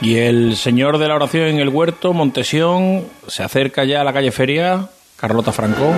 Y 0.00 0.18
el 0.18 0.56
señor 0.56 0.98
de 0.98 1.08
la 1.08 1.14
oración 1.14 1.44
en 1.44 1.58
el 1.58 1.68
huerto, 1.70 2.12
Montesión, 2.12 3.04
se 3.26 3.42
acerca 3.42 3.84
ya 3.84 4.02
a 4.02 4.04
la 4.04 4.12
calle 4.12 4.30
Feria, 4.30 4.88
Carlota 5.16 5.52
Franco. 5.52 5.92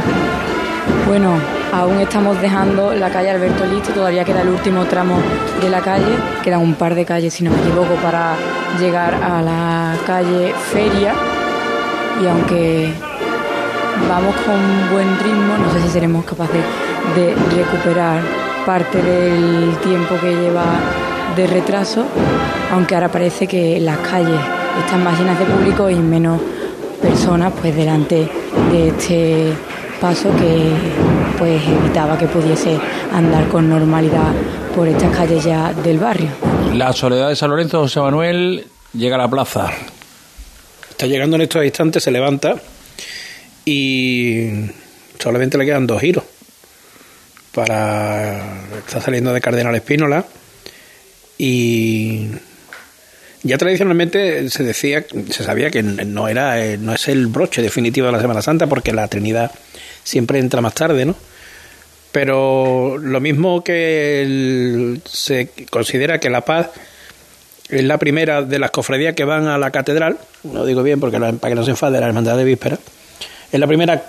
Bueno, 1.07 1.39
aún 1.73 2.01
estamos 2.01 2.41
dejando 2.41 2.95
la 2.95 3.11
calle 3.11 3.31
Alberto 3.31 3.67
Listo, 3.67 3.93
todavía 3.93 4.25
queda 4.25 4.43
el 4.43 4.49
último 4.49 4.85
tramo 4.85 5.19
de 5.61 5.69
la 5.69 5.81
calle, 5.81 6.17
quedan 6.45 6.61
un 6.61 6.75
par 6.75 6.95
de 6.95 7.05
calles, 7.05 7.35
si 7.35 7.45
no 7.45 7.51
me 7.51 7.59
equivoco, 7.59 7.95
para 7.97 8.37
llegar 8.79 9.15
a 9.15 9.43
la 9.43 9.97
calle 10.07 10.53
Feria. 10.73 11.15
Y 12.23 12.27
aunque 12.27 12.93
vamos 14.09 14.35
con 14.47 14.93
buen 14.93 15.19
ritmo, 15.19 15.57
no 15.59 15.73
sé 15.73 15.83
si 15.83 15.89
seremos 15.89 16.25
capaces 16.25 16.63
de 17.17 17.35
recuperar 17.57 18.21
parte 18.65 19.03
del 19.03 19.77
tiempo 19.79 20.17
que 20.21 20.31
lleva 20.31 20.65
de 21.39 21.47
retraso, 21.47 22.05
aunque 22.73 22.97
ahora 22.97 23.13
parece 23.13 23.47
que 23.47 23.79
las 23.79 23.99
calles 23.99 24.41
están 24.81 25.05
más 25.05 25.17
llenas 25.17 25.39
de 25.39 25.45
público 25.45 25.89
y 25.89 25.95
menos 25.95 26.41
personas 27.01 27.53
pues 27.61 27.77
delante 27.77 28.29
de 28.73 28.89
este 28.89 29.53
paso 30.01 30.31
que 30.37 30.73
pues 31.39 31.63
evitaba 31.63 32.19
que 32.19 32.27
pudiese 32.27 32.77
andar 33.13 33.47
con 33.49 33.71
normalidad 33.71 34.33
por 34.75 34.89
estas 34.89 35.17
calles 35.17 35.45
ya 35.45 35.73
del 35.73 35.99
barrio. 35.99 36.29
La 36.75 36.93
soledad 36.93 37.29
de 37.29 37.37
San 37.37 37.51
Lorenzo, 37.51 37.83
José 37.83 38.01
Manuel, 38.01 38.67
llega 38.93 39.15
a 39.15 39.19
la 39.19 39.29
plaza. 39.29 39.71
Está 40.91 41.07
llegando 41.07 41.37
en 41.37 41.43
estos 41.43 41.65
instantes, 41.65 42.03
se 42.03 42.11
levanta 42.11 42.57
y 43.65 44.71
solamente 45.21 45.57
le 45.57 45.65
quedan 45.65 45.87
dos 45.87 46.01
giros 46.01 46.25
para 47.55 48.41
está 48.79 49.01
saliendo 49.01 49.33
de 49.33 49.41
Cardenal 49.41 49.75
Espínola 49.77 50.25
y 51.39 52.27
ya 53.45 53.57
tradicionalmente 53.57 54.51
se 54.51 54.65
decía, 54.65 55.05
se 55.31 55.45
sabía 55.45 55.71
que 55.71 55.83
no 55.83 56.29
era, 56.29 56.65
eh, 56.65 56.77
no 56.77 56.93
es 56.93 57.07
el 57.09 57.29
broche 57.29 57.63
definitivo 57.63 58.07
de 58.07 58.13
la 58.13 58.21
Semana 58.21 58.43
Santa, 58.43 58.67
porque 58.67 58.93
la 58.93 59.07
Trinidad 59.07 59.53
siempre 60.03 60.41
entra 60.41 60.61
más 60.61 60.75
tarde, 60.75 61.05
¿no? 61.05 61.15
Pero 62.11 62.99
lo 62.99 63.21
mismo 63.21 63.63
que 63.63 64.99
se 65.05 65.51
considera 65.71 66.19
que 66.19 66.31
la 66.31 66.41
paz 66.41 66.71
es 67.69 67.85
la 67.85 67.99
primera 67.99 68.43
de 68.43 68.59
las 68.59 68.71
cofradías 68.71 69.15
que 69.15 69.25
van 69.25 69.47
a 69.47 69.59
la 69.59 69.71
catedral, 69.71 70.19
no 70.43 70.65
digo 70.65 70.83
bien 70.83 70.99
porque 71.01 71.19
para 71.19 71.51
que 71.51 71.55
no 71.55 71.65
se 71.65 71.71
enfade 71.71 72.01
la 72.01 72.07
hermandad 72.07 72.37
de 72.37 72.45
víspera, 72.45 72.79
es 73.53 73.61
la 73.61 73.67
primera, 73.67 74.03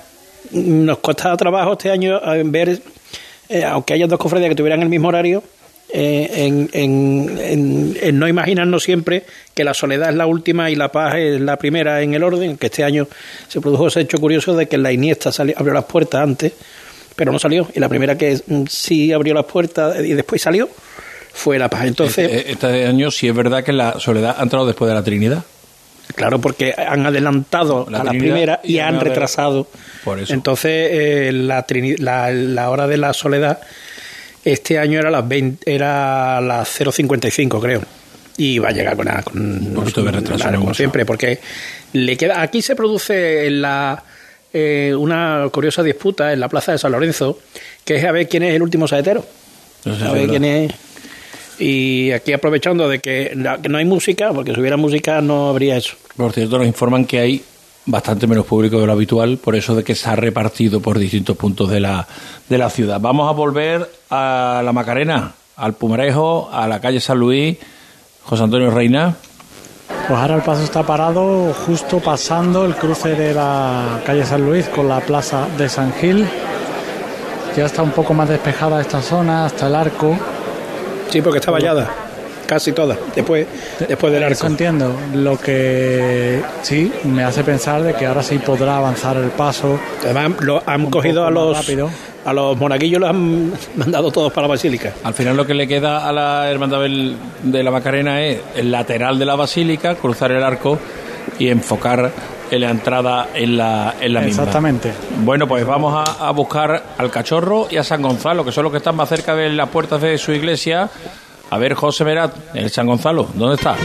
nos 0.51 0.99
costaba 0.99 1.37
trabajo 1.37 1.73
este 1.73 1.91
año 1.91 2.19
ver, 2.45 2.81
eh, 3.49 3.63
aunque 3.65 3.93
haya 3.93 4.07
dos 4.07 4.17
cofradías 4.17 4.49
que 4.49 4.55
tuvieran 4.55 4.81
el 4.81 4.89
mismo 4.89 5.09
horario, 5.09 5.43
eh, 5.91 6.45
en, 6.45 6.69
en, 6.73 7.97
en, 7.99 8.19
no 8.19 8.27
imaginarnos 8.27 8.83
siempre 8.83 9.23
que 9.55 9.63
la 9.63 9.73
soledad 9.73 10.09
es 10.09 10.15
la 10.15 10.27
última 10.27 10.69
y 10.69 10.75
la 10.75 10.91
paz 10.91 11.15
es 11.15 11.41
la 11.41 11.57
primera 11.57 12.01
en 12.03 12.13
el 12.13 12.21
orden, 12.21 12.57
que 12.57 12.67
este 12.67 12.83
año 12.83 13.07
se 13.47 13.59
produjo 13.59 13.87
ese 13.87 14.01
hecho 14.01 14.19
curioso 14.19 14.55
de 14.55 14.67
que 14.67 14.77
la 14.77 14.91
Iniesta 14.91 15.31
salió, 15.31 15.55
abrió 15.57 15.73
las 15.73 15.85
puertas 15.85 16.21
antes, 16.21 16.53
pero 17.15 17.31
no 17.31 17.39
salió, 17.39 17.67
y 17.73 17.79
la 17.79 17.89
primera 17.89 18.15
que 18.15 18.39
mm, 18.45 18.65
sí 18.67 19.11
abrió 19.11 19.33
las 19.33 19.45
puertas 19.45 19.99
y 20.05 20.13
después 20.13 20.41
salió 20.41 20.69
fue 21.33 21.57
la 21.57 21.69
paz. 21.69 21.85
Entonces, 21.85 22.31
este, 22.31 22.51
este 22.51 22.85
año 22.85 23.09
sí 23.09 23.27
es 23.27 23.33
verdad 23.33 23.63
que 23.63 23.73
la 23.73 23.99
soledad 23.99 24.35
ha 24.37 24.43
entrado 24.43 24.67
después 24.67 24.89
de 24.89 24.95
la 24.95 25.03
Trinidad. 25.03 25.43
Claro, 26.15 26.39
porque 26.39 26.73
han 26.75 27.05
adelantado 27.05 27.87
a 27.87 28.03
la 28.03 28.11
primera 28.11 28.59
y, 28.63 28.79
han 28.79 28.99
retrasado. 28.99 29.67
Por 30.03 30.19
eso. 30.19 30.33
Entonces, 30.33 30.89
eh, 30.91 31.31
la, 31.31 31.65
la, 31.97 32.31
la 32.31 32.69
hora 32.69 32.87
de 32.87 32.97
la 32.97 33.13
soledad 33.13 33.59
este 34.51 34.77
año 34.77 34.99
era 34.99 35.09
las 35.09 35.27
20, 35.27 35.71
era 35.71 36.41
las 36.41 36.79
0.55, 36.79 37.61
creo. 37.61 37.81
Y 38.37 38.59
va 38.59 38.69
a 38.69 38.71
llegar 38.71 38.95
con, 38.95 39.07
un 39.41 39.73
poquito 39.73 40.03
de 40.03 40.11
retraso. 40.11 40.49
como 40.55 40.73
siempre, 40.73 41.05
porque 41.05 41.39
le 41.93 42.15
queda. 42.15 42.41
Aquí 42.41 42.61
se 42.61 42.75
produce 42.75 43.49
la, 43.51 44.03
eh, 44.53 44.93
una 44.97 45.47
curiosa 45.51 45.83
disputa 45.83 46.31
en 46.31 46.39
la 46.39 46.47
plaza 46.47 46.71
de 46.71 46.77
San 46.77 46.91
Lorenzo, 46.91 47.39
que 47.83 47.95
es 47.95 48.05
a 48.05 48.11
ver 48.11 48.29
quién 48.29 48.43
es 48.43 48.55
el 48.55 48.61
último 48.61 48.87
saetero. 48.87 49.25
a 49.85 50.11
ver 50.13 50.29
quién 50.29 50.45
es. 50.45 50.71
Y 51.59 52.11
aquí 52.11 52.31
aprovechando 52.31 52.87
de 52.87 52.99
que 52.99 53.33
no 53.35 53.77
hay 53.77 53.85
música, 53.85 54.31
porque 54.31 54.53
si 54.53 54.59
hubiera 54.61 54.77
música 54.77 55.19
no 55.19 55.49
habría 55.49 55.75
eso. 55.75 55.95
Por 56.15 56.31
cierto, 56.31 56.57
nos 56.57 56.67
informan 56.67 57.05
que 57.05 57.19
hay 57.19 57.43
bastante 57.85 58.27
menos 58.27 58.45
público 58.45 58.79
de 58.79 58.85
lo 58.85 58.91
habitual, 58.91 59.37
por 59.37 59.55
eso 59.55 59.75
de 59.75 59.83
que 59.83 59.95
se 59.95 60.09
ha 60.09 60.15
repartido 60.15 60.79
por 60.79 60.97
distintos 60.97 61.35
puntos 61.37 61.69
de 61.69 61.79
la, 61.79 62.07
de 62.47 62.57
la 62.57 62.69
ciudad. 62.69 62.99
Vamos 62.99 63.29
a 63.29 63.33
volver 63.33 63.89
a 64.09 64.61
la 64.63 64.71
Macarena, 64.73 65.33
al 65.55 65.73
Pumarejo, 65.73 66.49
a 66.51 66.67
la 66.67 66.79
calle 66.79 66.99
San 66.99 67.19
Luis. 67.19 67.57
José 68.23 68.43
Antonio 68.43 68.69
Reina. 68.69 69.15
Pues 70.07 70.19
ahora 70.19 70.35
el 70.35 70.43
paso 70.43 70.63
está 70.63 70.83
parado 70.83 71.51
justo 71.65 71.99
pasando 71.99 72.63
el 72.65 72.75
cruce 72.75 73.15
de 73.15 73.33
la 73.33 74.01
calle 74.05 74.23
San 74.23 74.45
Luis 74.45 74.67
con 74.67 74.87
la 74.87 74.99
plaza 74.99 75.47
de 75.57 75.67
San 75.67 75.93
Gil. 75.93 76.27
Ya 77.57 77.65
está 77.65 77.81
un 77.81 77.91
poco 77.91 78.13
más 78.13 78.29
despejada 78.29 78.81
esta 78.81 79.01
zona, 79.01 79.45
hasta 79.45 79.65
el 79.65 79.73
arco. 79.73 80.15
Sí, 81.09 81.21
porque 81.21 81.39
está 81.39 81.49
vallada 81.49 82.08
casi 82.49 82.71
todas, 82.71 82.97
después, 83.15 83.45
después 83.87 84.11
del 84.11 84.23
arco. 84.23 84.33
Eso 84.33 84.47
entiendo. 84.47 84.91
Lo 85.13 85.37
que 85.39 86.41
sí 86.63 86.91
me 87.03 87.23
hace 87.23 87.43
pensar 87.43 87.83
de 87.83 87.93
que 87.93 88.07
ahora 88.07 88.23
sí 88.23 88.39
podrá 88.39 88.77
avanzar 88.77 89.17
el 89.17 89.29
paso. 89.29 89.79
Además, 90.03 90.41
lo 90.41 90.63
han 90.65 90.89
cogido 90.89 91.27
a 91.27 91.29
los 91.29 91.69
a 92.25 92.33
los 92.33 92.57
monaguillos 92.57 92.99
los 92.99 93.09
han 93.11 93.53
mandado 93.75 94.11
todos 94.11 94.33
para 94.33 94.47
la 94.47 94.53
basílica. 94.55 94.93
Al 95.03 95.13
final 95.13 95.37
lo 95.37 95.45
que 95.45 95.53
le 95.53 95.67
queda 95.67 96.09
a 96.09 96.11
la 96.11 96.49
hermandad 96.49 96.79
de 96.81 97.63
la 97.63 97.71
Macarena 97.71 98.25
es 98.25 98.39
el 98.55 98.71
lateral 98.71 99.19
de 99.19 99.25
la 99.25 99.35
basílica, 99.35 99.93
cruzar 99.93 100.31
el 100.31 100.43
arco 100.43 100.79
y 101.37 101.49
enfocar 101.49 102.11
en 102.49 102.61
la 102.61 102.71
entrada 102.71 103.29
en 103.35 103.57
la, 103.57 103.93
en 104.01 104.13
la 104.13 104.21
misma. 104.21 104.43
Exactamente. 104.43 104.91
Bueno, 105.23 105.47
pues 105.47 105.65
vamos 105.67 105.93
a, 105.95 106.27
a, 106.27 106.31
buscar 106.31 106.83
al 106.97 107.11
cachorro 107.11 107.67
y 107.69 107.77
a 107.77 107.83
San 107.83 108.01
Gonzalo, 108.01 108.43
que 108.43 108.51
son 108.51 108.63
los 108.63 108.71
que 108.71 108.79
están 108.79 108.95
más 108.95 109.07
cerca 109.07 109.35
de 109.35 109.49
las 109.49 109.69
puertas 109.69 110.01
de 110.01 110.17
su 110.17 110.31
iglesia, 110.31 110.89
a 111.49 111.57
ver, 111.57 111.73
José 111.73 112.05
Merat, 112.05 112.33
el 112.53 112.69
San 112.69 112.87
Gonzalo, 112.87 113.27
¿dónde 113.33 113.55
está? 113.55 113.75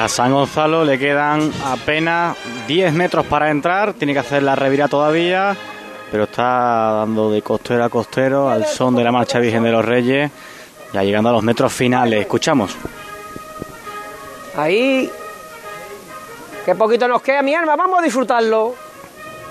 A 0.00 0.08
San 0.08 0.32
Gonzalo 0.32 0.84
le 0.84 0.98
quedan 0.98 1.52
apenas 1.64 2.36
10 2.66 2.92
metros 2.94 3.26
para 3.26 3.50
entrar, 3.50 3.92
tiene 3.94 4.12
que 4.12 4.18
hacer 4.18 4.42
la 4.42 4.56
revira 4.56 4.88
todavía, 4.88 5.56
pero 6.10 6.24
está 6.24 6.92
dando 7.00 7.30
de 7.30 7.42
costero 7.42 7.84
a 7.84 7.88
costero 7.88 8.48
al 8.48 8.66
son 8.66 8.96
de 8.96 9.04
la 9.04 9.12
marcha 9.12 9.38
Virgen 9.38 9.62
de 9.62 9.70
los 9.72 9.84
Reyes, 9.84 10.30
ya 10.92 11.02
llegando 11.04 11.28
a 11.28 11.32
los 11.32 11.42
metros 11.42 11.72
finales. 11.72 12.20
Escuchamos. 12.20 12.74
Ahí, 14.56 15.08
qué 16.64 16.74
poquito 16.74 17.06
nos 17.06 17.22
queda, 17.22 17.42
mi 17.42 17.54
alma, 17.54 17.76
vamos 17.76 18.00
a 18.00 18.02
disfrutarlo. 18.02 18.74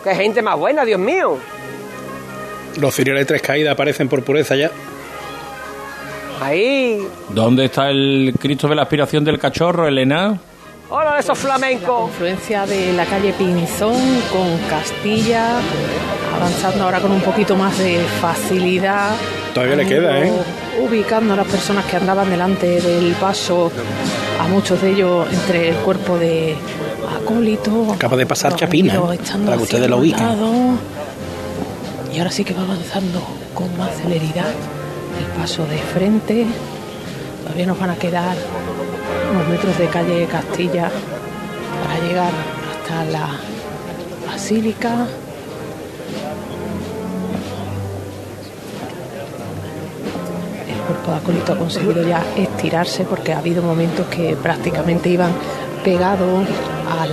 Qué 0.04 0.16
gente 0.16 0.42
más 0.42 0.58
buena, 0.58 0.84
Dios 0.84 1.00
mío. 1.00 1.38
Los 2.78 2.96
ciriales 2.96 3.28
tres 3.28 3.42
caídas 3.42 3.74
aparecen 3.74 4.10
por 4.10 4.24
pureza 4.24 4.56
ya. 4.56 4.72
Ahí. 6.42 7.06
¿Dónde 7.30 7.66
está 7.66 7.90
el 7.90 8.34
Cristo 8.40 8.68
de 8.68 8.76
la 8.76 8.84
aspiración 8.84 9.24
del 9.24 9.40
cachorro, 9.40 9.88
Elena? 9.88 10.40
Hola, 10.90 11.20
esos 11.20 11.38
flamencos. 11.38 12.10
influencia 12.10 12.66
de 12.66 12.94
la 12.94 13.06
calle 13.06 13.34
Pinzón 13.34 14.22
con 14.32 14.58
Castilla, 14.70 15.60
avanzando 16.36 16.86
ahora 16.86 17.00
con 17.00 17.12
un 17.12 17.22
poquito 17.22 17.56
más 17.56 17.78
de 17.78 18.00
facilidad. 18.22 19.12
Todavía 19.54 19.76
le 19.76 19.86
queda, 19.86 20.20
¿eh? 20.20 20.32
Ubicando 20.82 21.34
a 21.34 21.38
las 21.38 21.48
personas 21.48 21.86
que 21.86 21.98
andaban 21.98 22.30
delante 22.30 22.82
del 22.82 23.14
paso, 23.16 23.72
a 24.40 24.48
muchos 24.48 24.82
de 24.82 24.92
ellos 24.92 25.28
entre 25.32 25.70
el 25.70 25.76
cuerpo 25.78 26.18
de 26.18 26.56
acólito. 27.22 27.92
Acaba 27.94 28.16
de 28.16 28.26
pasar 28.26 28.56
Chapina, 28.56 29.00
para 29.46 29.58
que 29.58 29.64
ustedes 29.64 29.90
lo 29.90 29.98
ubiquen. 29.98 30.28
Y 32.14 32.18
ahora 32.18 32.32
sí 32.32 32.44
que 32.44 32.54
va 32.54 32.64
avanzando 32.64 33.22
con 33.54 33.78
más 33.78 33.92
celeridad 34.02 34.54
el 35.18 35.26
paso 35.40 35.66
de 35.66 35.78
frente. 35.78 36.46
Todavía 37.44 37.66
nos 37.66 37.80
van 37.80 37.92
a 37.92 37.96
quedar 37.96 38.36
unos 39.32 39.48
metros 39.48 39.78
de 39.78 39.88
calle 39.88 40.28
Castilla 40.28 40.90
para 41.84 42.00
llegar 42.08 42.32
hasta 42.72 43.06
la 43.06 43.30
basílica. 44.28 45.08
El 50.68 50.76
cuerpo 50.86 51.12
de 51.12 51.18
acólito 51.18 51.54
ha 51.54 51.58
conseguido 51.58 52.08
ya 52.08 52.24
estirarse 52.36 53.04
porque 53.04 53.34
ha 53.34 53.40
habido 53.40 53.62
momentos 53.62 54.08
que 54.08 54.36
prácticamente 54.36 55.10
iban 55.10 55.32
pegados 55.84 56.48
al 57.00 57.12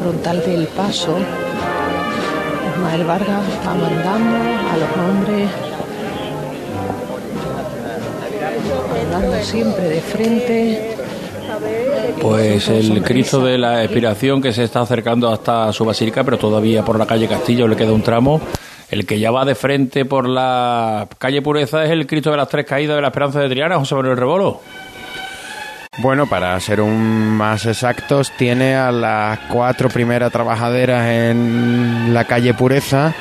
frontal 0.00 0.42
del 0.44 0.66
paso. 0.68 1.16
Ismael 2.74 3.04
Vargas 3.04 3.42
va 3.66 3.74
mandando 3.74 4.36
a 4.70 4.76
los 4.76 5.08
hombres 5.08 5.67
siempre 9.42 9.88
de 9.88 10.00
frente. 10.00 10.96
Pues 12.20 12.68
el 12.68 13.02
Cristo 13.02 13.44
de 13.44 13.58
la 13.58 13.84
Expiración 13.84 14.42
que 14.42 14.52
se 14.52 14.64
está 14.64 14.80
acercando 14.80 15.32
hasta 15.32 15.72
su 15.72 15.84
basílica, 15.84 16.24
pero 16.24 16.38
todavía 16.38 16.84
por 16.84 16.98
la 16.98 17.06
calle 17.06 17.28
Castillo 17.28 17.68
le 17.68 17.76
queda 17.76 17.92
un 17.92 18.02
tramo. 18.02 18.40
El 18.90 19.06
que 19.06 19.18
ya 19.18 19.30
va 19.30 19.44
de 19.44 19.54
frente 19.54 20.04
por 20.04 20.28
la 20.28 21.06
calle 21.18 21.42
Pureza 21.42 21.84
es 21.84 21.90
el 21.90 22.06
Cristo 22.06 22.30
de 22.30 22.38
las 22.38 22.48
Tres 22.48 22.66
Caídas 22.66 22.96
de 22.96 23.02
la 23.02 23.08
Esperanza 23.08 23.40
de 23.40 23.48
Triana, 23.48 23.78
José 23.78 23.94
Manuel 23.94 24.16
Rebolo. 24.16 24.60
Bueno, 25.98 26.26
para 26.26 26.58
ser 26.60 26.80
un 26.80 27.36
más 27.36 27.66
exactos, 27.66 28.30
tiene 28.38 28.76
a 28.76 28.92
las 28.92 29.38
cuatro 29.50 29.88
primeras 29.88 30.30
trabajaderas 30.32 31.06
en 31.08 32.14
la 32.14 32.24
calle 32.24 32.54
Pureza 32.54 33.14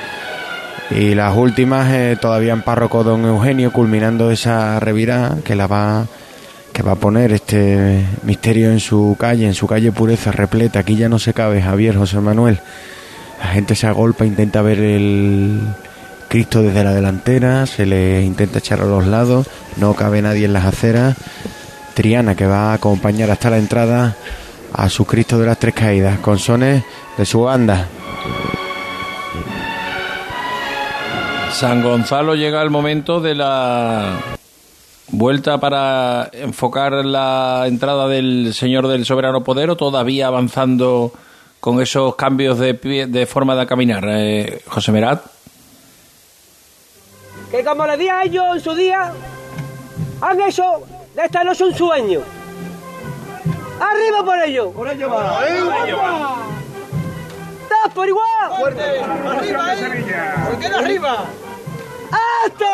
y 0.92 1.16
las 1.16 1.36
últimas 1.36 1.92
eh, 1.92 2.18
todavía 2.20 2.54
en 2.54 2.62
párroco 2.62 3.04
Don 3.04 3.26
Eugenio, 3.26 3.72
culminando 3.72 4.32
esa 4.32 4.80
revirada 4.80 5.38
que 5.44 5.56
la 5.56 5.68
va 5.68 6.08
que 6.78 6.84
va 6.84 6.92
a 6.92 6.96
poner 6.96 7.32
este 7.32 8.06
misterio 8.22 8.70
en 8.70 8.80
su 8.80 9.16
calle, 9.20 9.48
en 9.48 9.56
su 9.56 9.66
calle 9.66 9.92
Pureza 9.92 10.32
repleta. 10.32 10.80
Aquí 10.80 10.96
ya 10.96 11.10
no 11.10 11.18
se 11.18 11.34
cabe, 11.34 11.60
Javier, 11.60 11.98
José 11.98 12.20
Manuel. 12.20 12.60
La 13.40 13.48
gente 13.48 13.74
se 13.74 13.88
agolpa, 13.88 14.28
intenta 14.28 14.62
ver 14.62 14.80
el 14.80 15.60
Cristo 16.28 16.62
desde 16.62 16.84
la 16.84 16.94
delantera, 16.94 17.66
se 17.66 17.88
le 17.88 18.22
intenta 18.22 18.60
echar 18.60 18.82
a 18.82 18.86
los 18.86 19.08
lados, 19.08 19.48
no 19.78 19.96
cabe 19.96 20.22
nadie 20.22 20.46
en 20.46 20.54
las 20.54 20.66
aceras. 20.66 21.18
Triana 21.96 22.36
que 22.36 22.46
va 22.46 22.72
a 22.72 22.74
acompañar 22.74 23.32
hasta 23.32 23.50
la 23.50 23.58
entrada 23.58 24.16
a 24.72 24.88
su 24.88 25.06
Cristo 25.06 25.40
de 25.40 25.48
las 25.48 25.58
Tres 25.58 25.74
Caídas, 25.74 26.20
con 26.20 26.38
sones 26.38 26.84
de 27.18 27.26
su 27.26 27.42
banda. 27.42 27.88
San 31.52 31.82
Gonzalo 31.82 32.36
llega 32.36 32.62
el 32.62 32.70
momento 32.70 33.20
de 33.20 33.34
la 33.36 34.20
vuelta 35.10 35.60
para 35.60 36.30
enfocar 36.34 36.94
la 37.06 37.64
entrada 37.66 38.08
del 38.08 38.54
Señor 38.54 38.88
del 38.88 39.06
Soberano 39.06 39.44
Poder 39.44 39.70
o 39.72 39.76
todavía 39.78 40.28
avanzando 40.28 41.12
con 41.60 41.82
esos 41.82 42.16
cambios 42.16 42.60
de, 42.60 42.80
pie- 42.80 43.08
de 43.08 43.26
forma 43.26 43.56
de 43.56 43.66
caminar. 43.66 44.04
Eh, 44.08 44.62
José 44.68 44.92
Merat. 44.92 45.24
Que 47.50 47.64
como 47.64 47.88
le 47.88 47.98
di 47.98 48.08
a 48.10 48.24
ellos 48.24 48.46
en 48.56 48.62
su 48.62 48.76
día, 48.76 49.12
han 50.22 50.42
hecho 50.42 50.64
de 51.16 51.24
esta 51.26 51.44
noche 51.44 51.64
un 51.64 51.74
sueño. 51.74 52.20
¡Arriba 53.80 54.24
por 54.26 54.40
ello! 54.42 54.72
¡Por 54.72 54.90
ello 54.90 55.10
va! 55.10 55.40
¡Todos 57.68 57.94
por 57.94 58.08
igual! 58.08 58.28
¡Fuerte! 58.58 59.02
¡Arriba, 59.02 59.74
eh! 59.74 60.34
¿Por 60.46 60.60
qué 60.60 60.70
no 60.70 60.78
arriba? 60.78 61.26
¡Este! 62.46 62.66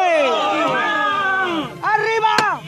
¡Arriba! 1.82 2.62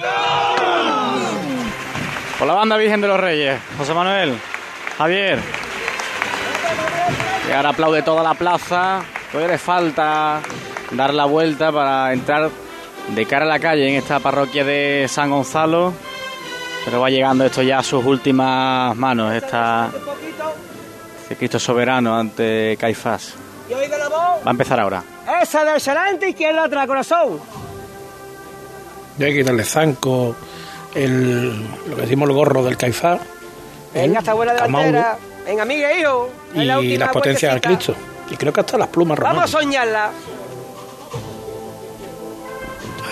Por 2.38 2.48
la 2.48 2.54
banda 2.54 2.78
Virgen 2.78 3.02
de 3.02 3.08
los 3.08 3.20
Reyes, 3.20 3.60
José 3.78 3.94
Manuel, 3.94 4.38
Javier. 4.98 5.40
Y 7.48 7.52
ahora 7.54 7.70
aplaude 7.70 8.02
toda 8.02 8.24
la 8.24 8.34
plaza. 8.34 9.02
Todavía 9.32 9.54
le 9.54 9.58
falta 9.58 10.42
dar 10.92 11.14
la 11.14 11.26
vuelta 11.26 11.72
para 11.72 12.12
entrar 12.12 12.50
de 13.10 13.26
cara 13.26 13.46
a 13.46 13.48
la 13.48 13.60
calle 13.60 13.88
en 13.88 13.96
esta 13.96 14.20
parroquia 14.20 14.64
de 14.64 15.06
San 15.08 15.30
Gonzalo. 15.30 15.94
Pero 16.84 17.02
va 17.02 17.10
llegando 17.10 17.46
esto 17.46 17.62
ya 17.62 17.80
a 17.80 17.84
sus 17.84 18.04
últimas 18.06 18.96
manos, 18.96 19.34
esta, 19.34 19.90
este 21.26 21.38
Cristo 21.38 21.58
soberano 21.58 22.16
ante 22.16 22.78
Caifás. 22.80 23.34
¿Y 23.68 23.74
oído 23.74 23.98
la 23.98 24.10
voz? 24.10 24.46
Va 24.46 24.48
a 24.48 24.52
empezar 24.52 24.80
ahora. 24.80 25.04
Esa 25.42 25.66
del 25.66 25.82
delante, 25.82 26.30
izquierda 26.30 26.66
atrás, 26.66 26.86
corazón. 26.86 27.40
Y 29.18 29.24
hay 29.24 29.32
que 29.34 29.40
quitarle 29.40 29.64
zanco, 29.64 30.36
el, 30.94 31.64
lo 31.90 31.96
que 31.96 32.02
decimos 32.04 32.30
el 32.30 32.36
gorro 32.36 32.64
del 32.64 32.78
caifás. 32.78 33.22
Venga, 33.92 34.20
está 34.20 34.34
buena 34.36 34.54
delantera. 34.54 35.18
Venga, 35.46 35.64
amiga, 35.64 35.94
hijo. 35.98 36.30
Y 36.54 36.64
la 36.64 36.80
las 36.80 37.10
potencias 37.10 37.54
al 37.54 37.60
vueltecita. 37.60 37.94
Cristo. 37.94 37.96
Y 38.30 38.38
creo 38.38 38.54
que 38.54 38.60
hasta 38.60 38.78
las 38.78 38.90
plumas 38.90 39.18
Vamos 39.18 39.30
a 39.30 39.32
romanas. 39.34 39.50
soñarla. 39.50 40.12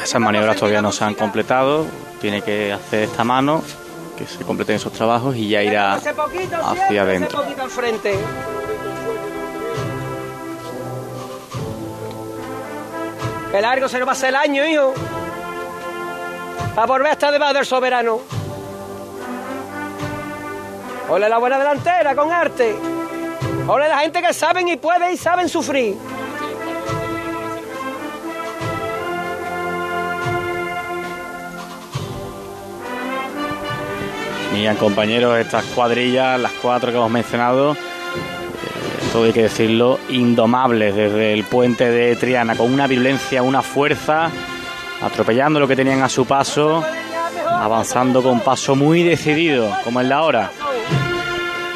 Esas 0.03 0.21
maniobras 0.21 0.57
todavía 0.57 0.81
no 0.81 0.91
se 0.91 1.03
han 1.03 1.15
completado. 1.15 1.85
Tiene 2.21 2.41
que 2.41 2.71
hacer 2.73 3.03
esta 3.03 3.23
mano, 3.23 3.63
que 4.17 4.27
se 4.27 4.43
completen 4.43 4.75
esos 4.75 4.91
trabajos 4.93 5.35
y 5.35 5.49
ya 5.49 5.61
irá 5.63 5.99
poquito, 6.15 6.55
hacia 6.55 7.01
adentro. 7.01 7.27
Ese 7.27 7.37
poquito 7.37 7.61
al 7.63 7.69
frente. 7.69 8.19
Qué 13.51 13.61
largo 13.61 13.87
se 13.87 13.99
nos 13.99 14.07
va 14.07 14.11
a 14.11 14.13
hacer 14.13 14.29
el 14.29 14.35
año, 14.35 14.65
hijo. 14.65 14.93
Para 16.73 16.87
volver 16.87 17.07
a 17.07 17.11
estar 17.11 17.31
debajo 17.31 17.53
del 17.53 17.65
soberano. 17.65 18.19
Ole 21.09 21.29
la 21.29 21.37
buena 21.37 21.59
delantera 21.59 22.15
con 22.15 22.31
arte. 22.31 22.75
Ole 23.67 23.87
la 23.87 23.99
gente 23.99 24.21
que 24.21 24.33
saben 24.33 24.67
y 24.69 24.77
pueden 24.77 25.13
y 25.13 25.17
saben 25.17 25.47
sufrir. 25.47 25.97
Miran 34.53 34.77
compañeros, 34.77 35.37
estas 35.39 35.65
cuadrillas, 35.65 36.39
las 36.39 36.51
cuatro 36.53 36.91
que 36.91 36.97
hemos 36.97 37.09
mencionado, 37.09 37.73
eh, 37.73 37.77
todo 39.11 39.23
hay 39.25 39.33
que 39.33 39.43
decirlo, 39.43 39.99
indomables 40.09 40.95
desde 40.95 41.33
el 41.33 41.43
puente 41.43 41.89
de 41.89 42.15
Triana, 42.15 42.55
con 42.55 42.71
una 42.71 42.85
violencia, 42.87 43.41
una 43.41 43.61
fuerza, 43.63 44.29
atropellando 45.01 45.59
lo 45.59 45.67
que 45.67 45.75
tenían 45.75 46.03
a 46.03 46.09
su 46.09 46.25
paso, 46.25 46.83
avanzando 47.49 48.21
con 48.21 48.41
paso 48.41 48.75
muy 48.75 49.01
decidido, 49.03 49.75
como 49.83 50.01
en 50.01 50.09
la 50.09 50.21
hora. 50.21 50.51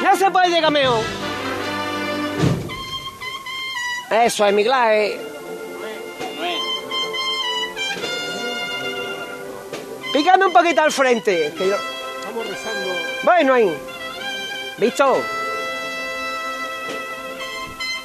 No 0.02 0.16
se 0.16 0.30
puede 0.30 0.48
llegar 0.48 0.70
mejor. 0.70 1.00
Eso 4.10 4.46
es, 4.46 4.54
Miguel. 4.54 4.72
eh. 4.92 5.20
Pícame 10.12 10.46
un 10.46 10.52
poquito 10.52 10.80
al 10.80 10.92
frente. 10.92 11.52
Bueno, 13.22 13.54
ahí. 13.54 13.76
¿Visto? 14.78 15.22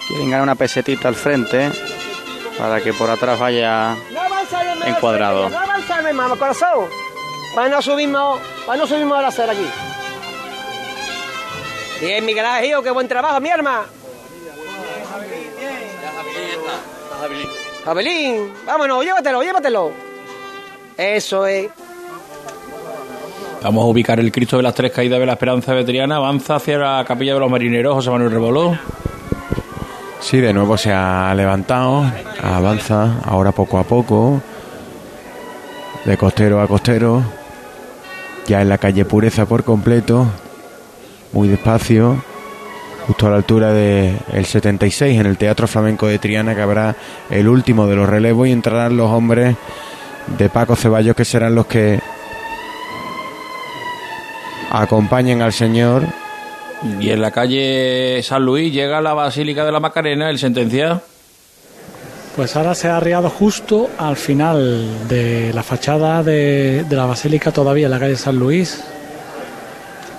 Quieren 0.08 0.30
ganar 0.30 0.44
una 0.44 0.56
pesetita 0.56 1.08
al 1.08 1.16
frente 1.16 1.72
para 2.58 2.82
que 2.82 2.94
por 2.94 3.10
atrás 3.10 3.40
vaya 3.40 3.96
Encuadrado. 4.86 5.50
No 5.50 5.60
avanzarme 5.60 6.14
más, 6.14 6.38
corazón. 6.38 6.88
Para 7.56 7.70
no 7.70 7.82
subirnos, 7.82 8.40
para 8.66 8.78
no 8.78 8.88
subirnos 8.88 9.18
a 9.18 9.22
la 9.22 9.28
acera 9.30 9.54
aquí. 9.54 9.70
Bien, 12.02 12.26
Miguel 12.26 12.46
Ángel, 12.46 12.84
qué 12.84 12.92
buen 12.92 13.08
trabajo, 13.08 13.40
mi 13.40 13.50
arma. 13.50 13.86
Abelín, 17.86 18.54
vámonos, 18.66 19.04
llévatelo, 19.04 19.44
llévatelo. 19.44 19.92
Eso 20.98 21.46
es. 21.46 21.70
Vamos 23.64 23.86
a 23.86 23.88
ubicar 23.88 24.20
el 24.20 24.30
Cristo 24.30 24.58
de 24.58 24.64
las 24.64 24.76
Tres 24.76 24.92
Caídas 24.92 25.22
de 25.22 25.26
la 25.26 25.34
Esperanza 25.34 25.74
Veteriana. 25.74 26.18
Avanza 26.18 26.56
hacia 26.56 26.78
la 26.78 27.06
Capilla 27.08 27.36
de 27.36 27.40
los 27.40 27.50
Marineros, 27.50 27.96
José 27.96 28.10
Manuel 28.10 28.32
Reboló. 28.32 28.78
Sí, 30.20 30.42
de 30.42 30.52
nuevo 30.52 30.78
se 30.78 30.92
ha 30.92 31.34
levantado, 31.34 32.04
avanza 32.44 33.22
ahora 33.24 33.54
poco 33.54 33.78
a 33.78 33.84
poco, 33.84 34.42
de 36.04 36.18
costero 36.18 36.62
a 36.62 36.68
costero, 36.68 37.24
ya 38.48 38.62
en 38.62 38.68
la 38.68 38.78
calle 38.78 39.06
Pureza 39.06 39.46
por 39.46 39.64
completo, 39.64 40.28
muy 41.32 41.48
despacio, 41.48 42.22
justo 43.08 43.28
a 43.28 43.30
la 43.30 43.38
altura 43.38 43.72
del 43.72 44.46
76 44.46 45.22
en 45.22 45.26
el 45.26 45.38
Teatro 45.38 45.68
Flamenco 45.68 46.08
de 46.08 46.20
Triana, 46.20 46.54
que 46.54 46.62
habrá 46.62 46.98
el 47.30 47.48
último 47.48 47.88
de 47.88 47.96
los 47.96 48.10
relevos 48.10 48.46
y 48.50 48.52
entrarán 48.52 48.98
los 48.98 49.10
hombres 49.10 49.56
de 50.38 50.50
Paco 50.50 50.76
Ceballos, 50.76 51.16
que 51.16 51.24
serán 51.24 51.56
los 51.56 51.66
que 51.66 52.02
acompañen 54.74 55.42
al 55.42 55.54
Señor 55.54 56.04
Y 57.00 57.12
en 57.12 57.22
la 57.22 57.32
calle 57.32 58.22
San 58.24 58.44
Luis 58.44 58.74
llega 58.74 59.00
la 59.00 59.14
Basílica 59.14 59.64
de 59.64 59.72
la 59.72 59.80
Macarena, 59.80 60.30
el 60.30 60.38
sentencia. 60.38 61.02
Pues 62.36 62.56
ahora 62.56 62.74
se 62.76 62.90
ha 62.90 62.98
arriado 62.98 63.30
justo 63.30 63.90
al 63.98 64.18
final 64.18 65.08
de 65.08 65.54
la 65.54 65.64
fachada 65.64 66.24
de, 66.24 66.84
de 66.84 66.96
la 66.96 67.06
basílica, 67.06 67.52
todavía 67.52 67.86
en 67.86 67.92
la 67.92 68.00
calle 68.00 68.18
San 68.18 68.38
Luis. 68.38 68.84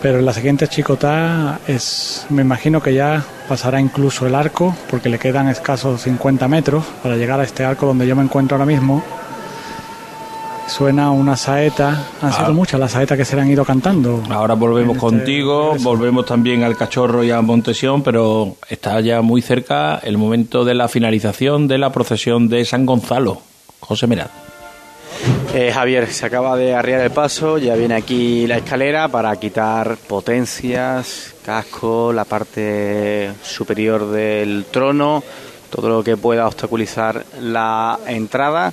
Pero 0.01 0.21
en 0.21 0.25
la 0.25 0.33
siguiente 0.33 0.69
chicotá 0.69 1.59
es, 1.67 2.25
me 2.31 2.43
imagino 2.43 2.81
que 2.81 2.95
ya 2.95 3.23
pasará 3.49 3.81
incluso 3.81 4.27
el 4.27 4.35
arco, 4.35 4.75
porque 4.89 5.09
le 5.09 5.19
quedan 5.19 5.49
escasos 5.49 6.03
50 6.03 6.47
metros 6.47 6.85
para 7.03 7.17
llegar 7.17 7.41
a 7.41 7.45
este 7.45 7.65
arco 7.65 7.87
donde 7.87 8.07
yo 8.07 8.15
me 8.15 8.23
encuentro 8.23 8.57
ahora 8.57 8.67
mismo. 8.67 9.03
Suena 10.67 11.11
una 11.11 11.37
saeta, 11.37 11.91
han 12.23 12.31
Ah. 12.31 12.33
sido 12.33 12.53
muchas 12.55 12.81
las 12.81 12.93
saetas 12.93 13.17
que 13.19 13.25
se 13.25 13.37
le 13.37 13.43
han 13.43 13.51
ido 13.51 13.65
cantando. 13.65 14.23
Ahora 14.31 14.55
volvemos 14.55 14.97
este 14.97 15.07
contigo, 15.07 15.77
volvemos 15.81 16.25
también 16.27 16.65
al 16.65 16.77
Cachorro 16.77 17.23
y 17.23 17.31
a 17.31 17.41
Montesión, 17.43 18.03
pero 18.03 18.57
está 18.69 19.01
ya 19.01 19.21
muy 19.21 19.43
cerca 19.43 20.01
el 20.03 20.17
momento 20.19 20.65
de 20.65 20.75
la 20.75 20.89
finalización 20.89 21.69
de 21.69 21.79
la 21.79 21.91
procesión 21.91 22.49
de 22.49 22.65
San 22.65 22.87
Gonzalo. 22.87 23.41
José 23.81 24.07
Merad. 24.07 24.29
Eh, 25.55 25.71
Javier, 25.73 26.11
se 26.11 26.27
acaba 26.27 26.57
de 26.57 26.75
arriar 26.75 27.01
el 27.03 27.11
paso, 27.11 27.59
ya 27.59 27.77
viene 27.77 27.95
aquí 27.95 28.47
la 28.47 28.57
escalera 28.57 29.09
para 29.09 29.37
quitar 29.37 29.97
potencias, 30.09 31.35
casco, 31.45 32.13
la 32.13 32.25
parte 32.25 33.31
superior 33.43 34.11
del 34.11 34.65
trono, 34.71 35.23
todo 35.71 35.89
lo 35.89 36.03
que 36.03 36.17
pueda 36.17 36.47
obstaculizar 36.47 37.25
la 37.41 37.99
entrada. 38.07 38.73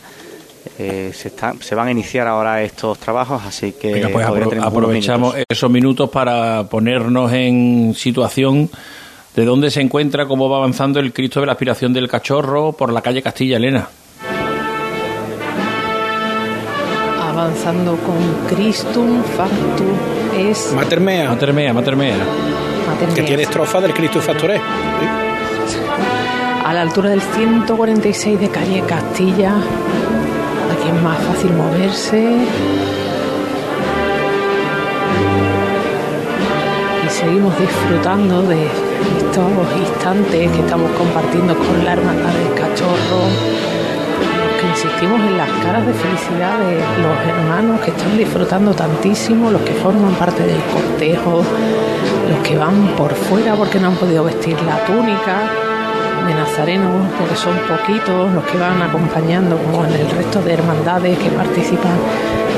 Eh, 0.83 1.11
se, 1.13 1.27
está, 1.27 1.53
se 1.59 1.75
van 1.75 1.87
a 1.87 1.91
iniciar 1.91 2.27
ahora 2.27 2.61
estos 2.63 2.97
trabajos, 2.97 3.41
así 3.45 3.73
que 3.73 3.93
Venga, 3.93 4.09
pues 4.09 4.25
apro- 4.25 4.63
aprovechamos 4.63 5.33
minutos. 5.33 5.45
esos 5.49 5.69
minutos 5.69 6.09
para 6.09 6.63
ponernos 6.69 7.31
en 7.33 7.93
situación 7.95 8.69
de 9.35 9.45
dónde 9.45 9.69
se 9.69 9.81
encuentra, 9.81 10.25
cómo 10.27 10.49
va 10.49 10.57
avanzando 10.57 10.99
el 10.99 11.13
Cristo 11.13 11.39
de 11.39 11.45
la 11.45 11.51
Aspiración 11.53 11.93
del 11.93 12.07
Cachorro 12.07 12.71
por 12.73 12.91
la 12.91 13.01
calle 13.01 13.21
Castilla 13.21 13.57
Elena. 13.57 13.87
Avanzando 17.21 17.95
con 17.97 18.17
Christum 18.49 19.23
Factum 19.23 19.87
es 20.37 20.73
Mater 20.75 20.99
mea, 20.99 21.29
Mater 21.29 21.53
mea, 21.53 21.73
mater 21.73 21.95
mea. 21.95 22.15
Mater 22.87 23.09
que 23.15 23.23
tiene 23.23 23.43
estrofa 23.43 23.79
del 23.81 23.93
Cristo 23.93 24.19
Factoré. 24.21 24.59
a 26.65 26.73
la 26.73 26.81
altura 26.81 27.09
del 27.09 27.21
146 27.21 28.39
de 28.39 28.49
calle 28.49 28.81
Castilla. 28.87 29.53
Aquí 30.81 30.89
es 30.89 31.01
más 31.03 31.17
fácil 31.19 31.53
moverse. 31.53 32.37
Y 37.05 37.09
seguimos 37.09 37.53
disfrutando 37.59 38.41
de 38.41 38.65
estos 38.65 39.77
instantes 39.77 40.51
que 40.51 40.59
estamos 40.59 40.89
compartiendo 40.93 41.55
con 41.55 41.85
la 41.85 41.93
hermandad 41.93 42.33
del 42.33 42.53
cachorro. 42.55 43.21
Que 44.59 44.67
insistimos 44.69 45.19
en 45.21 45.37
las 45.37 45.51
caras 45.63 45.85
de 45.85 45.93
felicidad 45.93 46.57
de 46.57 46.73
los 47.03 47.27
hermanos 47.27 47.79
que 47.81 47.91
están 47.91 48.17
disfrutando 48.17 48.73
tantísimo, 48.73 49.51
los 49.51 49.61
que 49.61 49.73
forman 49.73 50.15
parte 50.15 50.41
del 50.41 50.61
cortejo, 50.73 51.43
los 52.27 52.39
que 52.39 52.57
van 52.57 52.95
por 52.97 53.13
fuera 53.13 53.53
porque 53.53 53.79
no 53.79 53.89
han 53.89 53.95
podido 53.97 54.23
vestir 54.23 54.59
la 54.63 54.83
túnica 54.85 55.70
de 56.25 56.33
Nazareno, 56.33 57.09
porque 57.17 57.35
son 57.35 57.57
poquitos 57.67 58.31
los 58.33 58.43
que 58.45 58.57
van 58.57 58.81
acompañando, 58.81 59.57
como 59.57 59.85
en 59.85 59.93
el 59.93 60.09
resto 60.09 60.41
de 60.41 60.53
hermandades 60.53 61.17
que 61.17 61.29
participan 61.29 61.97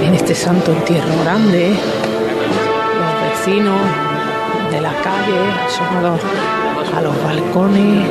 en 0.03 0.13
este 0.13 0.36
santo 0.36 0.72
entierro 0.72 1.24
grande, 1.24 1.70
los 1.70 3.29
vecinos 3.29 3.79
de 4.72 4.82
la 4.82 4.93
calle 5.01 5.39
asomados 5.65 6.22
a 6.96 7.01
los 7.01 7.24
balcones. 7.24 8.10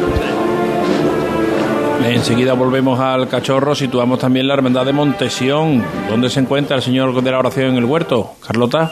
Enseguida 2.05 2.55
volvemos 2.55 2.99
al 2.99 3.29
Cachorro, 3.29 3.75
situamos 3.75 4.19
también 4.19 4.49
la 4.49 4.55
Hermandad 4.55 4.85
de 4.85 4.93
Montesión. 4.93 5.85
¿Dónde 6.09 6.31
se 6.31 6.41
encuentra 6.41 6.77
el 6.77 6.83
Señor 6.83 7.23
de 7.23 7.31
la 7.31 7.39
Oración 7.39 7.71
en 7.71 7.77
el 7.77 7.85
Huerto? 7.85 8.35
Carlota. 8.45 8.91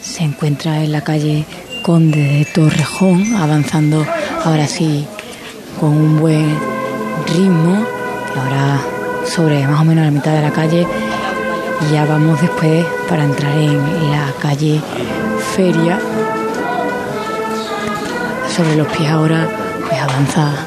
Se 0.00 0.24
encuentra 0.24 0.82
en 0.82 0.92
la 0.92 1.02
calle 1.02 1.44
Conde 1.82 2.22
de 2.22 2.44
Torrejón, 2.44 3.34
avanzando 3.36 4.04
ahora 4.44 4.66
sí 4.66 5.06
con 5.78 5.90
un 5.90 6.18
buen 6.18 6.56
ritmo. 7.26 7.84
Y 8.34 8.38
ahora 8.38 8.80
sobre 9.26 9.66
más 9.66 9.80
o 9.80 9.84
menos 9.84 10.04
la 10.04 10.10
mitad 10.10 10.32
de 10.32 10.42
la 10.42 10.50
calle. 10.50 10.86
Y 11.88 11.92
ya 11.92 12.04
vamos 12.04 12.40
después 12.40 12.84
para 13.08 13.24
entrar 13.24 13.56
en 13.56 14.10
la 14.10 14.32
calle 14.40 14.80
Feria. 15.54 15.98
Sobre 18.54 18.76
los 18.76 18.88
pies 18.88 19.10
ahora 19.10 19.48
pues 19.88 20.00
avanza 20.00 20.66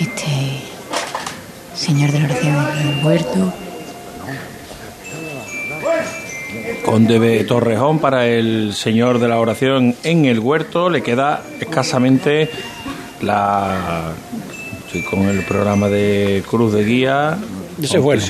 este 0.00 0.62
señor 1.74 2.12
de 2.12 2.20
la 2.20 2.24
oración 2.26 2.66
en 2.80 2.88
el 2.88 3.04
huerto. 3.04 3.52
Conde 6.84 7.18
de 7.18 7.44
Torrejón 7.44 7.98
para 7.98 8.26
el 8.26 8.72
Señor 8.72 9.18
de 9.18 9.28
la 9.28 9.40
Oración 9.40 9.96
en 10.04 10.24
el 10.24 10.38
Huerto. 10.38 10.88
Le 10.88 11.02
queda 11.02 11.42
escasamente 11.60 12.48
la. 13.22 14.12
Estoy 14.86 15.02
con 15.02 15.22
el 15.22 15.44
programa 15.44 15.88
de 15.88 16.44
Cruz 16.48 16.72
de 16.72 16.84
Guía. 16.84 17.38
Es 17.82 18.00
bueno. 18.00 18.22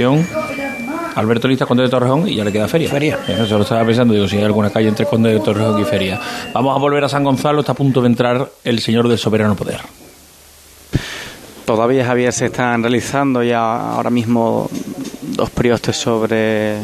Alberto 1.16 1.48
Lista, 1.48 1.64
Conde 1.64 1.84
de 1.84 1.88
Torrejón, 1.88 2.28
y 2.28 2.36
ya 2.36 2.44
le 2.44 2.52
queda 2.52 2.68
Feria. 2.68 2.90
Feria. 2.90 3.18
Eso 3.26 3.56
lo 3.56 3.62
estaba 3.62 3.84
pensando, 3.86 4.12
digo, 4.12 4.28
si 4.28 4.36
hay 4.36 4.44
alguna 4.44 4.68
calle 4.68 4.88
entre 4.88 5.06
Conde 5.06 5.32
de 5.32 5.40
Torrejón 5.40 5.80
y 5.80 5.84
Feria. 5.84 6.20
Vamos 6.52 6.76
a 6.76 6.78
volver 6.78 7.04
a 7.04 7.08
San 7.08 7.24
Gonzalo, 7.24 7.60
está 7.60 7.72
a 7.72 7.74
punto 7.74 8.02
de 8.02 8.08
entrar 8.08 8.50
el 8.64 8.80
Señor 8.80 9.08
del 9.08 9.16
Soberano 9.16 9.56
Poder. 9.56 9.80
Todavía, 11.64 12.04
Javier, 12.04 12.32
se 12.32 12.46
están 12.46 12.82
realizando 12.82 13.42
ya 13.42 13.94
ahora 13.94 14.10
mismo 14.10 14.68
dos 15.22 15.50
priostes 15.50 15.96
sobre 15.96 16.76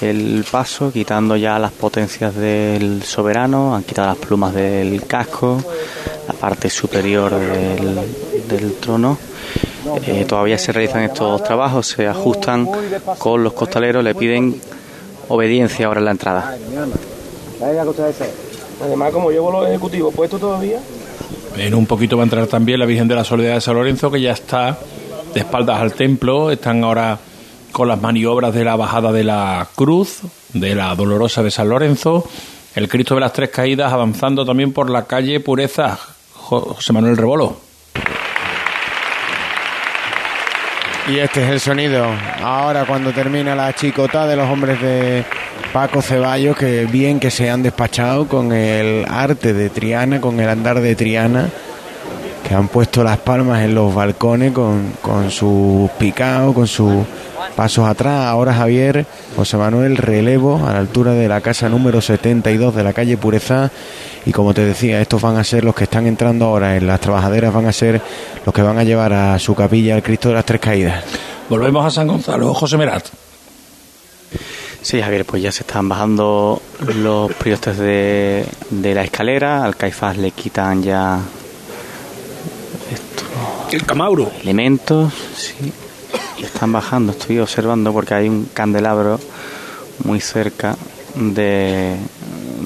el 0.00 0.44
paso, 0.50 0.92
quitando 0.92 1.36
ya 1.36 1.58
las 1.58 1.72
potencias 1.72 2.34
del 2.34 3.02
soberano, 3.04 3.74
han 3.74 3.84
quitado 3.84 4.08
las 4.08 4.18
plumas 4.18 4.54
del 4.54 5.04
casco, 5.06 5.62
parte 6.36 6.70
superior 6.70 7.34
del, 7.34 8.00
del 8.48 8.74
trono. 8.74 9.18
Eh, 10.06 10.24
todavía 10.26 10.58
se 10.58 10.72
realizan 10.72 11.02
estos 11.02 11.42
trabajos, 11.44 11.86
se 11.86 12.06
ajustan 12.06 12.68
con 13.18 13.44
los 13.44 13.52
costaleros, 13.52 14.02
le 14.02 14.14
piden 14.14 14.60
obediencia 15.28 15.86
ahora 15.86 16.00
en 16.00 16.04
la 16.04 16.10
entrada. 16.10 16.56
Además, 18.82 19.12
como 19.12 19.30
llevo 19.30 19.50
los 19.50 19.68
ejecutivos 19.68 20.14
puestos 20.14 20.40
todavía. 20.40 20.80
En 21.56 21.74
un 21.74 21.86
poquito 21.86 22.16
va 22.16 22.22
a 22.22 22.26
entrar 22.26 22.46
también 22.46 22.78
la 22.78 22.86
Virgen 22.86 23.08
de 23.08 23.14
la 23.14 23.24
Soledad 23.24 23.54
de 23.54 23.60
San 23.60 23.74
Lorenzo, 23.74 24.10
que 24.10 24.20
ya 24.20 24.32
está 24.32 24.78
de 25.32 25.40
espaldas 25.40 25.80
al 25.80 25.94
templo. 25.94 26.50
Están 26.50 26.84
ahora 26.84 27.18
con 27.72 27.88
las 27.88 28.00
maniobras 28.00 28.52
de 28.54 28.64
la 28.64 28.76
bajada 28.76 29.12
de 29.12 29.24
la 29.24 29.66
cruz, 29.74 30.20
de 30.52 30.74
la 30.74 30.94
dolorosa 30.94 31.42
de 31.42 31.50
San 31.50 31.68
Lorenzo. 31.68 32.24
El 32.74 32.88
Cristo 32.88 33.14
de 33.14 33.22
las 33.22 33.32
Tres 33.32 33.48
Caídas 33.48 33.92
avanzando 33.92 34.44
también 34.44 34.72
por 34.72 34.90
la 34.90 35.06
calle 35.06 35.40
Pureza. 35.40 35.98
Jo- 36.48 36.74
José 36.74 36.92
Manuel 36.92 37.16
Rebolo. 37.16 37.56
Y 41.08 41.18
este 41.18 41.44
es 41.44 41.50
el 41.50 41.60
sonido. 41.60 42.04
Ahora 42.42 42.84
cuando 42.84 43.12
termina 43.12 43.54
la 43.54 43.72
chicota 43.74 44.26
de 44.26 44.34
los 44.36 44.48
hombres 44.48 44.80
de 44.80 45.24
Paco 45.72 46.02
Ceballos, 46.02 46.56
que 46.56 46.84
bien 46.86 47.20
que 47.20 47.30
se 47.30 47.48
han 47.48 47.62
despachado 47.62 48.26
con 48.26 48.52
el 48.52 49.04
arte 49.08 49.52
de 49.52 49.70
Triana, 49.70 50.20
con 50.20 50.40
el 50.40 50.48
andar 50.48 50.80
de 50.80 50.96
Triana, 50.96 51.48
que 52.46 52.54
han 52.54 52.66
puesto 52.68 53.04
las 53.04 53.18
palmas 53.18 53.62
en 53.62 53.74
los 53.74 53.94
balcones 53.94 54.52
con, 54.52 54.92
con 55.00 55.30
sus 55.30 55.88
con 56.54 56.66
sus 56.66 57.04
pasos 57.56 57.88
atrás. 57.88 58.26
Ahora 58.26 58.54
Javier, 58.54 59.06
José 59.34 59.56
Manuel, 59.56 59.96
relevo 59.96 60.64
a 60.66 60.72
la 60.74 60.78
altura 60.78 61.12
de 61.12 61.26
la 61.26 61.40
casa 61.40 61.68
número 61.68 62.00
72 62.00 62.74
de 62.74 62.84
la 62.84 62.92
calle 62.92 63.16
Pureza. 63.16 63.70
Y 64.24 64.32
como 64.32 64.54
te 64.54 64.64
decía, 64.64 65.00
estos 65.00 65.20
van 65.22 65.36
a 65.36 65.44
ser 65.44 65.64
los 65.64 65.74
que 65.74 65.84
están 65.84 66.06
entrando 66.06 66.44
ahora 66.44 66.76
en 66.76 66.86
las 66.86 67.00
trabajaderas, 67.00 67.52
van 67.54 67.66
a 67.66 67.72
ser 67.72 68.00
los 68.44 68.54
que 68.54 68.62
van 68.62 68.78
a 68.78 68.84
llevar 68.84 69.12
a 69.12 69.38
su 69.38 69.54
capilla 69.54 69.94
al 69.96 70.02
Cristo 70.02 70.28
de 70.28 70.34
las 70.34 70.44
Tres 70.44 70.60
Caídas. 70.60 71.02
Volvemos 71.48 71.84
a 71.84 71.90
San 71.90 72.06
Gonzalo. 72.08 72.52
José 72.54 72.76
Merat. 72.76 73.06
Sí, 74.82 75.00
Javier, 75.00 75.24
pues 75.24 75.42
ya 75.42 75.50
se 75.50 75.62
están 75.62 75.88
bajando 75.88 76.60
los 76.96 77.32
priostes 77.34 77.76
de, 77.78 78.44
de 78.70 78.94
la 78.94 79.02
escalera. 79.02 79.64
Al 79.64 79.74
Caifás 79.76 80.16
le 80.16 80.30
quitan 80.30 80.82
ya 80.82 81.18
El 83.72 83.84
Camauro. 83.84 84.30
elementos. 84.42 85.12
Sí, 85.36 85.72
y 86.38 86.44
están 86.44 86.72
bajando. 86.72 87.12
Estoy 87.12 87.38
observando 87.38 87.92
porque 87.92 88.14
hay 88.14 88.28
un 88.28 88.46
candelabro 88.52 89.18
muy 90.04 90.20
cerca 90.20 90.76
de, 91.14 91.96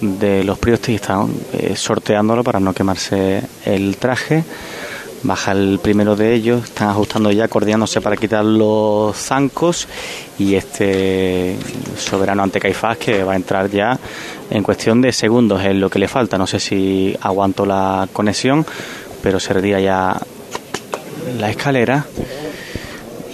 de 0.00 0.45
los 0.45 0.59
priostes 0.59 0.91
y 0.91 0.95
están 0.97 1.33
eh, 1.53 1.75
sorteándolo 1.77 2.43
para 2.43 2.61
no 2.61 2.73
quemarse 2.73 3.43
el 3.65 3.97
traje. 3.97 4.45
Baja 5.23 5.53
el 5.53 5.79
primero 5.83 6.17
de 6.17 6.33
ellos, 6.33 6.65
están 6.65 6.89
ajustando 6.89 7.31
ya, 7.31 7.47
coordinándose 7.47 8.00
para 8.00 8.17
quitar 8.17 8.43
los 8.43 9.15
zancos 9.15 9.87
y 10.39 10.55
este 10.55 11.57
soberano 11.99 12.43
ante 12.43 12.59
Caifás 12.59 12.97
que 12.97 13.23
va 13.23 13.35
a 13.35 13.37
entrar 13.37 13.71
ya 13.71 13.99
en 14.49 14.62
cuestión 14.62 15.03
de 15.03 15.12
segundos 15.12 15.62
es 15.62 15.75
lo 15.75 15.91
que 15.91 15.99
le 15.99 16.09
falta. 16.09 16.39
No 16.39 16.47
sé 16.47 16.59
si 16.59 17.15
aguanto 17.21 17.67
la 17.67 18.09
conexión, 18.15 18.65
pero 19.23 19.39
se 19.39 19.53
retira 19.53 19.79
ya 19.79 20.19
la 21.39 21.50
escalera 21.50 22.07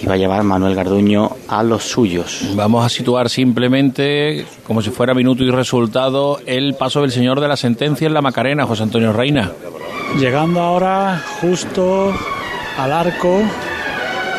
y 0.01 0.05
va 0.05 0.13
a 0.13 0.17
llevar 0.17 0.43
Manuel 0.43 0.75
Garduño 0.75 1.31
a 1.47 1.63
los 1.63 1.83
suyos. 1.83 2.51
Vamos 2.55 2.85
a 2.85 2.89
situar 2.89 3.29
simplemente, 3.29 4.45
como 4.65 4.81
si 4.81 4.89
fuera 4.89 5.13
minuto 5.13 5.43
y 5.43 5.51
resultado, 5.51 6.39
el 6.45 6.75
paso 6.75 7.01
del 7.01 7.11
Señor 7.11 7.39
de 7.39 7.47
la 7.47 7.57
Sentencia 7.57 8.07
en 8.07 8.13
la 8.13 8.21
Macarena, 8.21 8.65
José 8.65 8.83
Antonio 8.83 9.13
Reina. 9.13 9.51
Llegando 10.19 10.61
ahora 10.61 11.21
justo 11.41 12.13
al 12.77 12.91
arco. 12.91 13.41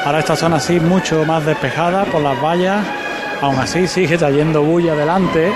Ahora 0.05 0.21
esta 0.21 0.37
zona 0.37 0.57
así 0.57 0.81
mucho 0.81 1.25
más 1.25 1.45
despejada 1.45 2.05
por 2.05 2.23
las 2.23 2.41
vallas. 2.43 2.87
Aún 3.43 3.57
así 3.57 3.87
sigue 3.87 4.17
trayendo 4.17 4.62
bulla 4.62 4.93
adelante. 4.93 5.53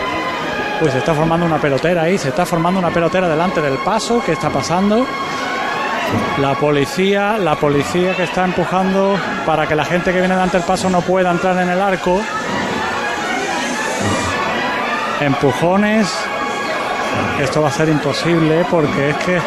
Pues 0.80 0.92
se 0.92 0.98
está 0.98 1.14
formando 1.14 1.46
una 1.46 1.60
pelotera 1.60 2.02
ahí. 2.02 2.18
Se 2.18 2.28
está 2.28 2.44
formando 2.44 2.78
una 2.78 2.90
pelotera 2.90 3.28
delante 3.28 3.60
del 3.60 3.78
paso. 3.78 4.22
¿Qué 4.24 4.32
está 4.32 4.50
pasando? 4.50 5.06
La 6.38 6.54
policía, 6.54 7.38
la 7.38 7.56
policía 7.56 8.16
que 8.16 8.24
está 8.24 8.44
empujando 8.44 9.16
para 9.46 9.66
que 9.66 9.74
la 9.74 9.84
gente 9.84 10.12
que 10.12 10.18
viene 10.18 10.34
delante 10.34 10.58
del 10.58 10.66
paso 10.66 10.90
no 10.90 11.00
pueda 11.00 11.30
entrar 11.30 11.56
en 11.58 11.68
el 11.68 11.80
arco. 11.80 12.20
Empujones. 15.20 16.12
Esto 17.40 17.62
va 17.62 17.68
a 17.68 17.72
ser 17.72 17.88
imposible 17.88 18.64
porque 18.70 19.10
es 19.10 19.16
que 19.18 19.40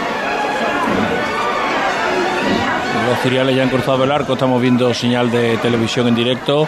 Los 3.07 3.19
ciriales 3.19 3.55
ya 3.55 3.61
han 3.61 3.69
cruzado 3.69 4.03
el 4.03 4.11
arco, 4.11 4.33
estamos 4.33 4.59
viendo 4.59 4.91
señal 4.91 5.29
de 5.29 5.57
televisión 5.57 6.07
en 6.07 6.15
directo. 6.15 6.67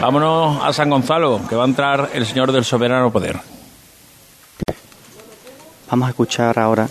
Vámonos 0.00 0.60
a 0.60 0.72
San 0.72 0.90
Gonzalo, 0.90 1.40
que 1.48 1.54
va 1.54 1.62
a 1.62 1.66
entrar 1.66 2.10
el 2.14 2.26
señor 2.26 2.50
del 2.50 2.64
soberano 2.64 3.12
poder. 3.12 3.38
Vamos 5.88 6.06
a 6.06 6.10
escuchar 6.10 6.58
ahora, 6.58 6.88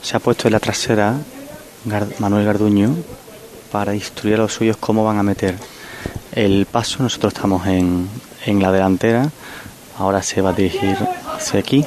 se 0.00 0.16
ha 0.16 0.20
puesto 0.20 0.46
en 0.46 0.52
la 0.52 0.60
trasera 0.60 1.14
Manuel 2.18 2.44
Garduño 2.44 2.94
para 3.72 3.94
instruir 3.94 4.36
a 4.36 4.38
los 4.38 4.52
suyos 4.52 4.76
cómo 4.76 5.04
van 5.04 5.18
a 5.18 5.22
meter 5.22 5.56
el 6.32 6.66
paso. 6.66 7.02
Nosotros 7.02 7.34
estamos 7.34 7.66
en, 7.66 8.08
en 8.46 8.62
la 8.62 8.72
delantera, 8.72 9.30
ahora 9.98 10.22
se 10.22 10.40
va 10.40 10.50
a 10.50 10.52
dirigir 10.52 10.96
hacia 11.34 11.60
aquí. 11.60 11.84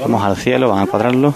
Vamos 0.00 0.22
al 0.22 0.36
cielo, 0.36 0.68
van 0.68 0.82
a 0.82 0.86
cuadrarlo. 0.86 1.34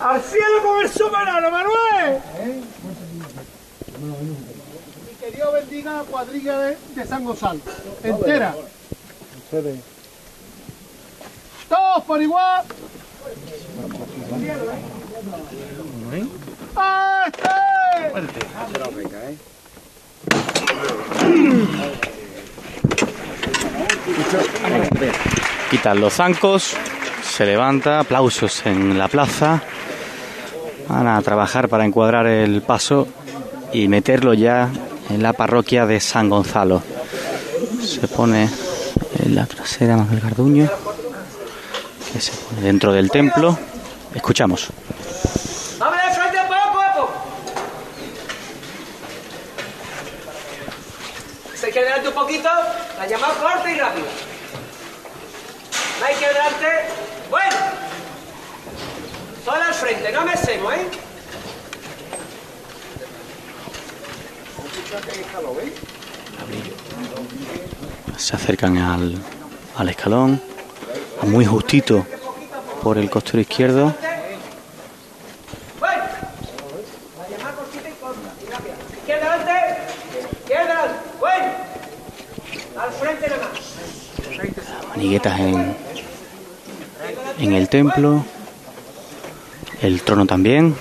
¡Al 0.00 0.20
cielo 0.22 0.62
con 0.64 0.82
el 0.82 0.90
soberano, 0.90 1.50
Manuel! 1.50 2.20
Y 5.12 5.14
que 5.22 5.36
Dios 5.36 5.52
bendiga 5.52 5.98
la 5.98 6.02
cuadrilla 6.02 6.58
de, 6.58 6.76
de 6.96 7.06
San 7.06 7.24
Gonzalo. 7.24 7.60
Entera. 8.02 8.54
Todos 11.68 12.04
por 12.04 12.22
igual. 12.22 12.64
¡Este! 17.26 17.50
Los 25.82 26.14
zancos, 26.14 26.76
se 27.22 27.46
levanta, 27.46 28.00
aplausos 28.00 28.64
en 28.66 28.98
la 28.98 29.08
plaza. 29.08 29.62
Van 30.86 31.08
a 31.08 31.20
trabajar 31.22 31.68
para 31.68 31.84
encuadrar 31.84 32.26
el 32.26 32.60
paso 32.62 33.08
y 33.72 33.88
meterlo 33.88 34.34
ya 34.34 34.68
en 35.08 35.22
la 35.22 35.32
parroquia 35.32 35.86
de 35.86 35.98
San 35.98 36.28
Gonzalo. 36.28 36.82
Se 37.82 38.06
pone 38.08 38.48
en 39.24 39.34
la 39.34 39.46
trasera 39.46 39.96
Manuel 39.96 40.20
Garduño, 40.20 40.68
que 42.12 42.20
se 42.20 42.32
pone 42.32 42.60
dentro 42.60 42.92
del 42.92 43.10
templo. 43.10 43.58
Escuchamos. 44.14 44.68
¡Vamos 45.78 45.96
de 45.96 46.14
frente 46.14 46.38
poco 46.46 46.54
a 46.54 46.92
poco! 46.92 47.12
Se 51.54 51.70
queda 51.70 51.82
adelante 51.82 52.08
un 52.08 52.14
poquito, 52.14 52.48
la 52.98 53.06
llamada 53.06 53.34
corta 53.34 53.70
y 53.70 53.78
rápida. 53.78 54.06
Hay 56.02 56.14
que 56.14 56.26
adelante. 56.26 56.66
Bueno. 57.28 57.56
Solo 59.44 59.62
al 59.62 59.74
frente, 59.74 60.12
no 60.12 60.24
me 60.24 60.32
hacemos, 60.32 60.74
¿eh? 60.74 60.88
Se 68.16 68.36
acercan 68.36 68.78
al, 68.78 69.22
muy 71.22 71.46
justito 71.46 72.04
por 72.82 72.98
el 72.98 73.08
costero 73.08 73.40
izquierdo. 73.40 73.94
Maniguetas 84.88 85.40
en, 85.40 85.76
en 87.38 87.52
el 87.52 87.68
templo, 87.68 88.24
el 89.80 90.02
trono 90.02 90.26
también, 90.26 90.74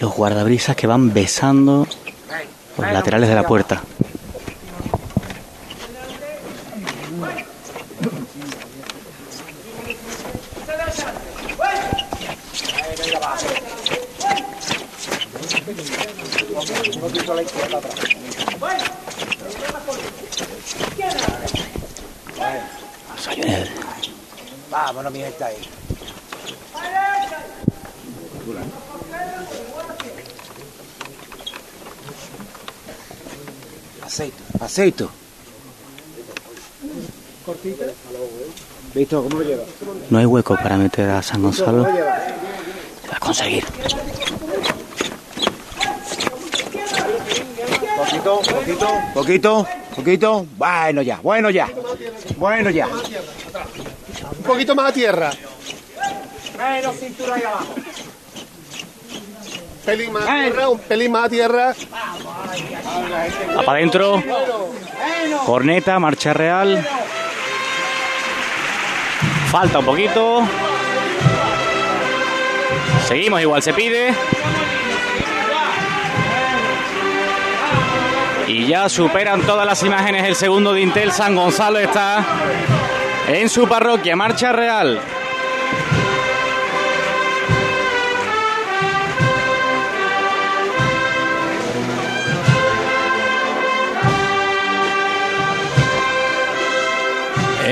los 0.00 0.14
guardabrisas 0.14 0.76
que 0.76 0.86
van 0.86 1.12
besando 1.12 1.86
los 2.78 2.92
laterales 2.92 3.28
de 3.28 3.34
la 3.34 3.42
puerta. 3.42 3.82
Vámonos, 24.70 25.12
mi 25.12 25.20
gente 25.20 25.44
ahí. 25.44 25.56
Aceito. 34.72 35.10
¿Visto 38.94 39.22
cómo 39.22 39.40
lo 39.40 39.44
lleva? 39.44 39.64
No 40.08 40.18
hay 40.18 40.24
hueco 40.24 40.56
para 40.56 40.78
meter 40.78 41.10
a 41.10 41.22
San 41.22 41.42
Gonzalo. 41.42 41.84
Se 41.84 42.00
va 42.00 43.16
a 43.16 43.20
conseguir. 43.20 43.66
Poquito, 47.98 48.40
poquito, 48.40 48.88
poquito, 49.12 49.66
poquito. 49.94 50.46
Bueno 50.56 51.02
ya, 51.02 51.20
bueno 51.22 51.50
ya. 51.50 51.68
Bueno 52.38 52.70
ya. 52.70 52.86
Un 52.86 54.42
poquito 54.42 54.74
más 54.74 54.88
a 54.88 54.94
tierra. 54.94 55.30
Menos 56.56 56.96
cintura 56.96 57.34
ahí 57.34 57.42
abajo. 57.42 57.74
Pelín 59.84 60.12
más 60.12 60.22
a 60.22 60.42
tierra, 60.42 60.68
un 60.68 60.78
pelín 60.78 61.10
más 61.10 61.24
a 61.24 61.28
tierra. 61.28 61.74
Va 63.58 63.62
para 63.64 63.78
adentro. 63.78 64.22
Corneta, 65.44 65.98
marcha 65.98 66.32
real. 66.32 66.86
Falta 69.50 69.80
un 69.80 69.84
poquito. 69.84 70.42
Seguimos, 73.06 73.40
igual 73.40 73.62
se 73.62 73.72
pide. 73.74 74.14
Y 78.46 78.66
ya 78.66 78.88
superan 78.88 79.42
todas 79.42 79.66
las 79.66 79.82
imágenes 79.82 80.24
el 80.24 80.34
segundo 80.36 80.72
dintel. 80.72 81.12
San 81.12 81.34
Gonzalo 81.34 81.78
está 81.78 82.24
en 83.28 83.48
su 83.48 83.66
parroquia, 83.66 84.16
marcha 84.16 84.52
real. 84.52 85.00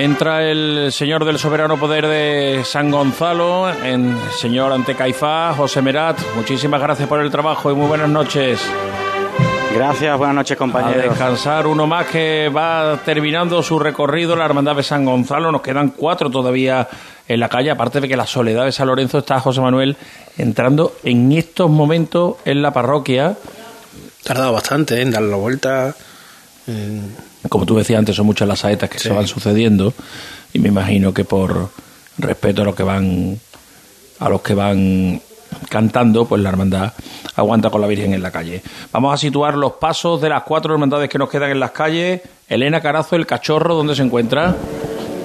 Entra 0.00 0.50
el 0.50 0.90
señor 0.92 1.26
del 1.26 1.38
soberano 1.38 1.78
poder 1.78 2.06
de 2.06 2.62
San 2.64 2.90
Gonzalo, 2.90 3.70
en 3.84 4.16
señor 4.34 4.72
ante 4.72 4.94
Caifás, 4.94 5.54
José 5.58 5.82
Merat. 5.82 6.18
Muchísimas 6.36 6.80
gracias 6.80 7.06
por 7.06 7.20
el 7.20 7.30
trabajo 7.30 7.70
y 7.70 7.74
muy 7.74 7.86
buenas 7.86 8.08
noches. 8.08 8.62
Gracias, 9.74 10.16
buenas 10.16 10.34
noches 10.36 10.54
A 10.56 10.58
compañeros. 10.58 11.04
descansar 11.04 11.66
uno 11.66 11.86
más 11.86 12.06
que 12.06 12.48
va 12.48 12.98
terminando 13.04 13.62
su 13.62 13.78
recorrido, 13.78 14.34
la 14.36 14.46
hermandad 14.46 14.74
de 14.74 14.82
San 14.82 15.04
Gonzalo. 15.04 15.52
Nos 15.52 15.60
quedan 15.60 15.90
cuatro 15.90 16.30
todavía 16.30 16.88
en 17.28 17.38
la 17.38 17.50
calle, 17.50 17.70
aparte 17.70 18.00
de 18.00 18.08
que 18.08 18.16
la 18.16 18.26
soledad 18.26 18.64
de 18.64 18.72
San 18.72 18.86
Lorenzo 18.86 19.18
está 19.18 19.38
José 19.38 19.60
Manuel 19.60 19.98
entrando 20.38 20.94
en 21.04 21.30
estos 21.32 21.68
momentos 21.68 22.36
en 22.46 22.62
la 22.62 22.72
parroquia. 22.72 23.36
Tardado 24.24 24.54
bastante 24.54 25.02
en 25.02 25.10
dar 25.10 25.22
la 25.22 25.36
vuelta. 25.36 25.94
eh, 26.66 27.02
Como 27.48 27.66
tú 27.66 27.76
decías 27.76 27.98
antes, 27.98 28.16
son 28.16 28.26
muchas 28.26 28.46
las 28.46 28.60
saetas 28.60 28.90
que 28.90 28.98
se 28.98 29.10
van 29.10 29.26
sucediendo 29.26 29.94
y 30.52 30.58
me 30.58 30.68
imagino 30.68 31.14
que 31.14 31.24
por 31.24 31.70
respeto 32.18 32.62
a 32.62 32.64
los 32.64 32.74
que 32.74 32.82
van 32.82 33.38
a 34.18 34.28
los 34.28 34.42
que 34.42 34.54
van 34.54 35.20
cantando, 35.68 36.26
pues 36.26 36.42
la 36.42 36.50
hermandad 36.50 36.92
aguanta 37.36 37.70
con 37.70 37.80
la 37.80 37.86
Virgen 37.86 38.12
en 38.12 38.22
la 38.22 38.30
calle. 38.30 38.62
Vamos 38.92 39.14
a 39.14 39.16
situar 39.16 39.56
los 39.56 39.72
pasos 39.72 40.20
de 40.20 40.28
las 40.28 40.42
cuatro 40.42 40.74
hermandades 40.74 41.08
que 41.08 41.18
nos 41.18 41.28
quedan 41.28 41.50
en 41.50 41.60
las 41.60 41.70
calles. 41.70 42.20
Elena 42.48 42.80
Carazo, 42.80 43.16
el 43.16 43.26
cachorro, 43.26 43.74
¿dónde 43.74 43.94
se 43.94 44.02
encuentra? 44.02 44.54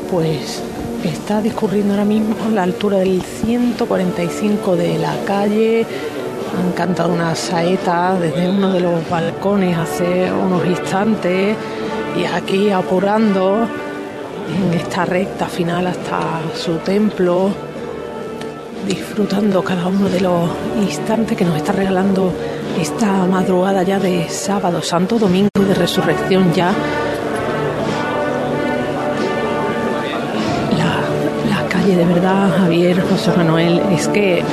Pues 0.09 0.61
está 1.03 1.41
discurriendo 1.41 1.93
ahora 1.93 2.05
mismo 2.05 2.35
a 2.47 2.49
la 2.49 2.63
altura 2.63 2.97
del 2.99 3.21
145 3.21 4.75
de 4.75 4.97
la 4.97 5.15
calle. 5.25 5.85
Han 6.57 6.71
cantado 6.71 7.13
una 7.13 7.35
saeta 7.35 8.17
desde 8.17 8.49
uno 8.49 8.71
de 8.71 8.79
los 8.79 9.09
balcones 9.09 9.77
hace 9.77 10.31
unos 10.31 10.65
instantes 10.65 11.57
y 12.17 12.25
aquí 12.25 12.71
apurando 12.71 13.67
en 14.47 14.73
esta 14.73 15.05
recta 15.05 15.47
final 15.47 15.87
hasta 15.87 16.41
su 16.55 16.77
templo. 16.77 17.51
disfrutando 18.87 19.63
cada 19.63 19.87
uno 19.87 20.07
de 20.09 20.21
los 20.21 20.47
instantes 20.79 21.35
que 21.35 21.43
nos 21.43 21.55
está 21.55 21.71
regalando 21.71 22.31
esta 22.79 23.25
madrugada 23.25 23.81
ya 23.83 23.99
de 23.99 24.29
sábado, 24.29 24.81
Santo 24.81 25.17
Domingo 25.17 25.49
de 25.55 25.73
Resurrección 25.73 26.53
ya. 26.53 26.71
La, 30.77 31.61
la 31.61 31.67
calle 31.67 31.95
de 31.95 32.05
verdad, 32.05 32.55
Javier, 32.59 33.01
José 33.09 33.31
Manuel, 33.35 33.81
es 33.91 34.07
que 34.09 34.43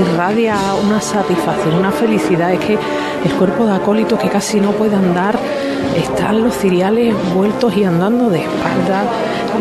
irradia 0.00 0.56
una 0.82 1.00
satisfacción, 1.00 1.74
una 1.74 1.90
felicidad, 1.90 2.52
es 2.52 2.60
que 2.60 2.78
el 3.24 3.32
cuerpo 3.36 3.66
de 3.66 3.74
acólito 3.74 4.16
que 4.16 4.28
casi 4.28 4.60
no 4.60 4.70
puede 4.72 4.96
andar, 4.96 5.38
están 5.96 6.42
los 6.42 6.56
ciriales 6.56 7.14
vueltos 7.34 7.76
y 7.76 7.84
andando 7.84 8.30
de 8.30 8.40
espalda, 8.40 9.04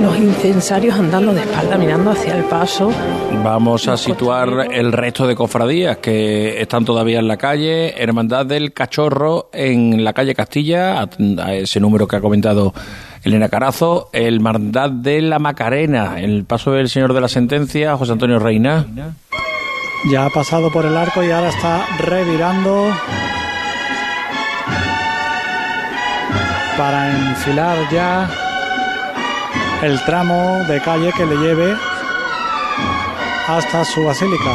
los 0.02 0.18
incensarios 0.18 0.96
andando 0.96 1.34
de 1.34 1.42
espalda, 1.42 1.78
mirando 1.78 2.12
hacia 2.12 2.36
el 2.36 2.44
paso. 2.44 2.92
Vamos 3.44 3.88
a 3.88 3.98
situar 3.98 4.68
el 4.72 4.92
resto 4.92 5.28
de 5.28 5.36
cofradías 5.36 5.98
que 5.98 6.62
están 6.62 6.86
todavía 6.86 7.20
en 7.20 7.28
la 7.28 7.38
calle. 7.38 8.02
Hermandad 8.02 8.46
del 8.46 8.74
Cachorro 8.74 9.50
en 9.54 10.04
la 10.04 10.14
calle 10.14 10.36
Castilla, 10.36 11.02
a 11.02 11.54
ese 11.54 11.80
número 11.80 12.08
que 12.08 12.16
ha 12.16 12.22
comentado 12.22 12.74
Elena 13.24 13.50
Carazo. 13.50 14.10
Hermandad 14.14 14.92
de 14.92 15.22
la 15.22 15.40
Macarena, 15.40 16.20
el 16.20 16.46
paso 16.46 16.72
del 16.72 16.90
señor 16.90 17.14
de 17.14 17.22
la 17.22 17.28
sentencia, 17.28 17.98
José 17.98 18.14
Antonio 18.14 18.40
Reina. 18.40 18.86
Ya 20.12 20.26
ha 20.26 20.30
pasado 20.30 20.72
por 20.72 20.86
el 20.86 20.96
arco 20.96 21.24
y 21.24 21.32
ahora 21.32 21.50
está 21.50 21.86
revirando 22.00 22.88
para 26.80 27.10
enfilar 27.10 27.78
ya 27.92 28.30
el 29.82 30.02
tramo 30.06 30.64
de 30.66 30.80
calle 30.80 31.12
que 31.12 31.26
le 31.26 31.36
lleve 31.36 31.76
hasta 33.50 33.84
su 33.84 34.06
basílica. 34.06 34.52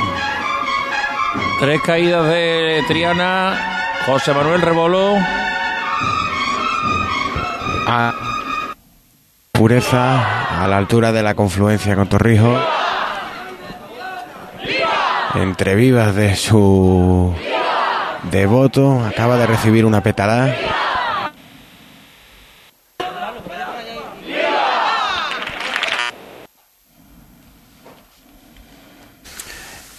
Tres 1.60 1.82
caídas 1.82 2.26
de 2.26 2.82
Triana, 2.88 3.92
José 4.06 4.32
Manuel 4.32 4.62
Rebolo. 4.62 5.18
A 7.88 8.14
pureza 9.52 10.62
a 10.62 10.66
la 10.66 10.78
altura 10.78 11.12
de 11.12 11.22
la 11.22 11.34
confluencia 11.34 11.94
con 11.94 12.08
Torrijos. 12.08 12.58
Entre 15.34 15.74
vivas 15.74 16.14
de 16.14 16.36
su 16.36 17.34
devoto, 18.30 19.04
acaba 19.04 19.36
de 19.36 19.46
recibir 19.46 19.84
una 19.84 20.00
petalada. 20.00 20.73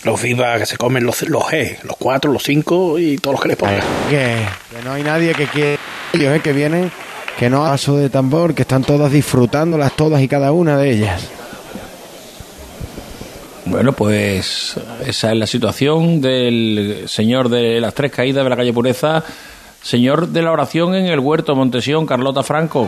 Los 0.05 0.21
vivas 0.21 0.59
que 0.59 0.65
se 0.65 0.77
comen 0.77 1.03
los, 1.03 1.23
los 1.23 1.43
G, 1.43 1.81
los 1.83 1.97
cuatro, 1.97 2.31
los 2.31 2.43
cinco 2.43 2.97
y 2.97 3.17
todos 3.17 3.33
los 3.33 3.41
que 3.41 3.47
les 3.49 3.57
pongan. 3.57 3.81
Que, 4.09 4.45
que 4.71 4.83
no 4.85 4.93
hay 4.93 5.03
nadie 5.03 5.33
que 5.33 5.47
quiera 5.47 5.79
ellos, 6.13 6.35
eh, 6.35 6.39
que 6.41 6.53
vienen, 6.53 6.91
que 7.37 7.49
no 7.49 7.63
paso 7.63 7.97
de 7.97 8.09
tambor, 8.09 8.53
que 8.53 8.61
están 8.61 8.83
todas 8.83 9.11
disfrutándolas 9.11 9.95
todas 9.95 10.21
y 10.21 10.27
cada 10.27 10.51
una 10.51 10.77
de 10.77 10.91
ellas. 10.91 11.27
Bueno, 13.65 13.93
pues 13.93 14.75
esa 15.05 15.31
es 15.31 15.37
la 15.37 15.47
situación 15.47 16.21
del 16.21 17.05
señor 17.07 17.49
de 17.49 17.81
las 17.81 17.95
tres 17.95 18.11
caídas 18.11 18.43
de 18.43 18.49
la 18.49 18.55
calle 18.55 18.71
Pureza, 18.71 19.23
señor 19.81 20.27
de 20.27 20.43
la 20.43 20.51
oración 20.51 20.93
en 20.93 21.07
el 21.07 21.19
huerto 21.19 21.55
Montesión, 21.55 22.05
Carlota 22.05 22.43
Franco. 22.43 22.87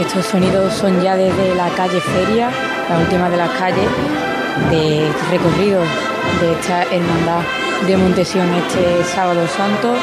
Estos 0.00 0.24
sonidos 0.26 0.72
son 0.74 1.02
ya 1.02 1.16
desde 1.16 1.54
la 1.54 1.68
calle 1.70 2.00
Feria, 2.00 2.50
la 2.88 2.98
última 2.98 3.28
de 3.28 3.36
las 3.36 3.50
calles, 3.50 3.88
de 4.70 5.10
recorrido 5.30 5.80
de 6.40 6.52
esta 6.52 6.82
hermandad 6.84 7.42
de 7.86 7.96
Montesión 7.96 8.48
este 8.54 9.04
sábado 9.04 9.46
santo, 9.48 9.94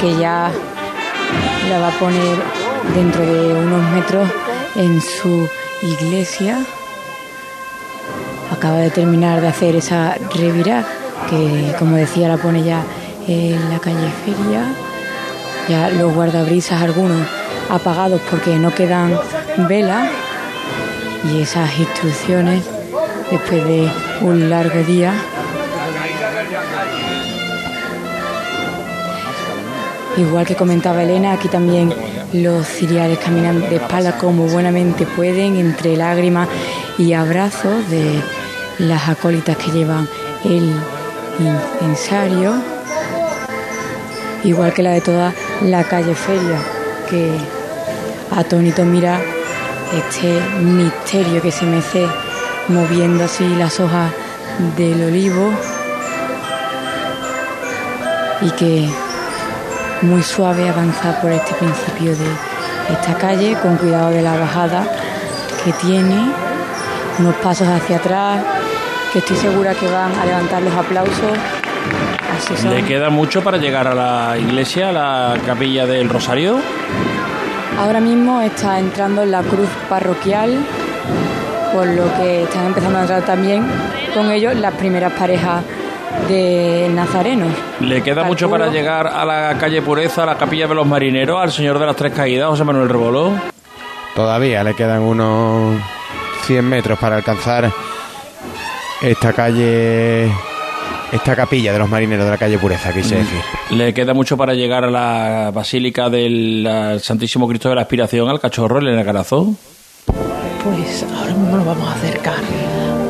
que 0.00 0.16
ya 0.16 0.50
la 1.68 1.78
va 1.78 1.88
a 1.88 1.98
poner 1.98 2.36
dentro 2.94 3.24
de 3.24 3.54
unos 3.54 3.90
metros 3.90 4.28
en 4.76 5.00
su 5.00 5.48
iglesia. 5.82 6.58
Acaba 8.50 8.78
de 8.78 8.90
terminar 8.90 9.40
de 9.40 9.48
hacer 9.48 9.76
esa 9.76 10.16
revira, 10.34 10.84
que 11.30 11.74
como 11.78 11.96
decía 11.96 12.28
la 12.28 12.36
pone 12.36 12.62
ya 12.62 12.82
en 13.26 13.70
la 13.70 13.78
calle 13.78 14.08
Feria. 14.24 14.64
Ya 15.68 15.90
los 15.90 16.12
guardabrisas 16.12 16.82
algunos 16.82 17.26
apagados 17.70 18.20
porque 18.28 18.56
no 18.56 18.74
quedan 18.74 19.16
velas 19.68 20.10
y 21.32 21.42
esas 21.42 21.78
instrucciones 21.78 22.64
después 23.32 23.64
de 23.66 23.90
un 24.20 24.50
largo 24.50 24.82
día. 24.84 25.14
Igual 30.18 30.46
que 30.46 30.54
comentaba 30.54 31.02
Elena, 31.02 31.32
aquí 31.32 31.48
también 31.48 31.94
los 32.34 32.66
ciriales 32.66 33.18
caminan 33.18 33.60
de 33.60 33.76
espalda 33.76 34.18
como 34.18 34.46
buenamente 34.46 35.06
pueden, 35.06 35.56
entre 35.56 35.96
lágrimas 35.96 36.48
y 36.98 37.14
abrazos 37.14 37.88
de 37.88 38.20
las 38.78 39.08
acólitas 39.08 39.56
que 39.56 39.70
llevan 39.70 40.06
el 40.44 40.70
incensario, 41.38 42.52
igual 44.44 44.74
que 44.74 44.82
la 44.82 44.90
de 44.90 45.00
toda 45.00 45.32
la 45.62 45.84
calle 45.84 46.14
Feria, 46.14 46.58
que 47.08 47.38
atónito 48.30 48.84
mira 48.84 49.18
este 49.96 50.38
misterio 50.60 51.40
que 51.40 51.50
se 51.50 51.64
mece 51.64 52.06
moviendo 52.68 53.24
así 53.24 53.48
las 53.56 53.80
hojas 53.80 54.12
del 54.76 55.02
olivo 55.04 55.50
y 58.40 58.50
que 58.52 58.88
muy 60.02 60.22
suave 60.22 60.68
avanza 60.68 61.20
por 61.20 61.30
este 61.30 61.54
principio 61.54 62.16
de 62.16 62.26
esta 62.92 63.14
calle 63.14 63.56
con 63.62 63.76
cuidado 63.76 64.10
de 64.10 64.22
la 64.22 64.36
bajada 64.36 64.84
que 65.64 65.72
tiene, 65.74 66.30
unos 67.18 67.34
pasos 67.36 67.68
hacia 67.68 67.96
atrás 67.96 68.42
que 69.12 69.18
estoy 69.18 69.36
segura 69.36 69.74
que 69.74 69.86
van 69.88 70.12
a 70.18 70.24
levantar 70.24 70.62
los 70.62 70.74
aplausos. 70.74 71.38
Así 72.36 72.56
son. 72.56 72.74
¿Le 72.74 72.82
queda 72.84 73.10
mucho 73.10 73.42
para 73.42 73.58
llegar 73.58 73.86
a 73.86 73.94
la 73.94 74.38
iglesia, 74.38 74.88
a 74.88 74.92
la 74.92 75.34
capilla 75.44 75.86
del 75.86 76.08
Rosario? 76.08 76.58
Ahora 77.78 78.00
mismo 78.00 78.40
está 78.40 78.78
entrando 78.78 79.22
en 79.22 79.30
la 79.30 79.42
cruz 79.42 79.68
parroquial, 79.88 80.58
por 81.72 81.86
lo 81.86 82.04
que 82.16 82.42
están 82.44 82.66
empezando 82.66 82.98
a 82.98 83.02
entrar 83.02 83.22
también 83.24 83.66
con 84.14 84.30
ellos 84.30 84.54
las 84.56 84.74
primeras 84.74 85.12
parejas 85.12 85.64
de 86.28 86.90
nazarenos. 86.92 87.52
¿Le 87.80 88.02
queda 88.02 88.24
mucho 88.24 88.50
para 88.50 88.68
llegar 88.68 89.06
a 89.06 89.24
la 89.24 89.56
calle 89.58 89.82
Pureza, 89.82 90.22
a 90.24 90.26
la 90.26 90.36
capilla 90.36 90.66
de 90.66 90.74
los 90.74 90.86
marineros, 90.86 91.40
al 91.40 91.50
señor 91.50 91.78
de 91.78 91.86
las 91.86 91.96
tres 91.96 92.12
caídas, 92.12 92.48
José 92.48 92.64
Manuel 92.64 92.88
Rebolo? 92.88 93.32
Todavía 94.14 94.62
le 94.62 94.74
quedan 94.74 95.02
unos 95.02 95.80
100 96.46 96.64
metros 96.64 96.98
para 96.98 97.16
alcanzar 97.16 97.72
esta 99.00 99.32
calle, 99.32 100.30
esta 101.10 101.34
capilla 101.34 101.72
de 101.72 101.78
los 101.78 101.88
marineros 101.88 102.26
de 102.26 102.30
la 102.30 102.38
calle 102.38 102.58
Pureza, 102.58 102.92
quise 102.92 103.16
decir. 103.16 103.40
¿Le 103.70 103.94
queda 103.94 104.12
mucho 104.12 104.36
para 104.36 104.54
llegar 104.54 104.84
a 104.84 104.90
la 104.90 105.50
Basílica 105.52 106.10
del 106.10 107.00
Santísimo 107.00 107.48
Cristo 107.48 107.70
de 107.70 107.76
la 107.76 107.82
Aspiración, 107.82 108.28
al 108.28 108.38
Cachorro, 108.38 108.78
Elena 108.78 109.04
Carazo? 109.04 109.54
Pues 110.64 111.04
ahora 111.16 111.34
mismo 111.34 111.56
nos 111.56 111.66
vamos 111.66 111.88
a 111.88 111.94
acercar 111.94 112.38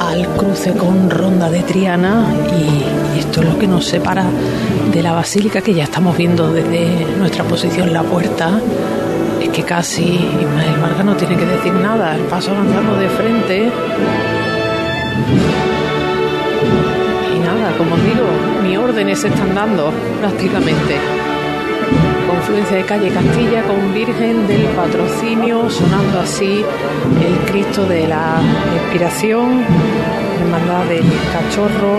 al 0.00 0.26
cruce 0.36 0.72
con 0.72 1.10
Ronda 1.10 1.50
de 1.50 1.62
Triana 1.62 2.26
y 2.58 3.18
esto 3.18 3.42
es 3.42 3.48
lo 3.48 3.58
que 3.58 3.66
nos 3.66 3.84
separa 3.84 4.24
de 4.90 5.02
la 5.02 5.12
basílica 5.12 5.60
que 5.60 5.74
ya 5.74 5.84
estamos 5.84 6.16
viendo 6.16 6.50
desde 6.50 7.04
nuestra 7.18 7.44
posición 7.44 7.92
la 7.92 8.02
puerta. 8.02 8.58
Es 9.42 9.50
que 9.50 9.64
casi 9.64 10.02
Ismael 10.02 10.80
Vargas 10.80 11.04
no 11.04 11.14
tiene 11.14 11.36
que 11.36 11.44
decir 11.44 11.74
nada, 11.74 12.14
el 12.14 12.22
paso 12.22 12.52
avanzando 12.52 12.96
de 12.96 13.08
frente. 13.10 13.70
Y 17.36 17.38
nada, 17.40 17.76
como 17.76 17.96
os 17.96 18.04
digo, 18.04 18.26
mis 18.62 18.78
órdenes 18.78 19.20
se 19.20 19.28
están 19.28 19.54
dando 19.54 19.92
prácticamente 20.20 20.96
confluencia 22.32 22.78
de 22.78 22.84
calle 22.84 23.10
Castilla 23.10 23.62
con 23.62 23.92
Virgen 23.92 24.46
del 24.46 24.64
Patrocinio, 24.68 25.68
sonando 25.68 26.20
así 26.20 26.64
el 27.20 27.50
Cristo 27.50 27.84
de 27.84 28.08
la 28.08 28.40
Inspiración, 28.74 29.62
Hermandad 30.40 30.84
del 30.86 31.04
Cachorro, 31.30 31.98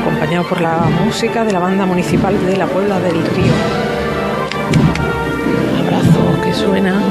acompañado 0.00 0.48
por 0.48 0.60
la 0.60 0.88
música 1.04 1.44
de 1.44 1.52
la 1.52 1.58
banda 1.58 1.84
municipal 1.84 2.34
de 2.46 2.56
la 2.56 2.66
Puebla 2.66 3.00
del 3.00 3.26
Río. 3.26 3.52
Abrazos 5.80 6.44
que 6.44 6.54
suenan 6.54 7.02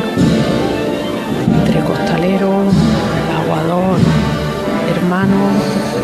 entre 1.61 1.81
costaleros, 1.81 2.73
aguador, 3.43 3.99
hermanos 4.95 5.51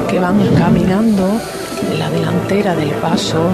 que 0.09 0.19
van 0.19 0.37
caminando 0.55 1.39
en 1.91 1.99
la 1.99 2.09
delantera 2.09 2.75
del 2.75 2.89
paso 2.95 3.49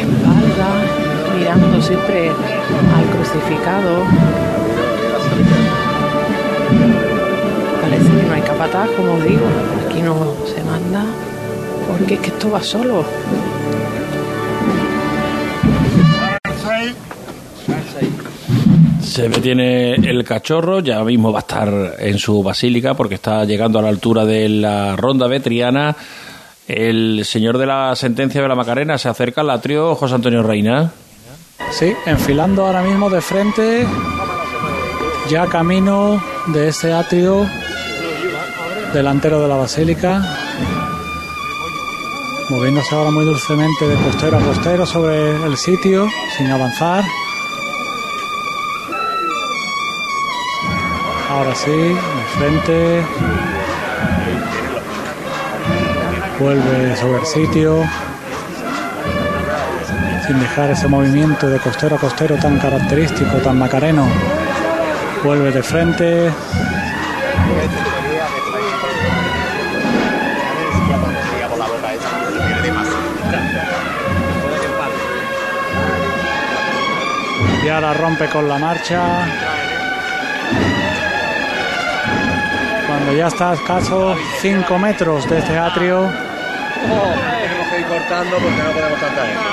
espalda, 0.00 0.68
mirando 1.38 1.82
siempre 1.82 2.28
al 2.28 3.04
crucificado. 3.16 4.04
parece 7.80 8.04
que 8.04 8.22
no 8.28 8.34
hay 8.34 8.42
capataz, 8.42 8.90
como 8.90 9.14
os 9.14 9.24
digo. 9.24 9.46
Aquí 9.86 10.02
no 10.02 10.36
se 10.46 10.62
manda 10.64 11.04
porque 11.90 12.14
es 12.14 12.20
que 12.20 12.28
esto 12.28 12.50
va 12.50 12.62
solo. 12.62 13.04
Se 19.02 19.28
detiene 19.28 19.94
el 19.94 20.24
cachorro, 20.24 20.80
ya 20.80 21.02
mismo 21.02 21.32
va 21.32 21.40
a 21.40 21.42
estar 21.42 21.96
en 21.98 22.18
su 22.18 22.42
basílica 22.42 22.94
porque 22.94 23.16
está 23.16 23.44
llegando 23.44 23.78
a 23.80 23.82
la 23.82 23.88
altura 23.88 24.24
de 24.24 24.48
la 24.48 24.94
ronda 24.94 25.26
vetriana. 25.26 25.96
El 26.72 27.24
señor 27.24 27.58
de 27.58 27.66
la 27.66 27.96
sentencia 27.96 28.40
de 28.40 28.46
la 28.46 28.54
Macarena 28.54 28.96
se 28.96 29.08
acerca 29.08 29.40
al 29.40 29.50
atrio 29.50 29.96
José 29.96 30.14
Antonio 30.14 30.44
Reina. 30.44 30.92
Sí, 31.72 31.92
enfilando 32.06 32.64
ahora 32.64 32.80
mismo 32.82 33.10
de 33.10 33.20
frente, 33.20 33.86
ya 35.28 35.46
camino 35.46 36.22
de 36.46 36.68
este 36.68 36.92
atrio 36.92 37.44
delantero 38.92 39.40
de 39.42 39.48
la 39.48 39.56
basílica, 39.56 40.22
moviéndose 42.50 42.94
ahora 42.94 43.10
muy 43.10 43.24
dulcemente 43.24 43.88
de 43.88 43.96
costero 43.96 44.38
a 44.38 44.40
costero 44.40 44.86
sobre 44.86 45.44
el 45.44 45.56
sitio, 45.56 46.08
sin 46.36 46.46
avanzar. 46.52 47.02
Ahora 51.30 51.54
sí, 51.56 51.70
de 51.70 52.24
frente. 52.38 53.59
Vuelve 56.40 56.96
sobre 56.96 57.18
el 57.18 57.26
sitio. 57.26 57.84
Sin 60.26 60.40
dejar 60.40 60.70
ese 60.70 60.88
movimiento 60.88 61.50
de 61.50 61.58
costero 61.58 61.96
a 61.96 61.98
costero 61.98 62.36
tan 62.36 62.58
característico, 62.58 63.36
tan 63.44 63.58
macareno. 63.58 64.08
Vuelve 65.22 65.52
de 65.52 65.62
frente. 65.62 66.32
Y 77.62 77.68
ahora 77.68 77.92
rompe 77.92 78.30
con 78.30 78.48
la 78.48 78.56
marcha. 78.56 79.26
Cuando 82.86 83.12
ya 83.12 83.26
está 83.26 83.50
a 83.50 83.54
escaso 83.54 84.16
5 84.40 84.78
metros 84.78 85.28
de 85.28 85.38
este 85.38 85.58
atrio, 85.58 86.29
tenemos 86.80 87.68
que 87.68 87.80
ir 87.80 87.86
cortando 87.86 88.36
porque 88.38 88.62
no 88.62 88.70
podemos 88.72 89.00
tanta 89.00 89.26
gente. 89.26 89.44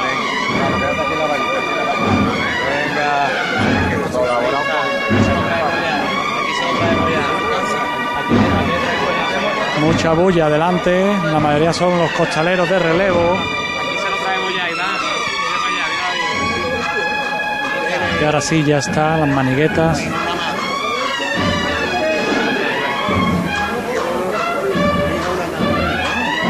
Venga, 2.70 3.30
colabora 4.12 4.60
un 4.60 4.68
mucha 9.88 10.14
bulla 10.14 10.48
adelante. 10.48 11.06
La 11.32 11.40
mayoría 11.40 11.74
son 11.74 11.98
los 11.98 12.12
costaleros 12.12 12.70
de 12.70 12.80
relevo. 12.80 13.38
Y 18.20 18.24
ahora 18.26 18.42
sí, 18.42 18.64
ya 18.64 18.80
está, 18.80 19.18
las 19.18 19.30
maniguetas. 19.30 20.02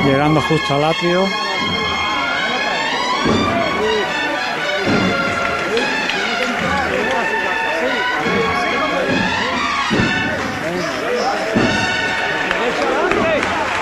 Llegando 0.07 0.39
justo 0.39 0.75
al 0.75 0.85
atrio. 0.85 1.25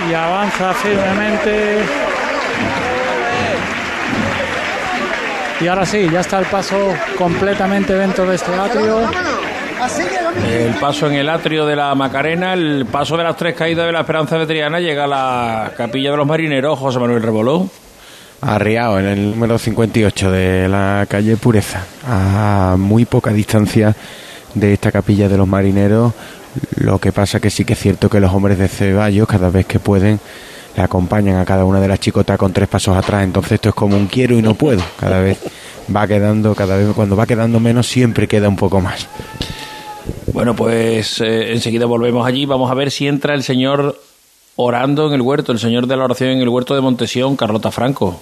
Y 0.09 0.13
avanza 0.15 0.73
firmemente. 0.73 1.85
Y 5.61 5.67
ahora 5.67 5.85
sí, 5.85 6.09
ya 6.11 6.21
está 6.21 6.39
el 6.39 6.45
paso 6.47 6.75
completamente 7.19 7.93
dentro 7.93 8.25
de 8.25 8.35
este 8.35 8.51
atrio. 8.51 9.34
El 10.43 10.73
paso 10.75 11.07
en 11.07 11.13
el 11.13 11.29
atrio 11.29 11.65
de 11.65 11.75
la 11.75 11.93
Macarena, 11.95 12.53
el 12.53 12.85
paso 12.85 13.17
de 13.17 13.23
las 13.23 13.35
tres 13.37 13.55
caídas 13.55 13.85
de 13.85 13.91
la 13.91 14.01
Esperanza 14.01 14.37
de 14.37 14.45
Triana, 14.45 14.79
llega 14.79 15.05
a 15.05 15.07
la 15.07 15.71
capilla 15.75 16.11
de 16.11 16.17
los 16.17 16.27
marineros, 16.27 16.79
José 16.79 16.99
Manuel 16.99 17.21
Reboló. 17.21 17.69
Arriado 18.41 18.99
en 18.99 19.05
el 19.05 19.31
número 19.31 19.57
58 19.57 20.31
de 20.31 20.67
la 20.67 21.05
calle 21.09 21.37
Pureza, 21.37 21.83
a 22.07 22.75
muy 22.77 23.05
poca 23.05 23.31
distancia 23.31 23.95
de 24.53 24.73
esta 24.73 24.91
capilla 24.91 25.29
de 25.29 25.37
los 25.37 25.47
marineros. 25.47 26.13
Lo 26.77 26.99
que 26.99 27.11
pasa 27.11 27.39
que 27.39 27.49
sí 27.49 27.65
que 27.65 27.73
es 27.73 27.79
cierto 27.79 28.09
que 28.09 28.19
los 28.19 28.33
hombres 28.33 28.57
de 28.57 28.67
Ceballos, 28.67 29.27
cada 29.27 29.49
vez 29.49 29.65
que 29.65 29.79
pueden, 29.79 30.19
le 30.75 30.83
acompañan 30.83 31.37
a 31.37 31.45
cada 31.45 31.65
una 31.65 31.79
de 31.79 31.87
las 31.87 31.99
chicotas 31.99 32.37
con 32.37 32.53
tres 32.53 32.67
pasos 32.67 32.95
atrás. 32.95 33.23
Entonces 33.23 33.53
esto 33.53 33.69
es 33.69 33.75
como 33.75 33.97
un 33.97 34.07
quiero 34.07 34.37
y 34.37 34.41
no 34.41 34.53
puedo. 34.53 34.81
Cada 34.99 35.21
vez 35.21 35.39
va 35.93 36.07
quedando, 36.07 36.53
cada 36.55 36.77
vez 36.77 36.87
cuando 36.93 37.15
va 37.15 37.25
quedando 37.25 37.59
menos, 37.59 37.87
siempre 37.87 38.27
queda 38.27 38.49
un 38.49 38.55
poco 38.55 38.81
más. 38.81 39.07
Bueno, 40.33 40.55
pues 40.55 41.21
eh, 41.21 41.53
enseguida 41.53 41.85
volvemos 41.85 42.27
allí. 42.27 42.45
Vamos 42.45 42.69
a 42.69 42.73
ver 42.73 42.91
si 42.91 43.07
entra 43.07 43.33
el 43.33 43.43
señor 43.43 43.99
orando 44.55 45.07
en 45.07 45.13
el 45.13 45.21
huerto, 45.21 45.51
el 45.51 45.59
señor 45.59 45.87
de 45.87 45.95
la 45.97 46.03
oración 46.03 46.29
en 46.29 46.39
el 46.39 46.49
huerto 46.49 46.75
de 46.75 46.81
Montesión, 46.81 47.35
Carlota 47.35 47.71
Franco. 47.71 48.19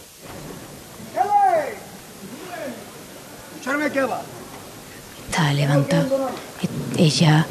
Está 5.30 5.54
levantada. 5.54 6.06
Ella, 6.98 7.46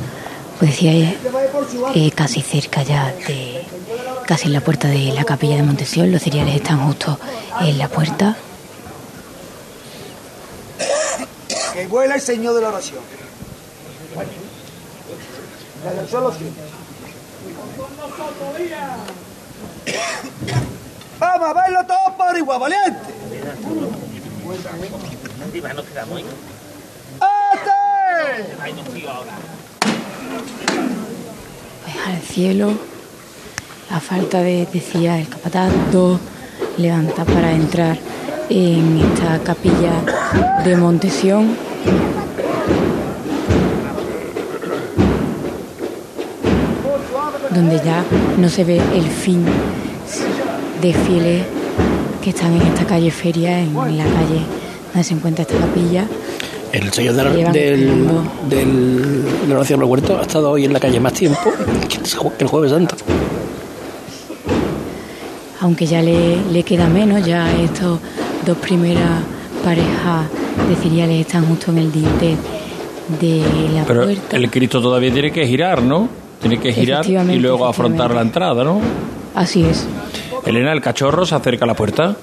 pues 0.59 0.71
decía, 0.71 1.15
eh, 1.95 2.11
casi 2.15 2.41
cerca 2.41 2.83
ya 2.83 3.13
de. 3.27 3.65
casi 4.27 4.47
en 4.47 4.53
la 4.53 4.61
puerta 4.61 4.89
de 4.89 5.13
la 5.13 5.25
capilla 5.25 5.57
de 5.57 5.63
Montesión. 5.63 6.11
Los 6.11 6.23
cereales 6.23 6.57
están 6.57 6.87
justo 6.87 7.19
en 7.61 7.79
la 7.79 7.89
puerta. 7.89 8.37
Que 11.73 11.87
vuela 11.87 12.15
el 12.15 12.21
Señor 12.21 12.55
de 12.55 12.61
la 12.61 12.69
oración. 12.69 13.01
El 14.15 16.09
suelo 16.09 16.33
sí. 16.33 16.45
Vamos 21.19 21.49
a 21.49 21.53
verlo 21.53 21.87
todo 21.87 22.17
por 22.17 22.37
igual, 22.37 22.61
valiente. 22.61 22.99
Pues 31.83 32.07
al 32.07 32.21
cielo, 32.23 32.73
a 33.91 34.01
falta 34.01 34.41
de, 34.41 34.67
decía 34.73 35.19
el 35.19 35.29
capataz, 35.29 35.71
dos 35.91 36.21
levanta 36.77 37.25
para 37.25 37.53
entrar 37.53 37.99
en 38.49 38.99
esta 38.99 39.39
capilla 39.41 39.93
de 40.65 40.77
Montesión. 40.77 41.57
Donde 47.55 47.77
ya 47.85 48.05
no 48.39 48.49
se 48.49 48.65
ve 48.65 48.81
el 48.95 49.05
fin 49.05 49.45
de 50.81 50.93
fieles 50.95 51.45
que 52.23 52.31
están 52.31 52.53
en 52.55 52.63
esta 52.63 52.85
calle 52.87 53.11
feria, 53.11 53.61
en 53.61 53.75
la 53.75 54.05
calle 54.05 54.41
donde 54.93 55.05
se 55.05 55.15
encuentra 55.15 55.43
esta 55.43 55.57
capilla. 55.57 56.05
El 56.73 56.91
señor 56.93 57.15
de 57.15 57.25
la, 57.25 57.31
Llevan 57.35 57.53
del, 57.53 58.09
del, 58.49 59.23
de 59.43 59.49
la 59.49 59.55
oración 59.57 59.81
del 59.81 59.89
huerto 59.89 60.17
ha 60.19 60.23
estado 60.23 60.51
hoy 60.51 60.65
en 60.65 60.73
la 60.73 60.81
calle 60.81 60.99
más 61.01 61.13
tiempo 61.13 61.53
que 61.89 61.97
el 61.99 62.05
jue- 62.05 62.33
que 62.37 62.45
el 62.45 62.49
jueves 62.51 62.71
santo. 62.71 62.97
aunque 65.61 65.87
ya 65.87 66.03
le, 66.03 66.37
le 66.51 66.63
queda 66.63 66.89
menos, 66.89 67.25
ya 67.25 67.47
estos 67.61 67.99
dos 68.47 68.57
primeras 68.59 69.21
parejas 69.65 70.27
de 70.69 70.75
cereales 70.77 71.21
están 71.27 71.45
justo 71.47 71.71
en 71.71 71.79
el 71.79 71.93
dintel 71.93 72.37
de 73.21 73.43
la 73.75 73.85
Pero 73.85 74.05
puerta. 74.05 74.37
el 74.37 74.51
Cristo 74.51 74.81
todavía 74.83 75.13
tiene 75.13 75.31
que 75.31 75.47
girar, 75.47 75.83
¿no? 75.83 76.09
Tiene 76.43 76.59
que 76.59 76.73
girar 76.73 77.07
y 77.07 77.39
luego 77.39 77.67
afrontar 77.67 78.13
la 78.15 78.21
entrada, 78.21 78.63
¿no? 78.65 78.81
Así 79.35 79.65
es. 79.65 79.87
Elena, 80.45 80.73
el 80.73 80.81
cachorro 80.81 81.25
se 81.25 81.35
acerca 81.35 81.65
a 81.65 81.69
la 81.69 81.75
puerta. 81.75 82.17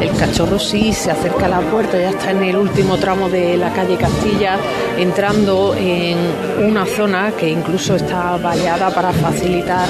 El 0.00 0.16
cachorro 0.16 0.60
sí 0.60 0.92
se 0.92 1.10
acerca 1.10 1.46
a 1.46 1.48
la 1.48 1.60
puerta, 1.60 1.98
ya 1.98 2.10
está 2.10 2.30
en 2.30 2.44
el 2.44 2.56
último 2.56 2.96
tramo 2.98 3.28
de 3.28 3.56
la 3.56 3.72
calle 3.72 3.96
Castilla, 3.96 4.56
entrando 4.96 5.74
en 5.76 6.16
una 6.64 6.86
zona 6.86 7.32
que 7.32 7.50
incluso 7.50 7.96
está 7.96 8.36
vallada 8.36 8.90
para 8.90 9.12
facilitar 9.12 9.88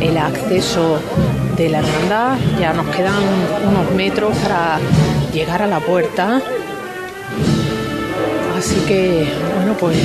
el 0.00 0.16
acceso 0.16 0.98
de 1.56 1.68
la 1.68 1.80
hermandad. 1.80 2.38
Ya 2.58 2.72
nos 2.72 2.86
quedan 2.96 3.22
unos 3.68 3.92
metros 3.94 4.34
para 4.38 4.78
llegar 5.34 5.60
a 5.60 5.66
la 5.66 5.80
puerta. 5.80 6.40
Así 8.56 8.76
que, 8.86 9.26
bueno, 9.56 9.74
pues 9.78 9.98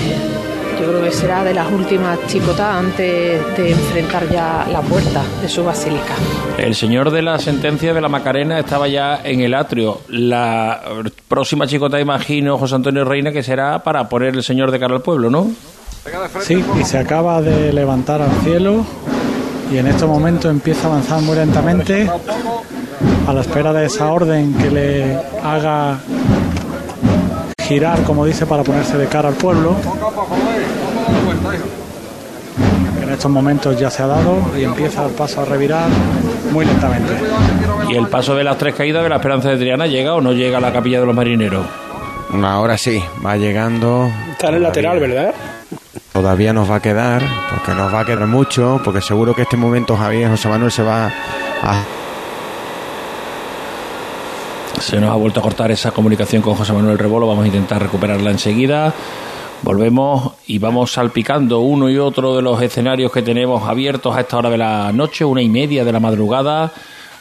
yo 0.79 0.87
creo 0.87 1.03
que 1.03 1.11
será 1.11 1.43
de 1.43 1.53
las 1.53 1.71
últimas 1.71 2.19
chicotas 2.27 2.75
antes 2.75 3.57
de 3.57 3.71
enfrentar 3.71 4.29
ya 4.29 4.65
la 4.71 4.81
puerta 4.81 5.23
de 5.41 5.49
su 5.49 5.63
basílica. 5.63 6.13
El 6.57 6.75
señor 6.75 7.11
de 7.11 7.21
la 7.21 7.39
sentencia 7.39 7.93
de 7.93 8.01
la 8.01 8.09
Macarena 8.09 8.59
estaba 8.59 8.87
ya 8.87 9.21
en 9.23 9.41
el 9.41 9.53
atrio. 9.53 10.01
La 10.09 10.81
próxima 11.27 11.67
chicota, 11.67 11.99
imagino, 11.99 12.57
José 12.57 12.75
Antonio 12.75 13.05
Reina, 13.05 13.31
que 13.31 13.43
será 13.43 13.79
para 13.79 14.07
poner 14.09 14.35
el 14.35 14.43
señor 14.43 14.71
de 14.71 14.79
cara 14.79 14.95
al 14.95 15.01
pueblo, 15.01 15.29
¿no? 15.29 15.47
Sí, 16.41 16.63
y 16.79 16.83
se 16.83 16.97
acaba 16.97 17.41
de 17.41 17.73
levantar 17.73 18.21
al 18.21 18.31
cielo 18.43 18.85
y 19.71 19.77
en 19.77 19.87
este 19.87 20.05
momento 20.05 20.49
empieza 20.49 20.87
a 20.87 20.91
avanzar 20.91 21.21
muy 21.21 21.35
lentamente 21.35 22.09
a 23.27 23.33
la 23.33 23.41
espera 23.41 23.73
de 23.73 23.85
esa 23.85 24.11
orden 24.11 24.53
que 24.53 24.71
le 24.71 25.15
haga 25.43 25.99
girar, 27.67 28.01
como 28.03 28.25
dice, 28.25 28.45
para 28.45 28.63
ponerse 28.63 28.97
de 28.97 29.08
cara 29.08 29.27
al 29.30 29.36
pueblo. 29.36 29.75
En 33.01 33.10
estos 33.10 33.30
momentos 33.30 33.77
ya 33.77 33.89
se 33.89 34.03
ha 34.03 34.08
dado 34.08 34.38
y 34.58 34.63
empieza 34.63 35.06
el 35.06 35.12
paso 35.12 35.41
a 35.41 35.45
revirar 35.45 35.89
muy 36.51 36.65
lentamente. 36.65 37.13
¿Y 37.89 37.95
el 37.95 38.08
paso 38.08 38.36
de 38.36 38.43
las 38.43 38.58
tres 38.58 38.73
caídas 38.75 39.03
de 39.03 39.10
la 39.10 39.15
Esperanza 39.17 39.49
de 39.49 39.58
Triana 39.58 39.86
llega 39.86 40.13
o 40.13 40.21
no 40.21 40.32
llega 40.32 40.58
a 40.58 40.62
la 40.62 40.71
capilla 40.71 40.99
de 40.99 41.06
los 41.06 41.15
marineros? 41.15 41.65
Ahora 42.43 42.77
sí, 42.77 43.03
va 43.25 43.38
llegando. 43.38 44.10
Está 44.32 44.49
en 44.49 44.56
el 44.56 44.63
lateral, 44.63 44.99
¿verdad? 44.99 45.34
Todavía 46.13 46.53
nos 46.53 46.69
va 46.69 46.75
a 46.75 46.80
quedar, 46.82 47.21
porque 47.49 47.73
nos 47.73 47.93
va 47.93 48.01
a 48.01 48.06
quedar 48.06 48.27
mucho, 48.27 48.82
porque 48.84 49.01
seguro 49.01 49.36
que 49.36 49.43
este 49.43 49.56
momento 49.56 49.95
Javier 49.95 50.30
José 50.30 50.49
Manuel 50.49 50.71
se 50.71 50.84
va 50.84 51.06
a 51.06 51.84
Se 54.88 55.02
nos 55.02 55.10
ha 55.10 55.15
vuelto 55.15 55.41
a 55.41 55.43
cortar 55.43 55.69
esa 55.69 55.91
comunicación 55.91 56.41
con 56.41 56.56
José 56.56 56.71
Manuel 56.71 56.97
Rebolo, 56.97 57.28
vamos 57.28 57.43
a 57.43 57.47
intentar 57.47 57.82
recuperarla 57.82 58.32
enseguida. 58.32 58.93
Volvemos 59.62 60.36
y 60.47 60.60
vamos 60.60 60.93
salpicando 60.93 61.60
uno 61.60 61.89
y 61.89 61.97
otro 61.97 62.38
de 62.38 62.41
los 62.41 62.62
escenarios 62.62 63.12
que 63.12 63.21
tenemos 63.21 63.67
abiertos 63.67 64.15
a 64.15 64.21
esta 64.21 64.38
hora 64.38 64.50
de 64.50 64.58
la 64.58 64.93
noche, 64.93 65.26
una 65.26 65.41
y 65.41 65.50
media 65.50 65.84
de 65.84 65.91
la 65.91 66.00
madrugada. 66.00 66.71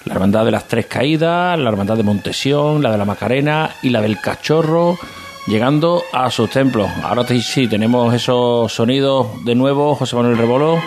La 0.05 0.15
Hermandad 0.15 0.45
de 0.45 0.53
las 0.53 0.69
Tres 0.69 0.87
Caídas, 0.87 1.59
la 1.59 1.69
Hermandad 1.69 1.97
de 1.97 2.05
Montesión, 2.05 2.85
la 2.85 2.93
de 2.93 2.99
la 2.99 3.05
Macarena 3.05 3.71
y 3.83 3.89
la 3.89 4.01
del 4.01 4.21
Cachorro, 4.21 4.97
llegando 5.49 6.05
a 6.13 6.31
sus 6.31 6.49
templos. 6.49 6.89
Ahora 7.03 7.27
sí, 7.27 7.67
tenemos 7.67 8.15
esos 8.15 8.73
sonidos 8.73 9.45
de 9.45 9.57
nuevo, 9.57 9.97
José 9.97 10.15
Manuel 10.15 10.39
Rebolo. 10.39 10.79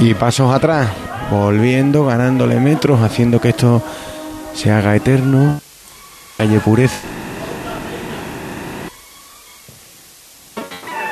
Y 0.00 0.14
pasos 0.14 0.54
atrás, 0.54 0.88
volviendo, 1.30 2.06
ganándole 2.06 2.58
metros, 2.58 3.02
haciendo 3.02 3.38
que 3.38 3.50
esto 3.50 3.82
se 4.54 4.70
haga 4.70 4.96
eterno. 4.96 5.60
Calle 6.36 6.60
Pureza. 6.60 6.96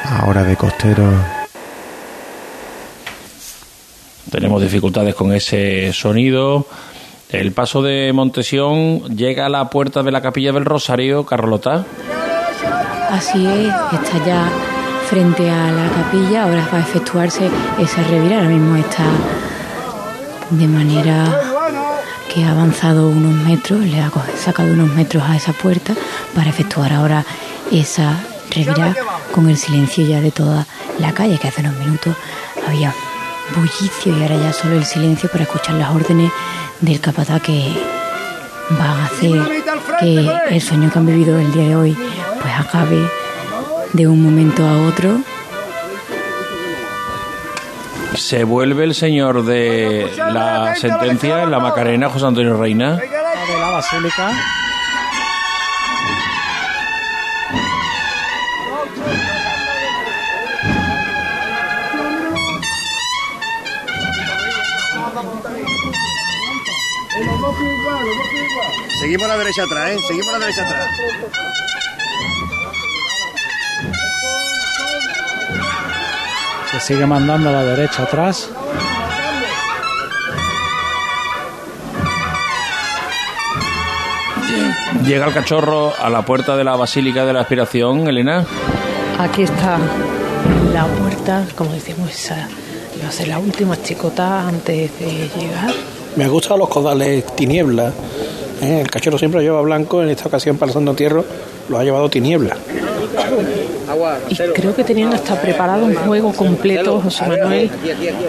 Ahora 0.04 0.42
de 0.42 0.56
costero. 0.56 1.10
Tenemos 4.30 4.62
dificultades 4.62 5.14
con 5.14 5.32
ese 5.32 5.92
sonido. 5.92 6.66
El 7.28 7.52
paso 7.52 7.82
de 7.82 8.12
Montesión 8.12 9.16
llega 9.16 9.46
a 9.46 9.48
la 9.48 9.70
puerta 9.70 10.02
de 10.02 10.10
la 10.10 10.22
capilla 10.22 10.52
del 10.52 10.64
Rosario, 10.64 11.24
Carlota. 11.24 11.84
Así 13.10 13.46
es, 13.46 13.72
está 13.92 14.24
ya 14.26 14.50
frente 15.08 15.50
a 15.50 15.70
la 15.70 15.88
capilla, 15.90 16.44
ahora 16.44 16.66
va 16.72 16.78
a 16.78 16.80
efectuarse 16.80 17.50
esa 17.78 18.02
revira, 18.04 18.36
ahora 18.36 18.48
mismo 18.48 18.76
está 18.76 19.04
de 20.50 20.66
manera 20.66 21.51
que 22.32 22.44
ha 22.44 22.50
avanzado 22.50 23.08
unos 23.08 23.34
metros, 23.34 23.80
le 23.80 24.00
ha 24.00 24.10
sacado 24.36 24.72
unos 24.72 24.88
metros 24.94 25.22
a 25.26 25.36
esa 25.36 25.52
puerta 25.52 25.94
para 26.34 26.50
efectuar 26.50 26.92
ahora 26.92 27.24
esa 27.70 28.20
revira 28.50 28.94
con 29.32 29.48
el 29.48 29.56
silencio 29.56 30.06
ya 30.06 30.20
de 30.20 30.30
toda 30.30 30.66
la 30.98 31.12
calle, 31.12 31.38
que 31.38 31.48
hace 31.48 31.60
unos 31.60 31.76
minutos 31.76 32.14
había 32.66 32.94
bullicio 33.56 34.16
y 34.16 34.22
ahora 34.22 34.36
ya 34.36 34.52
solo 34.52 34.76
el 34.76 34.84
silencio 34.84 35.30
para 35.30 35.44
escuchar 35.44 35.74
las 35.74 35.90
órdenes 35.90 36.30
del 36.80 37.00
capataz 37.00 37.42
que 37.42 37.72
van 38.70 38.80
a 38.80 39.04
hacer 39.06 39.64
que 40.00 40.30
el 40.50 40.60
sueño 40.60 40.90
que 40.90 40.98
han 40.98 41.06
vivido 41.06 41.38
el 41.38 41.52
día 41.52 41.68
de 41.68 41.76
hoy 41.76 41.96
pues 42.40 42.54
acabe 42.58 43.08
de 43.92 44.08
un 44.08 44.22
momento 44.22 44.66
a 44.66 44.86
otro 44.88 45.20
Se 48.14 48.44
vuelve 48.44 48.84
el 48.84 48.94
señor 48.94 49.44
de 49.44 50.10
la 50.16 50.74
sentencia 50.76 51.42
en 51.42 51.50
la 51.50 51.58
Macarena, 51.58 52.08
José 52.08 52.26
Antonio 52.26 52.56
Reina. 52.56 52.96
de 52.96 53.08
la 53.08 53.70
basílica. 53.70 54.32
Seguimos 69.00 69.24
a 69.24 69.28
la 69.28 69.38
derecha 69.38 69.62
atrás, 69.64 69.90
¿eh? 69.90 69.98
Seguimos 70.06 70.28
a 70.28 70.38
la 70.38 70.46
derecha 70.46 70.62
atrás. 70.66 70.88
Se 76.72 76.80
sigue 76.80 77.06
mandando 77.06 77.50
a 77.50 77.52
la 77.52 77.64
derecha 77.64 78.04
atrás. 78.04 78.48
Llega 85.04 85.26
el 85.26 85.34
cachorro 85.34 85.92
a 85.98 86.08
la 86.08 86.22
puerta 86.22 86.56
de 86.56 86.64
la 86.64 86.76
Basílica 86.76 87.26
de 87.26 87.32
la 87.32 87.40
Aspiración, 87.40 88.08
Elena. 88.08 88.46
Aquí 89.18 89.42
está 89.42 89.78
la 90.72 90.86
puerta, 90.86 91.44
como 91.56 91.72
decimos, 91.72 92.10
esa 92.10 92.48
va 93.02 93.08
a 93.08 93.12
ser 93.12 93.28
la 93.28 93.38
última 93.38 93.80
chicota 93.82 94.48
antes 94.48 94.98
de 94.98 95.28
llegar. 95.38 95.72
Me 96.16 96.28
gustan 96.28 96.58
los 96.58 96.68
codales 96.68 97.26
tiniebla. 97.36 97.92
¿eh? 98.62 98.80
El 98.80 98.90
cachorro 98.90 99.18
siempre 99.18 99.40
lo 99.40 99.44
lleva 99.44 99.60
blanco, 99.60 100.02
en 100.02 100.10
esta 100.10 100.28
ocasión 100.28 100.56
para 100.56 100.70
el 100.70 100.74
Santo 100.74 100.92
Entierro 100.92 101.24
lo 101.68 101.78
ha 101.78 101.84
llevado 101.84 102.08
tiniebla. 102.08 102.56
Y 104.28 104.36
creo 104.36 104.74
que 104.74 104.84
tenían 104.84 105.12
hasta 105.12 105.40
preparado 105.40 105.84
un 105.84 105.94
juego 105.94 106.32
completo, 106.32 107.00
José 107.00 107.26
Manuel, 107.26 107.70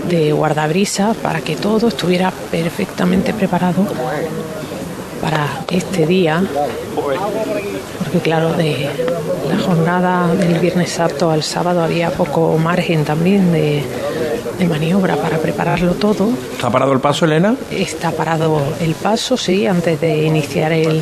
de 0.10 0.32
guardabrisa 0.32 1.14
para 1.22 1.42
que 1.42 1.56
todo 1.56 1.88
estuviera 1.88 2.32
perfectamente 2.52 3.34
preparado 3.34 3.86
para 5.22 5.48
este 5.72 6.06
día. 6.06 6.44
Porque 8.00 8.20
claro, 8.20 8.54
de 8.54 8.90
la 9.50 9.58
jornada 9.60 10.34
del 10.36 10.60
Viernes 10.60 10.92
Santo 10.92 11.32
al 11.32 11.44
sábado 11.44 11.82
había 11.82 12.12
poco 12.12 12.58
margen 12.58 13.06
también 13.06 13.52
de, 13.52 13.84
de 14.64 14.70
maniobra 14.70 15.18
para 15.18 15.38
prepararlo 15.40 15.94
todo. 15.94 16.30
¿Está 16.54 16.70
parado 16.70 16.94
el 16.94 17.00
paso, 17.00 17.26
Elena? 17.26 17.56
Está 17.70 18.12
parado 18.12 18.62
el 18.80 18.96
paso, 18.96 19.36
sí, 19.36 19.68
antes 19.68 20.00
de 20.00 20.24
iniciar 20.24 20.72
el, 20.72 21.02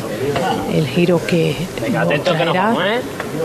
el 0.74 0.86
giro 0.88 1.20
que 1.24 1.56
lo 1.92 2.20
traerá 2.22 2.74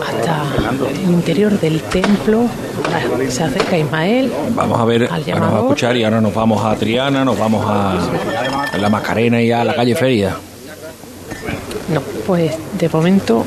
hasta 0.06 0.90
el 0.90 1.02
interior 1.10 1.58
del 1.60 1.80
templo. 1.82 2.46
Ahora 2.84 3.30
Se 3.30 3.44
acerca 3.44 3.78
Ismael. 3.78 4.32
Vamos 4.54 4.80
a 4.80 4.84
ver, 4.84 5.08
Al 5.10 5.22
vamos 5.24 5.54
a 5.54 5.58
escuchar 5.60 5.96
y 5.96 6.02
ahora 6.04 6.20
nos 6.20 6.34
vamos 6.34 6.64
a 6.64 6.74
Triana, 6.74 7.24
nos 7.24 7.38
vamos 7.38 7.64
a, 7.64 7.98
a 8.72 8.78
la 8.78 8.88
Macarena 8.88 9.40
y 9.40 9.52
a 9.52 9.64
la 9.64 9.74
calle 9.74 9.94
Feria. 9.94 10.34
No, 11.94 12.00
pues 12.26 12.54
de 12.78 12.88
momento 12.88 13.44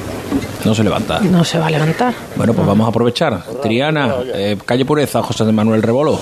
No 0.65 0.73
se 0.73 0.83
levanta. 0.83 1.19
no 1.19 1.43
se 1.43 1.59
va 1.59 1.67
a 1.67 1.69
levantar. 1.69 2.13
Bueno, 2.35 2.53
pues 2.53 2.65
vamos 2.65 2.85
a 2.85 2.89
aprovechar. 2.89 3.43
Triana, 3.61 4.15
eh, 4.33 4.57
calle 4.65 4.85
Pureza, 4.85 5.21
José 5.21 5.43
de 5.45 5.51
Manuel 5.51 5.83
Rebolo. 5.83 6.19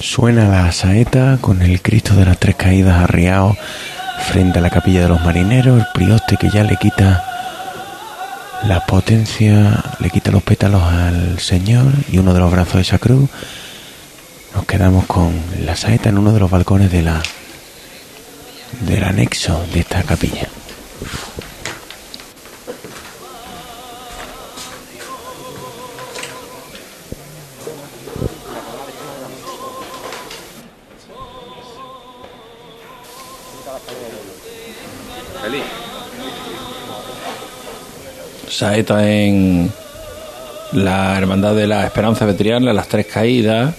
Suena 0.00 0.48
la 0.48 0.70
saeta 0.72 1.38
con 1.40 1.62
el 1.62 1.80
Cristo 1.80 2.14
de 2.14 2.24
las 2.24 2.38
Tres 2.38 2.56
Caídas 2.56 3.02
arriado 3.02 3.56
frente 4.28 4.58
a 4.58 4.62
la 4.62 4.70
capilla 4.70 5.02
de 5.02 5.08
los 5.08 5.20
marineros, 5.22 5.78
el 5.78 5.86
prioste 5.94 6.36
que 6.36 6.50
ya 6.50 6.64
le 6.64 6.76
quita 6.76 7.24
la 8.66 8.84
potencia, 8.86 9.82
le 10.00 10.10
quita 10.10 10.30
los 10.30 10.42
pétalos 10.42 10.82
al 10.82 11.38
Señor 11.38 11.92
y 12.10 12.18
uno 12.18 12.32
de 12.34 12.40
los 12.40 12.50
brazos 12.50 12.74
de 12.74 12.80
esa 12.82 12.98
cruz. 12.98 13.28
Nos 14.54 14.66
quedamos 14.66 15.06
con 15.06 15.34
la 15.64 15.76
saeta 15.76 16.08
en 16.08 16.18
uno 16.18 16.32
de 16.32 16.40
los 16.40 16.50
balcones 16.50 16.90
de 16.90 17.02
la 17.02 17.22
del 18.80 19.04
anexo 19.04 19.64
de 19.72 19.80
esta 19.80 20.02
capilla. 20.02 20.48
Saeta 38.54 39.10
en 39.10 39.70
la 40.72 41.18
Hermandad 41.18 41.56
de 41.56 41.66
la 41.66 41.84
Esperanza 41.84 42.24
Veteriana, 42.24 42.72
las 42.72 42.86
tres 42.86 43.06
caídas. 43.06 43.74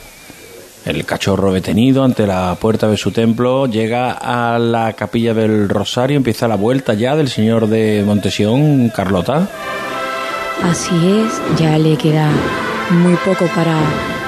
El 0.85 1.05
cachorro 1.05 1.53
detenido 1.53 2.03
ante 2.03 2.27
la 2.27 2.55
puerta 2.59 2.87
de 2.87 2.97
su 2.97 3.11
templo 3.11 3.67
llega 3.67 4.11
a 4.11 4.59
la 4.59 4.93
capilla 4.93 5.33
del 5.33 5.69
Rosario, 5.69 6.17
empieza 6.17 6.47
la 6.47 6.55
vuelta 6.55 6.93
ya 6.93 7.15
del 7.15 7.29
señor 7.29 7.67
de 7.67 8.03
Montesión, 8.05 8.89
Carlota. 8.89 9.47
Así 10.61 10.93
es, 10.93 11.57
ya 11.57 11.77
le 11.77 11.97
queda 11.97 12.29
muy 12.91 13.15
poco 13.25 13.47
para 13.55 13.77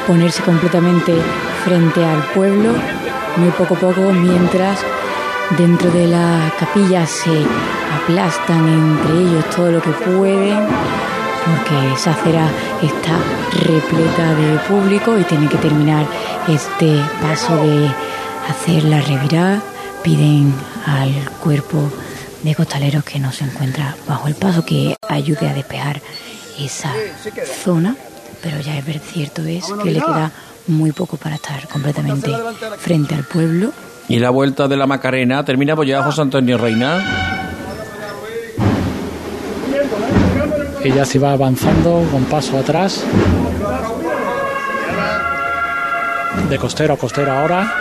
ponerse 0.07 0.41
completamente 0.43 1.13
frente 1.63 2.03
al 2.03 2.23
pueblo, 2.33 2.71
muy 3.35 3.51
poco 3.51 3.75
poco, 3.75 4.01
mientras 4.13 4.79
dentro 5.55 5.89
de 5.91 6.07
la 6.07 6.53
capilla 6.59 7.05
se 7.05 7.45
aplastan 8.01 8.67
entre 8.67 9.19
ellos 9.19 9.49
todo 9.55 9.71
lo 9.71 9.81
que 9.81 9.91
pueden, 9.91 10.59
porque 11.45 11.93
esa 11.93 12.11
acera 12.11 12.49
está 12.81 13.17
repleta 13.63 14.35
de 14.35 14.59
público 14.67 15.17
y 15.17 15.23
tiene 15.23 15.47
que 15.47 15.57
terminar 15.57 16.05
este 16.47 16.99
paso 17.21 17.55
de 17.57 17.89
hacer 18.49 18.83
la 18.83 19.01
revirada. 19.01 19.61
Piden 20.03 20.53
al 20.85 21.11
cuerpo 21.39 21.91
de 22.43 22.55
costaleros 22.55 23.03
que 23.03 23.19
no 23.19 23.31
se 23.31 23.43
encuentra 23.43 23.95
bajo 24.07 24.27
el 24.27 24.35
paso 24.35 24.65
que 24.65 24.95
ayude 25.09 25.49
a 25.49 25.53
despejar 25.53 26.01
esa 26.59 26.93
zona, 27.63 27.95
pero 28.41 28.59
ya 28.59 28.77
es 28.77 28.85
cierto 29.11 29.43
es 29.43 29.65
que 29.83 29.91
le 29.91 29.99
queda 29.99 30.31
muy 30.67 30.91
poco 30.91 31.17
para 31.17 31.35
estar 31.35 31.67
completamente 31.67 32.33
frente 32.79 33.15
al 33.15 33.23
pueblo. 33.23 33.71
Y 34.09 34.19
la 34.19 34.29
vuelta 34.29 34.67
de 34.67 34.77
la 34.77 34.87
Macarena 34.87 35.43
termina 35.43 35.73
apoyada 35.73 36.03
José 36.03 36.21
Antonio 36.21 36.57
Reina. 36.57 37.03
Ella 40.81 41.03
se 41.03 41.19
va 41.19 41.33
avanzando 41.33 42.07
con 42.11 42.23
paso 42.25 42.57
atrás. 42.57 43.03
De 46.49 46.57
costero 46.57 46.93
a 46.93 46.97
costero 46.97 47.31
ahora. 47.33 47.73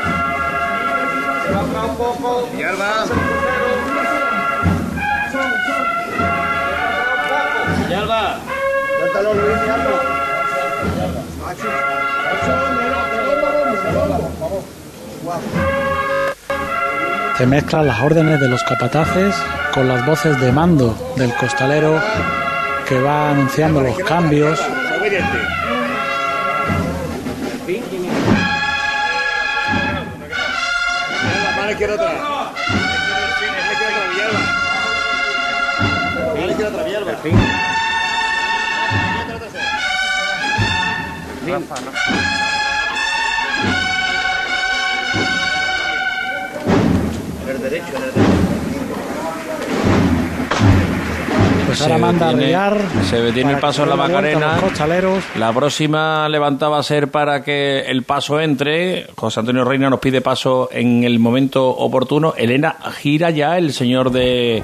Se 17.37 17.47
mezclan 17.47 17.87
las 17.87 18.01
órdenes 18.01 18.41
de 18.41 18.49
los 18.49 18.63
capataces 18.63 19.35
con 19.75 19.87
las 19.87 20.07
voces 20.07 20.41
de 20.41 20.51
mando 20.53 20.97
del 21.17 21.35
costalero 21.35 22.01
que 22.89 22.99
va 22.99 23.31
anunciando 23.31 23.83
los 23.83 23.99
cambios. 23.99 24.59
Pues 51.67 51.83
ahora 51.83 51.99
manda 51.99 52.29
a 52.29 52.33
detiene- 52.33 52.55
arriar 52.55 52.81
se 53.11 53.21
detiene 53.21 53.53
el 53.55 53.59
paso 53.59 53.83
en 53.83 53.89
la 53.89 53.95
a 53.95 53.99
Macarena. 53.99 54.59
La 55.37 55.53
próxima 55.53 56.29
levanta 56.29 56.69
va 56.69 56.79
a 56.79 56.83
ser 56.83 57.11
para 57.11 57.43
que 57.43 57.81
el 57.81 58.05
paso 58.05 58.41
entre. 58.41 59.09
José 59.17 59.41
Antonio 59.41 59.65
Reina 59.65 59.91
nos 59.91 59.99
pide 59.99 60.21
paso 60.21 60.69
en 60.73 61.03
el 61.05 61.19
momento 61.19 61.69
oportuno. 61.69 62.35
Elena 62.37 62.77
gira 63.01 63.31
ya 63.31 63.59
el 63.59 63.73
señor 63.73 64.11
de 64.13 64.63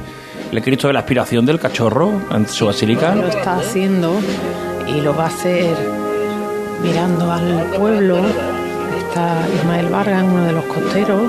el 0.53 0.63
Cristo 0.63 0.87
de 0.87 0.93
la 0.95 1.01
Aspiración 1.01 1.45
del 1.45 1.59
Cachorro 1.59 2.13
en 2.31 2.47
su 2.49 2.67
basílica. 2.67 3.15
Lo 3.17 3.27
está 3.27 3.57
haciendo 3.57 4.15
y 4.87 5.01
lo 5.01 5.15
va 5.17 5.25
a 5.25 5.29
hacer 5.29 5.75
mirando 6.83 7.31
al 7.33 7.65
pueblo. 7.77 8.19
Está 8.99 9.45
Ismael 9.59 9.89
Vargas, 9.89 10.23
uno 10.23 10.45
de 10.45 10.53
los 10.53 10.65
costeros. 10.67 11.23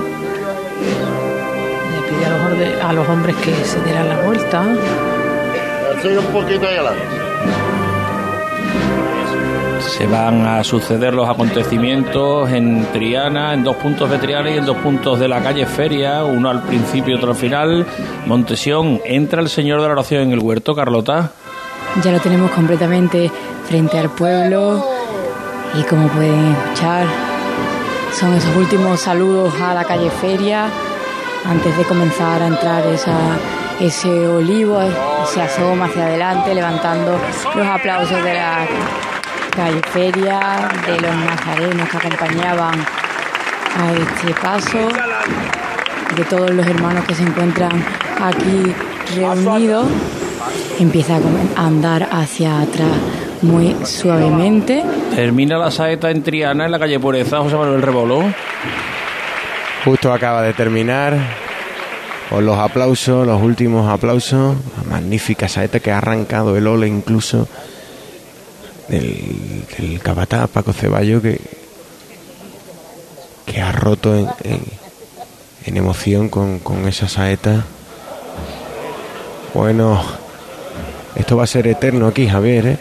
Pide 2.14 2.26
a 2.26 2.30
los, 2.30 2.40
orde- 2.40 2.80
a 2.82 2.92
los 2.92 3.08
hombres 3.08 3.36
que 3.36 3.52
se 3.64 3.80
dieran 3.82 4.08
la 4.08 4.20
vuelta. 4.22 4.60
un 4.62 6.26
poquito 6.32 6.66
ahí 6.66 6.74
adelante. 6.76 7.02
Se 9.80 10.06
van 10.06 10.46
a 10.46 10.64
suceder 10.64 11.12
los 11.14 11.28
acontecimientos 11.28 12.50
en 12.50 12.86
Triana, 12.92 13.52
en 13.54 13.62
dos 13.64 13.76
puntos 13.76 14.10
de 14.10 14.18
Triana 14.18 14.50
y 14.50 14.58
en 14.58 14.64
dos 14.66 14.76
puntos 14.78 15.18
de 15.20 15.28
la 15.28 15.40
calle 15.42 15.66
Feria, 15.66 16.24
uno 16.24 16.48
al 16.50 16.62
principio 16.62 17.14
y 17.14 17.18
otro 17.18 17.30
al 17.30 17.36
final. 17.36 17.86
Montesión, 18.26 19.00
entra 19.04 19.40
el 19.40 19.48
señor 19.48 19.80
de 19.82 19.86
la 19.88 19.92
oración 19.92 20.22
en 20.22 20.32
el 20.32 20.38
huerto, 20.40 20.74
Carlota. 20.74 21.30
Ya 22.02 22.10
lo 22.12 22.18
tenemos 22.20 22.50
completamente 22.52 23.30
frente 23.68 23.98
al 23.98 24.10
pueblo 24.10 24.84
y 25.78 25.82
como 25.84 26.08
pueden 26.08 26.54
escuchar, 26.54 27.06
son 28.18 28.34
esos 28.34 28.54
últimos 28.56 29.00
saludos 29.00 29.54
a 29.60 29.74
la 29.74 29.84
calle 29.84 30.10
Feria 30.10 30.66
antes 31.44 31.76
de 31.76 31.84
comenzar 31.84 32.42
a 32.42 32.46
entrar 32.46 32.84
ese 33.80 34.10
olivo, 34.28 34.80
se 35.26 35.42
asoma 35.42 35.86
hacia 35.86 36.06
adelante 36.06 36.54
levantando 36.54 37.18
los 37.54 37.66
aplausos 37.66 38.22
de 38.22 38.34
la 38.34 38.66
calle 39.54 39.80
Feria, 39.92 40.68
de 40.86 41.00
los 41.00 41.16
nazarenos 41.16 41.88
que 41.88 41.96
acompañaban 41.96 42.74
a 43.76 43.92
este 43.92 44.34
paso, 44.40 44.88
de 46.16 46.24
todos 46.24 46.50
los 46.50 46.66
hermanos 46.66 47.04
que 47.04 47.14
se 47.14 47.22
encuentran 47.22 47.84
aquí 48.22 48.74
reunidos. 49.16 49.86
Empieza 50.78 51.16
a 51.56 51.66
andar 51.66 52.08
hacia 52.10 52.60
atrás 52.60 52.90
muy 53.42 53.76
suavemente. 53.84 54.82
Termina 55.14 55.58
la 55.58 55.70
saeta 55.70 56.10
en 56.10 56.22
Triana, 56.22 56.64
en 56.64 56.72
la 56.72 56.78
calle 56.78 56.98
Pureza, 56.98 57.38
José 57.38 57.56
Manuel 57.56 57.82
Rebolo. 57.82 58.24
Justo 59.84 60.12
acaba 60.12 60.42
de 60.42 60.54
terminar 60.54 61.14
con 62.30 62.46
los 62.46 62.58
aplausos, 62.58 63.26
los 63.26 63.40
últimos 63.42 63.90
aplausos. 63.90 64.56
La 64.78 64.90
magnífica 64.90 65.46
saeta 65.48 65.80
que 65.80 65.90
ha 65.92 65.98
arrancado 65.98 66.56
el 66.56 66.66
ole 66.66 66.88
incluso 66.88 67.46
del, 68.88 69.64
del 69.78 70.00
capataz 70.00 70.48
Paco 70.50 70.72
Ceballo 70.72 71.20
que, 71.20 71.40
que 73.46 73.60
ha 73.60 73.72
roto 73.72 74.14
en, 74.14 74.28
en- 74.44 74.84
en 75.66 75.76
emoción 75.78 76.28
con, 76.28 76.58
con 76.58 76.86
esa 76.88 77.08
saeta. 77.08 77.64
Bueno, 79.54 80.02
esto 81.16 81.36
va 81.38 81.44
a 81.44 81.46
ser 81.46 81.66
eterno 81.68 82.06
aquí, 82.08 82.28
Javier. 82.28 82.66
¿eh? 82.66 82.78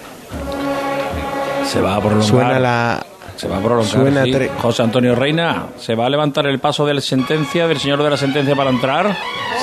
Se 1.71 1.79
va 1.79 1.95
a 1.95 1.99
prolongar. 2.01 2.27
Suena 2.27 2.59
la, 2.59 3.05
Se 3.37 3.47
va 3.47 3.57
a 3.57 3.61
prolongar. 3.61 3.91
Suena 3.91 4.23
sí. 4.23 4.31
tre- 4.31 4.49
José 4.61 4.83
Antonio 4.83 5.15
Reina, 5.15 5.67
¿se 5.79 5.95
va 5.95 6.05
a 6.05 6.09
levantar 6.09 6.45
el 6.47 6.59
paso 6.59 6.85
de 6.85 6.93
la 6.93 7.01
sentencia, 7.01 7.67
del 7.67 7.79
señor 7.79 8.01
de 8.03 8.09
la 8.09 8.17
sentencia 8.17 8.55
para 8.55 8.69
entrar? 8.69 9.15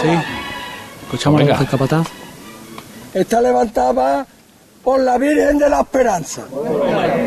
Sí. 0.03 0.09
Escuchamos 1.05 1.41
la 1.43 1.51
voz 1.51 1.59
del 1.61 1.69
capataz. 1.69 2.07
Está 3.15 3.41
levantada 3.41 4.27
por 4.85 5.01
la 5.01 5.19
Virgen 5.19 5.59
de 5.59 5.69
la 5.71 5.81
Esperanza. 5.81 6.43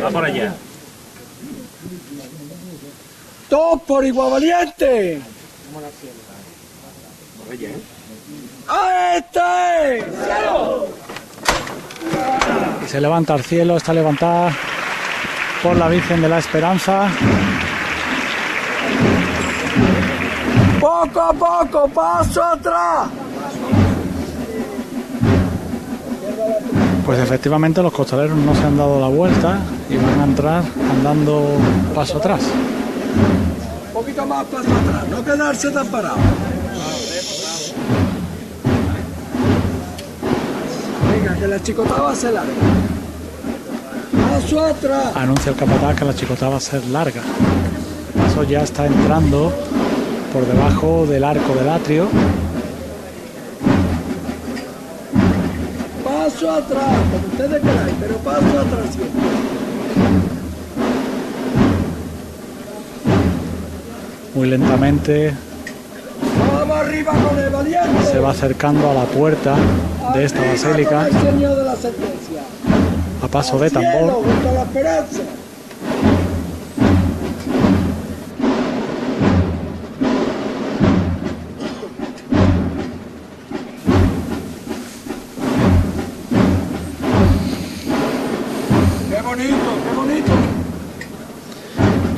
Va 0.04 0.10
por 0.10 0.26
allá. 0.26 0.54
Todos 3.50 3.82
por 3.84 4.06
igual 4.06 4.32
valiente. 4.32 5.22
¡A 8.68 9.18
este! 9.18 10.06
Y 12.86 12.88
se 12.90 13.02
levanta 13.02 13.34
al 13.34 13.44
cielo, 13.44 13.78
está 13.78 13.94
levantada 13.94 14.52
por 15.64 15.78
la 15.78 15.88
Virgen 15.88 16.22
de 16.22 16.28
la 16.28 16.40
Esperanza. 16.40 17.08
Poco 20.80 21.22
a 21.22 21.34
poco, 21.34 21.88
paso 21.88 22.44
atrás. 22.44 23.08
Pues 27.06 27.20
efectivamente 27.20 27.82
los 27.82 27.94
costaleros 27.94 28.38
no 28.38 28.54
se 28.54 28.64
han 28.64 28.78
dado 28.78 29.00
la 29.00 29.08
vuelta 29.08 29.60
y 29.90 29.96
van 29.96 30.20
a 30.20 30.24
entrar 30.26 30.64
andando 30.92 31.58
paso 31.96 32.18
atrás. 32.18 32.42
Un 33.88 33.94
poquito 33.94 34.26
más 34.26 34.44
paso 34.46 34.70
atrás, 34.70 35.08
no 35.10 35.24
quedarse 35.24 35.72
tan 35.72 35.88
parado. 35.88 36.18
Venga, 41.12 41.36
que 41.36 41.48
la 41.48 41.64
chicotaba 41.64 42.14
se 42.16 42.32
larga. 42.32 42.52
Paso 44.14 44.66
atrás. 44.66 45.16
Anuncia 45.16 45.52
el 45.52 45.56
capataz 45.56 45.96
que 45.96 46.06
la 46.06 46.14
chicota 46.16 46.50
va 46.50 46.58
a 46.58 46.60
ser 46.60 46.86
larga. 46.88 47.22
El 48.16 48.22
paso 48.22 48.44
ya 48.44 48.62
está 48.62 48.86
entrando 48.86 49.52
por 50.32 50.46
debajo 50.46 51.06
del 51.08 51.24
arco 51.24 51.54
del 51.56 51.70
atrio. 51.70 52.08
Paso 56.04 56.52
atrás, 56.52 56.98
como 57.12 57.28
ustedes 57.28 57.62
queráis, 57.62 57.96
pero 58.00 58.16
paso 58.18 58.60
atrás 58.60 58.96
siempre. 58.96 59.22
Muy 64.36 64.50
lentamente 64.50 65.34
Vamos 66.58 66.78
arriba 66.78 67.12
con 67.12 67.38
el 67.40 67.50
valiente. 67.52 68.12
se 68.12 68.20
va 68.20 68.32
acercando 68.32 68.90
a 68.90 68.94
la 68.94 69.04
puerta 69.06 69.56
de 70.16 70.24
esta 70.26 70.40
basílica 70.40 71.08
señor 71.10 71.56
de 71.58 71.64
la 71.64 71.76
sentencia. 71.76 72.42
Paso 73.34 73.58
de 73.58 73.72
tambor. 73.72 74.24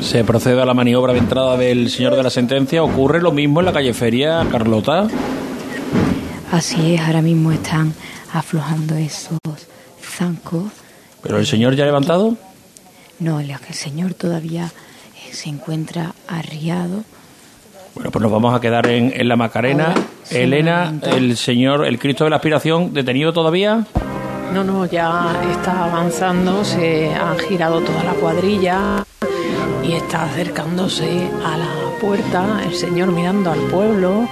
Se 0.01 0.23
procede 0.25 0.61
a 0.61 0.65
la 0.65 0.73
maniobra 0.73 1.13
de 1.13 1.19
entrada 1.19 1.55
del 1.55 1.89
señor 1.89 2.15
de 2.17 2.23
la 2.23 2.29
sentencia. 2.29 2.83
¿Ocurre 2.83 3.21
lo 3.21 3.31
mismo 3.31 3.61
en 3.61 3.67
la 3.67 3.73
calle 3.73 3.93
Feria, 3.93 4.45
Carlota? 4.51 5.07
Así 6.51 6.95
es, 6.95 7.01
ahora 7.01 7.21
mismo 7.21 7.53
están 7.53 7.93
aflojando 8.33 8.95
esos 8.95 9.39
zancos. 10.01 10.84
¿Pero 11.25 11.39
el 11.39 11.47
señor 11.47 11.75
ya 11.75 11.83
ha 11.83 11.87
levantado? 11.87 12.37
No, 13.17 13.39
el 13.39 13.51
señor 13.71 14.13
todavía 14.13 14.65
eh, 15.15 15.33
se 15.33 15.49
encuentra 15.49 16.13
arriado. 16.27 17.03
Bueno, 17.95 18.11
pues 18.11 18.21
nos 18.21 18.31
vamos 18.31 18.53
a 18.53 18.61
quedar 18.61 18.85
en, 18.87 19.11
en 19.15 19.27
la 19.27 19.35
Macarena. 19.35 19.87
Ahora, 19.87 20.03
Elena, 20.29 20.93
el 21.01 21.35
señor, 21.35 21.87
el 21.87 21.97
Cristo 21.97 22.25
de 22.25 22.29
la 22.29 22.35
Aspiración, 22.35 22.93
detenido 22.93 23.33
todavía. 23.33 23.87
No, 24.53 24.63
no, 24.63 24.85
ya 24.85 25.41
está 25.51 25.85
avanzando, 25.85 26.63
se 26.63 27.13
han 27.15 27.39
girado 27.39 27.81
toda 27.81 28.03
la 28.03 28.13
cuadrilla 28.13 29.03
y 29.83 29.93
está 29.93 30.25
acercándose 30.25 31.27
a 31.43 31.57
la 31.57 31.99
puerta, 31.99 32.61
el 32.63 32.75
señor 32.75 33.11
mirando 33.11 33.51
al 33.51 33.61
pueblo. 33.61 34.27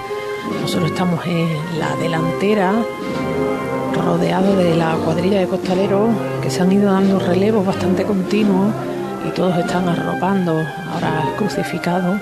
Nosotros 0.60 0.92
estamos 0.92 1.26
en 1.26 1.48
la 1.80 1.96
delantera, 1.96 2.72
rodeado 3.94 4.56
de 4.56 4.74
la 4.76 4.92
cuadrilla 5.04 5.40
de 5.40 5.46
costaleros 5.48 6.10
que 6.42 6.50
se 6.50 6.62
han 6.62 6.72
ido 6.72 6.92
dando 6.92 7.18
relevos 7.18 7.64
bastante 7.66 8.04
continuos 8.04 8.72
y 9.26 9.30
todos 9.30 9.56
están 9.58 9.88
arropando 9.88 10.52
ahora 10.92 11.22
al 11.22 11.34
crucificado 11.36 12.18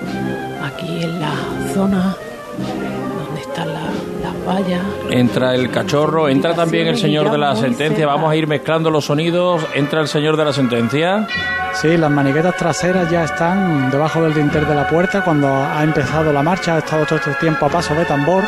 aquí 0.63 1.03
en 1.03 1.19
la 1.19 1.31
zona 1.73 2.15
donde 2.57 3.41
están 3.41 3.67
la- 3.73 3.81
las 4.21 4.45
vallas. 4.47 4.81
Entra 5.09 5.53
el 5.55 5.69
cachorro, 5.69 6.29
entra 6.29 6.53
también 6.53 6.87
el 6.87 6.97
señor 6.97 7.29
de 7.31 7.37
la 7.37 7.55
sentencia. 7.55 8.05
Vamos 8.07 8.31
a 8.31 8.35
ir 8.35 8.47
mezclando 8.47 8.89
los 8.89 9.05
sonidos. 9.05 9.61
Entra 9.73 9.99
el 10.01 10.07
señor 10.07 10.37
de 10.37 10.45
la 10.45 10.53
sentencia. 10.53 11.27
Sí, 11.73 11.97
las 11.97 12.09
maniguetas 12.11 12.55
traseras 12.55 13.09
ya 13.11 13.23
están 13.23 13.89
debajo 13.91 14.21
del 14.21 14.33
dintel 14.33 14.65
de 14.67 14.75
la 14.75 14.87
puerta 14.87 15.23
cuando 15.23 15.47
ha 15.47 15.83
empezado 15.83 16.31
la 16.31 16.43
marcha, 16.43 16.75
ha 16.75 16.79
estado 16.79 17.05
todo 17.05 17.17
este 17.17 17.33
tiempo 17.33 17.65
a 17.65 17.69
paso 17.69 17.93
de 17.95 18.05
tambor 18.05 18.43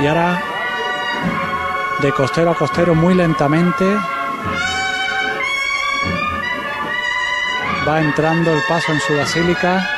y 0.00 0.06
ahora 0.06 0.40
de 2.00 2.12
costero 2.12 2.50
a 2.50 2.54
costero 2.54 2.94
muy 2.94 3.14
lentamente 3.14 3.84
va 7.86 8.00
entrando 8.00 8.52
el 8.52 8.62
paso 8.68 8.92
en 8.92 9.00
su 9.00 9.16
basílica. 9.16 9.88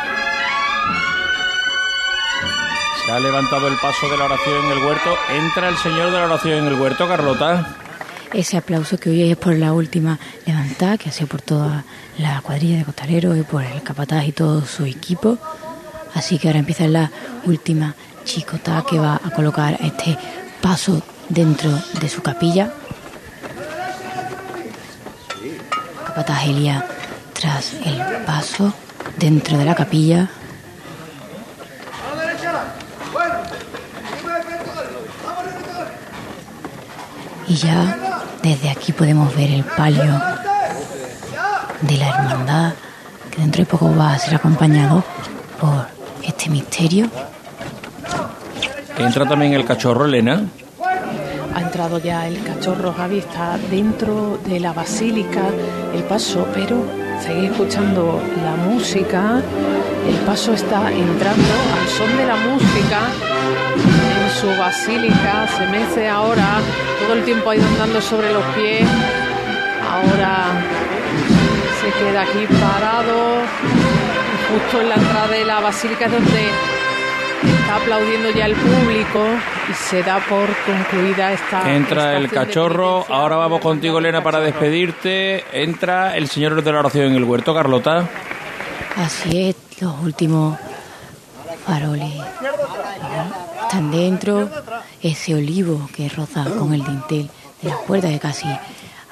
Se 3.05 3.13
ha 3.13 3.21
levantado 3.21 3.69
el 3.69 3.77
paso 3.77 4.09
de 4.09 4.17
la 4.19 4.25
oración 4.27 4.67
en 4.67 4.79
el 4.79 4.85
huerto. 4.85 5.17
Entra 5.31 5.69
el 5.69 5.77
señor 5.79 6.11
de 6.11 6.19
la 6.19 6.27
oración 6.27 6.59
en 6.59 6.67
el 6.67 6.75
huerto, 6.75 7.09
Carlota. 7.09 7.77
Ese 8.33 8.59
aplauso 8.59 8.99
que 8.99 9.09
hoy 9.09 9.31
es 9.31 9.37
por 9.39 9.57
la 9.57 9.73
última 9.73 10.19
levantada, 10.45 10.99
que 10.99 11.09
ha 11.09 11.13
sido 11.13 11.29
por 11.29 11.41
toda 11.41 11.85
la 12.19 12.43
cuadrilla 12.43 12.79
de 12.79 12.85
costaleros 12.85 13.39
y 13.39 13.43
por 13.43 13.63
el 13.63 13.83
capataz 13.83 14.25
y 14.27 14.33
todo 14.33 14.67
su 14.67 14.85
equipo. 14.85 15.39
Así 16.15 16.39
que 16.39 16.49
ahora 16.49 16.59
empieza 16.59 16.87
la 16.89 17.11
última 17.47 17.95
chicota 18.25 18.85
que 18.89 18.99
va 18.99 19.19
a 19.25 19.31
colocar 19.31 19.79
este 19.81 20.19
paso 20.61 21.03
dentro 21.29 21.71
de 22.01 22.09
su 22.09 22.23
capilla. 22.23 22.71
Capataz 26.07 26.45
Elia 26.45 26.87
tras 27.33 27.75
el 27.85 28.01
paso 28.27 28.73
dentro 29.17 29.57
de 29.57 29.65
la 29.65 29.75
capilla. 29.75 30.29
Y 37.47 37.55
ya 37.55 37.97
desde 38.43 38.71
aquí 38.71 38.93
podemos 38.93 39.35
ver 39.35 39.51
el 39.51 39.65
palio 39.65 40.21
de 41.81 41.97
la 41.97 42.09
hermandad, 42.09 42.73
que 43.31 43.41
dentro 43.41 43.63
de 43.63 43.67
poco 43.67 43.95
va 43.97 44.15
a 44.15 44.19
ser 44.19 44.35
acompañado 44.35 45.03
por 45.61 45.87
este 46.23 46.51
misterio. 46.51 47.09
Entra 48.99 49.27
también 49.27 49.55
el 49.55 49.65
cachorro, 49.65 50.05
Elena. 50.05 50.43
Ha 51.59 51.63
entrado 51.63 51.99
ya 51.99 52.29
el 52.29 52.41
cachorro 52.45 52.93
Javi, 52.93 53.19
está 53.19 53.59
dentro 53.69 54.39
de 54.47 54.61
la 54.61 54.73
basílica, 54.73 55.43
el 55.93 56.05
paso, 56.05 56.47
pero 56.55 56.85
seguís 57.21 57.51
escuchando 57.51 58.23
la 58.45 58.55
música. 58.55 59.43
El 60.09 60.15
paso 60.25 60.53
está 60.53 60.89
entrando 60.93 61.55
al 61.75 61.89
son 61.89 62.17
de 62.17 62.27
la 62.27 62.37
música 62.37 63.01
en 63.75 64.41
su 64.41 64.47
basílica. 64.57 65.49
Se 65.49 65.67
mece 65.67 66.09
ahora, 66.09 66.61
todo 67.01 67.15
el 67.15 67.25
tiempo 67.25 67.51
ha 67.51 67.57
ido 67.57 67.67
andando 67.67 68.01
sobre 68.03 68.33
los 68.33 68.45
pies. 68.55 68.89
Ahora 69.83 70.63
se 71.81 71.91
queda 71.99 72.23
aquí 72.23 72.47
parado, 72.61 73.43
justo 74.53 74.81
en 74.81 74.89
la 74.91 74.95
entrada 74.95 75.27
de 75.27 75.45
la 75.45 75.59
basílica 75.59 76.07
donde 76.07 76.78
está 77.45 77.77
aplaudiendo 77.77 78.31
ya 78.31 78.47
el 78.47 78.55
público 78.55 79.25
y 79.69 79.75
se 79.75 80.03
da 80.03 80.19
por 80.21 80.49
concluida 80.65 81.33
esta 81.33 81.75
Entra 81.75 82.17
el 82.17 82.31
cachorro. 82.31 83.05
Ahora 83.09 83.37
vamos 83.37 83.61
contigo, 83.61 83.99
Elena, 83.99 84.23
para 84.23 84.41
despedirte. 84.41 85.45
Entra 85.53 86.17
el 86.17 86.29
señor 86.29 86.63
de 86.63 86.73
la 86.73 86.79
oración 86.81 87.07
en 87.07 87.15
el 87.15 87.25
huerto, 87.25 87.55
Carlota. 87.55 88.09
Así 88.97 89.49
es, 89.49 89.57
los 89.81 90.01
últimos 90.03 90.59
faroles 91.65 92.13
están 93.63 93.91
dentro. 93.91 94.49
Ese 95.03 95.35
olivo 95.35 95.89
que 95.95 96.09
roza 96.09 96.45
con 96.45 96.75
el 96.75 96.85
dintel 96.85 97.31
de 97.63 97.69
la 97.69 97.79
puerta 97.79 98.09
que 98.09 98.19
casi 98.19 98.49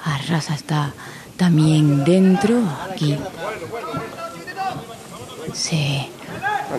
arrasa 0.03 0.55
está 0.55 0.93
también 1.37 2.03
dentro. 2.03 2.61
Aquí 2.91 3.17
se 5.53 6.09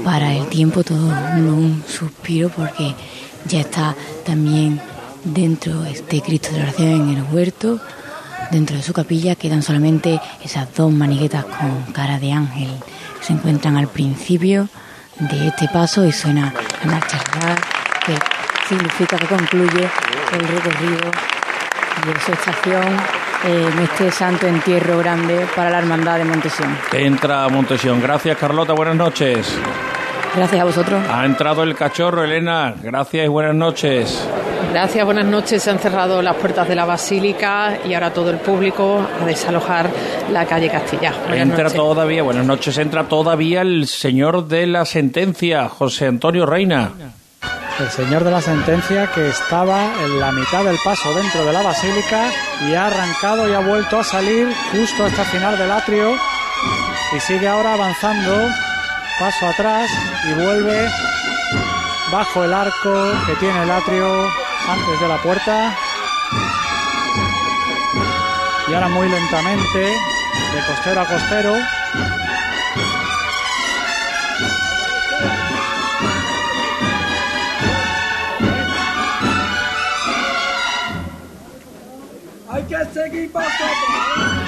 para 0.05 0.35
el 0.35 0.47
tiempo 0.49 0.83
todo 0.83 1.07
un 1.07 1.83
suspiro 1.87 2.49
porque 2.51 2.95
ya 3.47 3.61
está 3.61 3.95
también 4.25 4.81
dentro 5.25 5.85
este 5.85 6.21
Cristo 6.21 6.53
de 6.53 6.63
oración 6.63 6.89
en 6.89 7.17
el 7.17 7.23
huerto. 7.33 7.81
Dentro 8.51 8.77
de 8.77 8.83
su 8.83 8.93
capilla 8.93 9.35
quedan 9.35 9.63
solamente 9.63 10.21
esas 10.43 10.75
dos 10.75 10.91
maniguetas 10.93 11.45
con 11.45 11.93
cara 11.93 12.19
de 12.19 12.33
ángel 12.33 12.71
que 13.19 13.27
se 13.27 13.33
encuentran 13.33 13.77
al 13.77 13.89
principio 13.89 14.69
de 15.19 15.49
este 15.49 15.69
paso 15.69 16.07
y 16.07 16.13
suena 16.13 16.55
la 16.85 16.91
marcha 16.91 17.19
que 18.07 18.15
significa 18.69 19.19
que 19.19 19.27
concluye 19.27 19.89
el 20.33 20.49
recorrido 20.49 21.11
de 22.07 22.21
su 22.25 22.33
estación 22.33 23.18
en 23.45 23.79
este 23.81 24.11
santo 24.11 24.47
entierro 24.47 24.99
grande 24.99 25.47
para 25.55 25.71
la 25.71 25.79
hermandad 25.79 26.19
de 26.19 26.25
Montesión. 26.25 26.77
Entra 26.93 27.49
Montesión. 27.49 28.01
Gracias, 28.01 28.37
Carlota. 28.37 28.73
Buenas 28.73 28.97
noches. 28.97 29.55
Gracias 30.37 30.61
a 30.61 30.65
vosotros. 30.65 31.03
Ha 31.11 31.25
entrado 31.25 31.63
el 31.63 31.75
cachorro, 31.75 32.23
Elena. 32.25 32.75
Gracias 32.83 33.25
y 33.25 33.29
buenas 33.29 33.55
noches. 33.55 34.29
Gracias, 34.73 35.03
buenas 35.05 35.25
noches. 35.25 35.63
Se 35.63 35.71
han 35.71 35.79
cerrado 35.79 36.21
las 36.21 36.37
puertas 36.37 36.69
de 36.69 36.75
la 36.75 36.85
basílica 36.85 37.79
y 37.89 37.95
ahora 37.95 38.13
todo 38.13 38.31
el 38.31 38.37
público 38.37 39.01
a 39.21 39.25
desalojar 39.25 39.89
la 40.31 40.45
calle 40.45 40.69
Castilla. 40.69 41.13
Buenas 41.27 41.39
Entra 41.49 41.63
noches. 41.65 41.77
todavía, 41.79 42.23
buenas 42.23 42.45
noches, 42.45 42.77
entra 42.77 43.05
todavía 43.05 43.63
el 43.63 43.87
señor 43.87 44.47
de 44.47 44.67
la 44.67 44.85
sentencia, 44.85 45.69
José 45.71 46.07
Antonio 46.09 46.45
Reina. 46.45 46.91
El 47.79 47.91
señor 47.93 48.25
de 48.25 48.33
la 48.33 48.43
sentencia 48.43 49.07
que 49.07 49.29
estaba 49.29 49.93
en 50.03 50.19
la 50.19 50.33
mitad 50.33 50.65
del 50.65 50.77
paso 50.85 51.15
dentro 51.15 51.45
de 51.45 51.53
la 51.53 51.63
basílica 51.63 52.29
y 52.67 52.75
ha 52.75 52.87
arrancado 52.87 53.49
y 53.49 53.55
ha 53.55 53.61
vuelto 53.61 54.01
a 54.01 54.05
salir 54.05 54.53
justo 54.73 55.05
hasta 55.05 55.23
el 55.23 55.29
final 55.29 55.57
del 55.57 55.71
atrio 55.71 56.17
y 57.13 57.21
sigue 57.21 57.47
ahora 57.47 57.75
avanzando 57.75 58.49
paso 59.21 59.47
atrás 59.47 59.89
y 60.25 60.33
vuelve 60.35 60.89
bajo 62.11 62.45
el 62.45 62.53
arco 62.53 63.13
que 63.27 63.37
tiene 63.37 63.63
el 63.63 63.71
atrio 63.71 64.29
antes 64.69 65.01
de 65.01 65.09
la 65.09 65.17
puerta. 65.19 65.73
Y 68.67 68.75
ahora 68.75 68.89
muy 68.89 69.09
lentamente 69.09 69.79
de 69.79 70.67
costero 70.67 71.01
a 71.01 71.05
costero 71.07 71.55
Hay 82.59 82.65
que 82.65 82.85
seguir 82.93 83.31
paso 83.31 83.47
a 83.47 83.69
paso. 83.69 84.43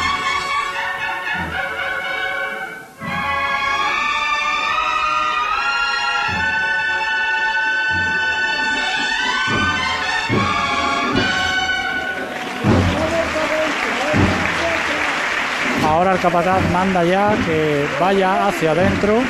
Ahora 15.86 16.12
el 16.14 16.18
capataz 16.18 16.70
manda 16.72 17.04
ya 17.04 17.36
que 17.46 17.86
vaya 18.00 18.48
hacia 18.48 18.72
adentro. 18.72 19.22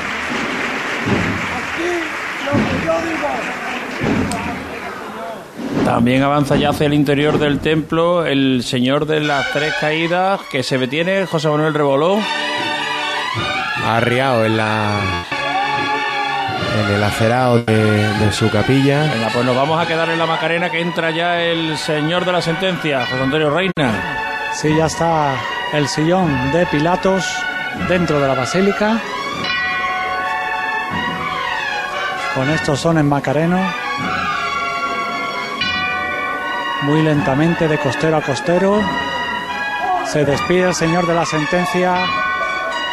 También 5.91 6.23
avanza 6.23 6.55
ya 6.55 6.71
hacia 6.71 6.87
el 6.87 6.95
interior 6.95 7.37
del 7.41 7.59
templo 7.59 8.25
el 8.25 8.63
señor 8.63 9.07
de 9.07 9.19
las 9.19 9.51
tres 9.51 9.75
caídas 9.81 10.41
que 10.49 10.63
se 10.63 10.79
detiene, 10.79 11.27
José 11.27 11.49
Manuel 11.49 11.75
Reboló. 11.75 12.17
Arriado 13.85 14.45
en 14.45 14.57
la 14.57 15.01
en 16.79 16.95
el 16.95 17.03
acerado 17.03 17.65
de, 17.65 17.75
de 17.75 18.33
su 18.33 18.49
capilla. 18.51 19.03
Venga, 19.13 19.31
pues 19.33 19.45
nos 19.45 19.57
vamos 19.57 19.85
a 19.85 19.89
quedar 19.89 20.09
en 20.11 20.21
la 20.21 20.27
Macarena 20.27 20.71
que 20.71 20.81
entra 20.81 21.11
ya 21.11 21.43
el 21.43 21.77
señor 21.77 22.25
de 22.25 22.33
la 22.33 22.41
sentencia, 22.41 23.05
José 23.07 23.23
Antonio 23.25 23.51
Reina. 23.51 24.53
Sí, 24.55 24.69
ya 24.77 24.87
está 24.87 25.35
el 25.73 25.89
sillón 25.89 26.53
de 26.53 26.67
Pilatos 26.67 27.27
dentro 27.89 28.21
de 28.21 28.29
la 28.29 28.35
basílica. 28.35 28.97
Con 32.37 32.49
estos 32.49 32.79
sones 32.79 33.03
macarenos. 33.03 33.90
Muy 36.83 37.03
lentamente 37.03 37.69
de 37.69 37.79
costero 37.79 38.17
a 38.17 38.23
costero. 38.23 38.81
Se 40.07 40.25
despide 40.25 40.69
el 40.69 40.75
señor 40.75 41.07
de 41.07 41.15
la 41.15 41.27
sentencia 41.27 41.95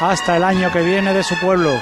hasta 0.02 0.36
el 0.36 0.44
año 0.44 0.72
que 0.74 0.82
viene 0.82 1.14
de 1.14 1.24
su 1.24 1.40
pueblo. 1.40 1.80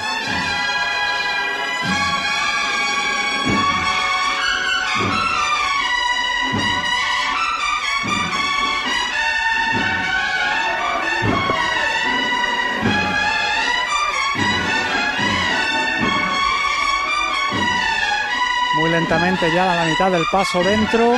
Muy 18.76 18.90
lentamente 18.90 19.52
ya 19.52 19.72
a 19.72 19.76
la 19.76 19.84
mitad 19.86 20.12
del 20.12 20.24
paso 20.30 20.62
dentro. 20.62 21.14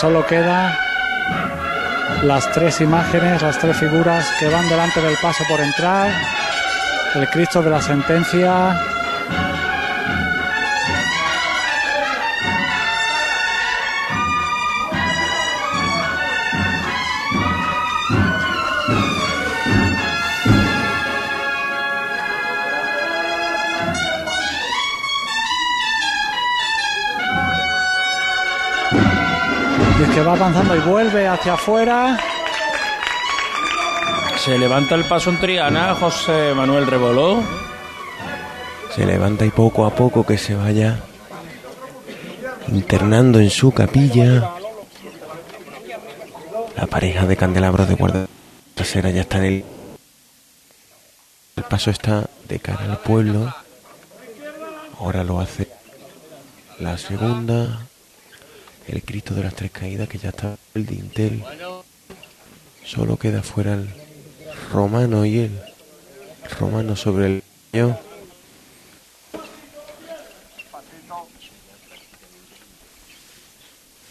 Solo 0.00 0.26
queda 0.26 0.78
las 2.22 2.50
tres 2.52 2.80
imágenes, 2.80 3.40
las 3.42 3.58
tres 3.58 3.76
figuras 3.76 4.26
que 4.38 4.48
van 4.48 4.68
delante 4.68 5.00
del 5.00 5.16
paso 5.22 5.44
por 5.48 5.60
entrar. 5.60 6.10
El 7.14 7.28
Cristo 7.28 7.62
de 7.62 7.70
la 7.70 7.80
sentencia. 7.80 8.95
Avanzando 30.36 30.76
y 30.76 30.80
vuelve 30.80 31.26
hacia 31.26 31.54
afuera. 31.54 32.18
Se 34.38 34.58
levanta 34.58 34.94
el 34.94 35.04
paso 35.04 35.30
en 35.30 35.40
Triana, 35.40 35.94
José 35.94 36.52
Manuel 36.54 36.86
Reboló. 36.86 37.42
Se 38.94 39.06
levanta 39.06 39.46
y 39.46 39.50
poco 39.50 39.86
a 39.86 39.94
poco 39.94 40.24
que 40.26 40.36
se 40.36 40.54
vaya 40.54 41.00
internando 42.68 43.40
en 43.40 43.50
su 43.50 43.72
capilla. 43.72 44.52
La 46.76 46.86
pareja 46.86 47.26
de 47.26 47.36
candelabros 47.36 47.88
de 47.88 47.94
guardia 47.94 48.26
trasera 48.74 49.10
ya 49.10 49.22
está 49.22 49.38
en 49.38 49.44
el... 49.44 49.64
El 51.56 51.64
paso 51.64 51.90
está 51.90 52.28
de 52.46 52.58
cara 52.58 52.84
al 52.84 52.98
pueblo. 52.98 53.54
Ahora 55.00 55.24
lo 55.24 55.40
hace 55.40 55.68
la 56.78 56.98
segunda. 56.98 57.86
El 58.88 59.02
Cristo 59.02 59.34
de 59.34 59.42
las 59.42 59.54
Tres 59.54 59.70
Caídas 59.70 60.08
que 60.08 60.18
ya 60.18 60.28
está 60.30 60.56
el 60.74 60.86
dintel. 60.86 61.42
Solo 62.84 63.16
queda 63.16 63.42
fuera 63.42 63.74
el 63.74 63.88
romano 64.72 65.24
y 65.24 65.40
el 65.40 65.60
romano 66.58 66.94
sobre 66.94 67.26
el 67.26 67.42
leño. 67.72 67.98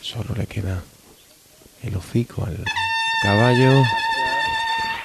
Solo 0.02 0.36
le 0.36 0.46
queda 0.46 0.84
el 1.84 1.96
hocico 1.96 2.46
al 2.46 2.58
caballo. 3.24 3.84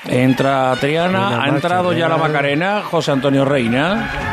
Entra 0.04 0.76
Triana, 0.80 1.42
ha 1.42 1.48
entrado 1.48 1.92
ya 1.92 2.08
la. 2.08 2.16
Macarena, 2.16 2.82
José 2.82 3.12
Antonio 3.12 3.44
Reina. 3.44 4.29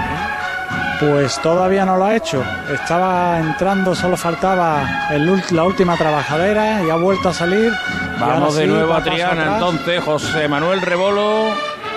Pues 1.00 1.40
todavía 1.42 1.86
no 1.86 1.98
lo 1.98 2.06
ha 2.06 2.16
hecho. 2.16 2.44
Estaba 2.74 3.40
entrando, 3.40 3.94
solo 3.94 4.18
faltaba 4.18 5.08
el 5.12 5.44
la 5.52 5.64
última 5.64 5.96
trabajadera 5.96 6.84
y 6.84 6.90
ha 6.90 6.96
vuelto 6.96 7.30
a 7.30 7.34
salir. 7.34 7.72
Vamos 8.20 8.56
de 8.56 8.64
sí, 8.64 8.68
nuevo 8.68 8.90
va 8.90 8.98
a 8.98 9.04
Triana, 9.04 9.54
entonces 9.56 10.04
José 10.04 10.48
Manuel 10.48 10.82
Rebolo 10.82 11.52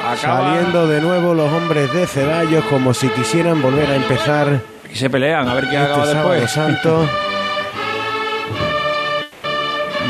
acaba 0.07 0.51
Saliendo 0.51 0.87
de 0.87 1.01
nuevo 1.01 1.33
los 1.35 1.51
hombres 1.51 1.93
de 1.93 2.07
Ceballos 2.07 2.65
como 2.67 2.93
si 2.93 3.09
quisieran 3.09 3.63
volver 3.63 3.91
a 3.91 3.97
empezar 3.97 4.61
y 4.93 4.97
se 4.97 5.09
pelean 5.09 5.49
a 5.49 5.55
ver 5.55 5.69
quién 5.69 5.81
este 5.81 5.93
acaba 5.93 6.07
después. 6.07 6.51
santo. 6.51 7.09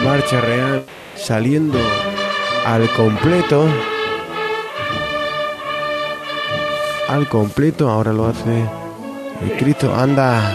Marcha 0.05 0.41
real 0.41 0.85
saliendo 1.15 1.79
al 2.67 2.89
completo. 2.91 3.67
Al 7.09 7.29
completo, 7.29 7.91
ahora 7.91 8.13
lo 8.13 8.27
hace 8.27 8.80
el 9.43 9.57
Cristo. 9.57 9.95
Anda. 9.95 10.53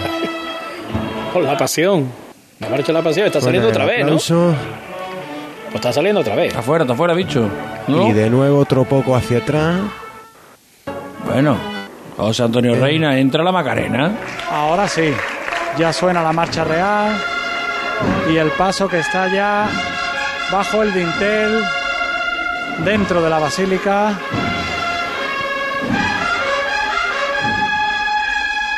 Con 1.34 1.44
la 1.44 1.58
pasión. 1.58 2.12
La 2.60 2.70
marcha 2.70 2.88
de 2.88 2.94
la 2.94 3.02
pasión 3.02 3.28
está 3.28 3.42
saliendo 3.42 3.70
otra 3.70 3.86
vez, 3.86 4.06
¿no? 4.06 4.12
Pues 4.16 5.76
está 5.76 5.92
saliendo 5.92 6.22
otra 6.22 6.36
vez. 6.36 6.48
Está 6.48 6.62
fuera, 6.62 6.84
está 6.84 6.96
fuera, 6.96 7.14
bicho. 7.14 7.50
¿No? 7.88 8.08
Y 8.08 8.14
de 8.14 8.30
nuevo 8.30 8.60
otro 8.60 8.86
poco 8.86 9.16
hacia 9.16 9.40
atrás. 9.40 9.82
Bueno, 11.26 11.58
José 12.16 12.44
Antonio 12.44 12.76
Reina 12.76 13.18
entra 13.20 13.44
la 13.44 13.52
Macarena. 13.52 14.12
Ahora 14.50 14.88
sí, 14.88 15.14
ya 15.78 15.92
suena 15.92 16.24
la 16.24 16.32
marcha 16.32 16.64
real 16.64 17.14
y 18.32 18.38
el 18.38 18.50
paso 18.52 18.88
que 18.88 19.00
está 19.00 19.28
ya 19.28 19.68
bajo 20.52 20.82
el 20.82 20.94
dintel 20.94 21.62
dentro 22.86 23.22
de 23.22 23.30
la 23.30 23.40
basílica. 23.40 24.18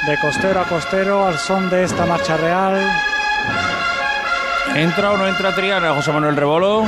De 0.07 0.17
costero 0.19 0.61
a 0.61 0.63
costero 0.63 1.27
al 1.27 1.37
son 1.37 1.69
de 1.69 1.83
esta 1.83 2.05
marcha 2.05 2.37
real. 2.37 2.79
¿Entra 4.75 5.11
o 5.11 5.17
no 5.17 5.27
entra 5.27 5.53
Triana, 5.53 5.93
José 5.93 6.11
Manuel 6.13 6.37
Rebolo? 6.37 6.85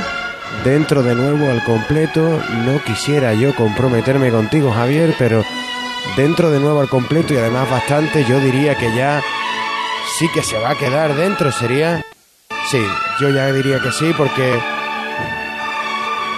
Dentro 0.64 1.02
de 1.02 1.14
nuevo 1.14 1.50
al 1.50 1.62
completo. 1.64 2.40
No 2.64 2.82
quisiera 2.82 3.34
yo 3.34 3.54
comprometerme 3.54 4.30
contigo, 4.30 4.72
Javier, 4.72 5.14
pero 5.18 5.44
dentro 6.16 6.50
de 6.50 6.60
nuevo 6.60 6.80
al 6.80 6.88
completo 6.88 7.34
y 7.34 7.36
además 7.36 7.68
bastante, 7.70 8.24
yo 8.24 8.40
diría 8.40 8.74
que 8.76 8.94
ya 8.96 9.22
sí 10.18 10.26
que 10.32 10.42
se 10.42 10.58
va 10.58 10.70
a 10.70 10.74
quedar 10.78 11.14
dentro. 11.14 11.52
Sería. 11.52 12.02
Sí, 12.70 12.82
yo 13.20 13.28
ya 13.30 13.52
diría 13.52 13.80
que 13.80 13.92
sí, 13.92 14.14
porque. 14.16 14.58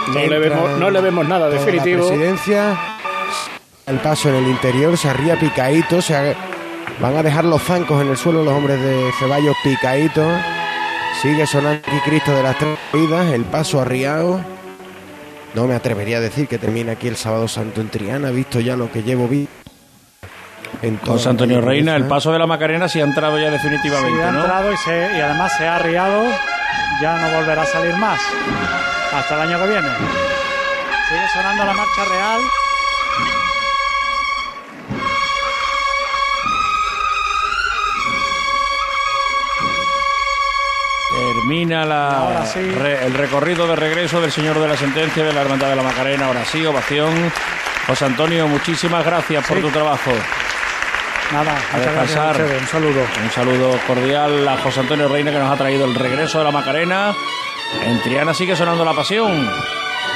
No 0.09 0.27
le 0.27 0.39
vemos, 0.41 0.79
no 0.79 0.91
le 0.91 1.01
vemos 1.01 1.29
nada 1.29 1.49
definitivo. 1.49 2.03
La 2.03 2.09
presidencia. 2.09 2.77
El 3.87 3.99
paso 3.99 4.29
en 4.31 4.37
el 4.37 4.49
interior 4.49 4.97
se 4.97 5.09
arría 5.09 5.39
picadito. 5.39 6.03
Se 6.03 6.17
ha- 6.17 6.35
van 7.01 7.17
a 7.17 7.23
dejar 7.23 7.45
los 7.45 7.63
zancos 7.63 8.01
en 8.03 8.09
el 8.11 8.17
suelo 8.17 8.45
los 8.45 8.55
hombres 8.55 8.81
de 8.81 9.11
Ceballos 9.19 9.57
picaditos. 9.65 10.41
Sigue 11.21 11.47
sonando 11.47 11.83
aquí 11.87 11.99
Cristo 12.05 12.35
de 12.35 12.43
las 12.43 12.59
Tres 12.59 12.79
Vidas, 12.93 13.33
el 13.33 13.45
paso 13.45 13.81
arriado. 13.81 14.41
No 15.55 15.67
me 15.67 15.75
atrevería 15.75 16.17
a 16.17 16.21
decir 16.21 16.49
que 16.49 16.59
termina 16.59 16.93
aquí 16.93 17.09
el 17.09 17.17
sábado 17.17 17.47
santo 17.47 17.81
en 17.81 17.89
Triana, 17.91 18.31
visto 18.31 18.59
ya 18.61 18.75
lo 18.77 18.91
que 18.91 19.03
llevo 19.03 19.29
vi. 19.29 19.47
José 21.07 21.29
Antonio 21.29 21.61
Reina, 21.61 21.95
el 21.95 22.07
paso 22.07 22.33
de 22.33 22.39
la 22.39 22.47
Macarena 22.47 22.89
sí 22.89 23.01
ha 23.01 23.05
entrado 23.05 23.39
ya 23.39 23.47
Sí, 23.47 23.53
definitivamente, 23.53 24.23
ha 24.25 24.33
¿no? 24.33 24.41
entrado 24.41 24.73
y, 24.73 24.77
se- 24.79 25.11
y 25.17 25.21
además 25.21 25.53
se 25.57 25.67
ha 25.69 25.77
arriado. 25.77 26.25
Ya 27.01 27.17
no 27.19 27.37
volverá 27.37 27.63
a 27.63 27.67
salir 27.67 27.95
más. 27.97 28.19
Hasta 29.13 29.35
el 29.35 29.41
año 29.51 29.59
que 29.63 29.69
viene. 29.71 29.89
Sigue 31.09 31.29
sonando 31.35 31.65
la 31.67 31.73
marcha 31.75 32.05
real. 32.11 32.41
Termina 41.43 41.85
la- 41.85 42.09
Ahora 42.09 42.47
sí. 42.47 42.61
re- 42.71 43.05
el 43.05 43.15
recorrido 43.15 43.67
de 43.67 43.75
regreso 43.77 44.21
del 44.21 44.31
señor 44.31 44.61
de 44.61 44.69
la 44.69 44.77
sentencia 44.77 45.25
de 45.25 45.33
la 45.33 45.41
Hermandad 45.43 45.71
de 45.71 45.77
la 45.77 45.83
Macarena. 45.83 46.27
Ahora 46.27 46.45
sí, 46.45 46.65
ovación. 46.65 47.33
José 47.87 48.05
Antonio, 48.05 48.47
muchísimas 48.47 49.05
gracias 49.05 49.45
por 49.47 49.61
tu 49.61 49.69
trabajo. 49.71 50.13
Nada, 51.33 51.51
A 51.73 51.77
muchas 51.79 51.95
gracias 51.95 52.17
a 52.19 52.33
descansar. 52.33 52.61
Un 52.61 52.69
saludo. 52.69 53.01
Un 53.25 53.31
saludo 53.33 53.79
cordial 53.89 54.47
a 54.49 54.57
José 54.59 54.81
Antonio 54.81 55.09
Reina 55.09 55.33
que 55.33 55.39
nos 55.39 55.51
ha 55.51 55.57
traído 55.57 55.85
el 55.85 55.95
regreso 55.97 56.39
de 56.39 56.45
la 56.45 56.51
Macarena. 56.53 57.13
En 57.83 58.01
Triana 58.03 58.35
sigue 58.35 58.55
sonando 58.55 58.85
la 58.85 58.93
pasión. 58.95 59.51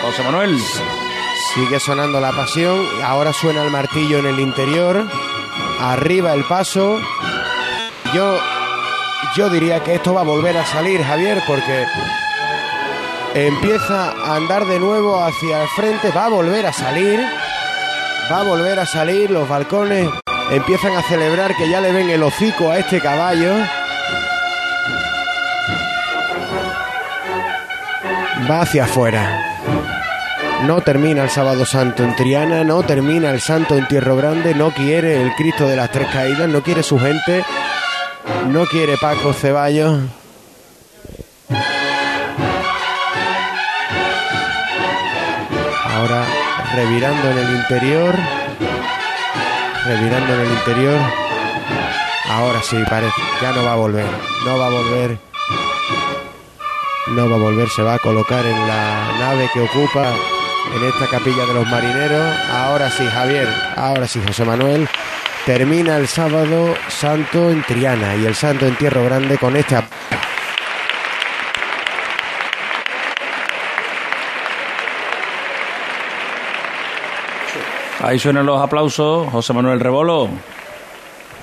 José 0.02 0.22
Manuel. 0.22 0.56
Sigue 1.54 1.80
sonando 1.80 2.20
la 2.20 2.30
pasión. 2.32 2.78
Ahora 3.04 3.32
suena 3.32 3.62
el 3.64 3.70
martillo 3.70 4.18
en 4.18 4.26
el 4.26 4.38
interior. 4.38 5.04
Arriba 5.80 6.34
el 6.34 6.44
paso. 6.44 7.00
Yo, 8.14 8.38
yo 9.36 9.50
diría 9.50 9.82
que 9.82 9.94
esto 9.94 10.14
va 10.14 10.22
a 10.22 10.24
volver 10.24 10.56
a 10.56 10.64
salir, 10.64 11.02
Javier, 11.02 11.42
porque 11.46 11.86
empieza 13.34 14.12
a 14.12 14.36
andar 14.36 14.64
de 14.66 14.78
nuevo 14.78 15.22
hacia 15.22 15.62
el 15.62 15.68
frente. 15.68 16.10
Va 16.10 16.26
a 16.26 16.28
volver 16.28 16.66
a 16.66 16.72
salir. 16.72 17.20
Va 18.30 18.40
a 18.40 18.44
volver 18.44 18.78
a 18.78 18.86
salir. 18.86 19.30
Los 19.30 19.48
balcones 19.48 20.08
empiezan 20.50 20.96
a 20.96 21.02
celebrar 21.02 21.54
que 21.56 21.68
ya 21.68 21.80
le 21.80 21.92
ven 21.92 22.10
el 22.10 22.22
hocico 22.22 22.70
a 22.70 22.78
este 22.78 23.00
caballo. 23.00 23.54
Va 28.50 28.60
hacia 28.60 28.84
afuera. 28.84 29.42
No 30.62 30.80
termina 30.80 31.22
el 31.22 31.30
sábado 31.30 31.66
santo 31.66 32.02
en 32.02 32.16
Triana, 32.16 32.64
no 32.64 32.82
termina 32.82 33.30
el 33.30 33.40
santo 33.40 33.76
en 33.76 33.86
Tierro 33.86 34.16
Grande, 34.16 34.54
no 34.54 34.70
quiere 34.70 35.20
el 35.20 35.34
Cristo 35.34 35.68
de 35.68 35.76
las 35.76 35.90
Tres 35.90 36.08
Caídas, 36.10 36.48
no 36.48 36.62
quiere 36.62 36.82
su 36.82 36.98
gente, 36.98 37.44
no 38.48 38.66
quiere 38.66 38.96
Paco 38.96 39.32
Ceballos. 39.32 40.00
Ahora 45.84 46.24
revirando 46.74 47.30
en 47.30 47.38
el 47.38 47.56
interior, 47.56 48.14
revirando 49.84 50.34
en 50.34 50.40
el 50.40 50.52
interior. 50.52 51.00
Ahora 52.28 52.62
sí, 52.62 52.76
parece, 52.88 53.22
ya 53.40 53.52
no 53.52 53.64
va 53.64 53.72
a 53.72 53.76
volver, 53.76 54.06
no 54.44 54.58
va 54.58 54.66
a 54.66 54.70
volver. 54.70 55.18
No 57.08 57.30
va 57.30 57.36
a 57.36 57.38
volver, 57.38 57.68
se 57.68 57.82
va 57.82 57.94
a 57.94 57.98
colocar 58.00 58.44
en 58.44 58.66
la 58.66 59.12
nave 59.20 59.48
que 59.54 59.60
ocupa 59.60 60.12
en 60.74 60.84
esta 60.84 61.06
capilla 61.06 61.46
de 61.46 61.54
los 61.54 61.66
marineros. 61.68 62.36
Ahora 62.50 62.90
sí, 62.90 63.06
Javier, 63.06 63.48
ahora 63.76 64.08
sí, 64.08 64.20
José 64.26 64.44
Manuel. 64.44 64.88
Termina 65.46 65.96
el 65.96 66.08
sábado 66.08 66.74
santo 66.88 67.52
en 67.52 67.62
Triana 67.62 68.16
y 68.16 68.26
el 68.26 68.34
santo 68.34 68.66
en 68.66 68.74
Tierro 68.74 69.04
Grande 69.04 69.38
con 69.38 69.54
esta 69.56 69.86
Ahí 78.00 78.18
suenan 78.18 78.44
los 78.44 78.60
aplausos, 78.60 79.28
José 79.30 79.52
Manuel 79.52 79.78
Rebolo. 79.78 80.28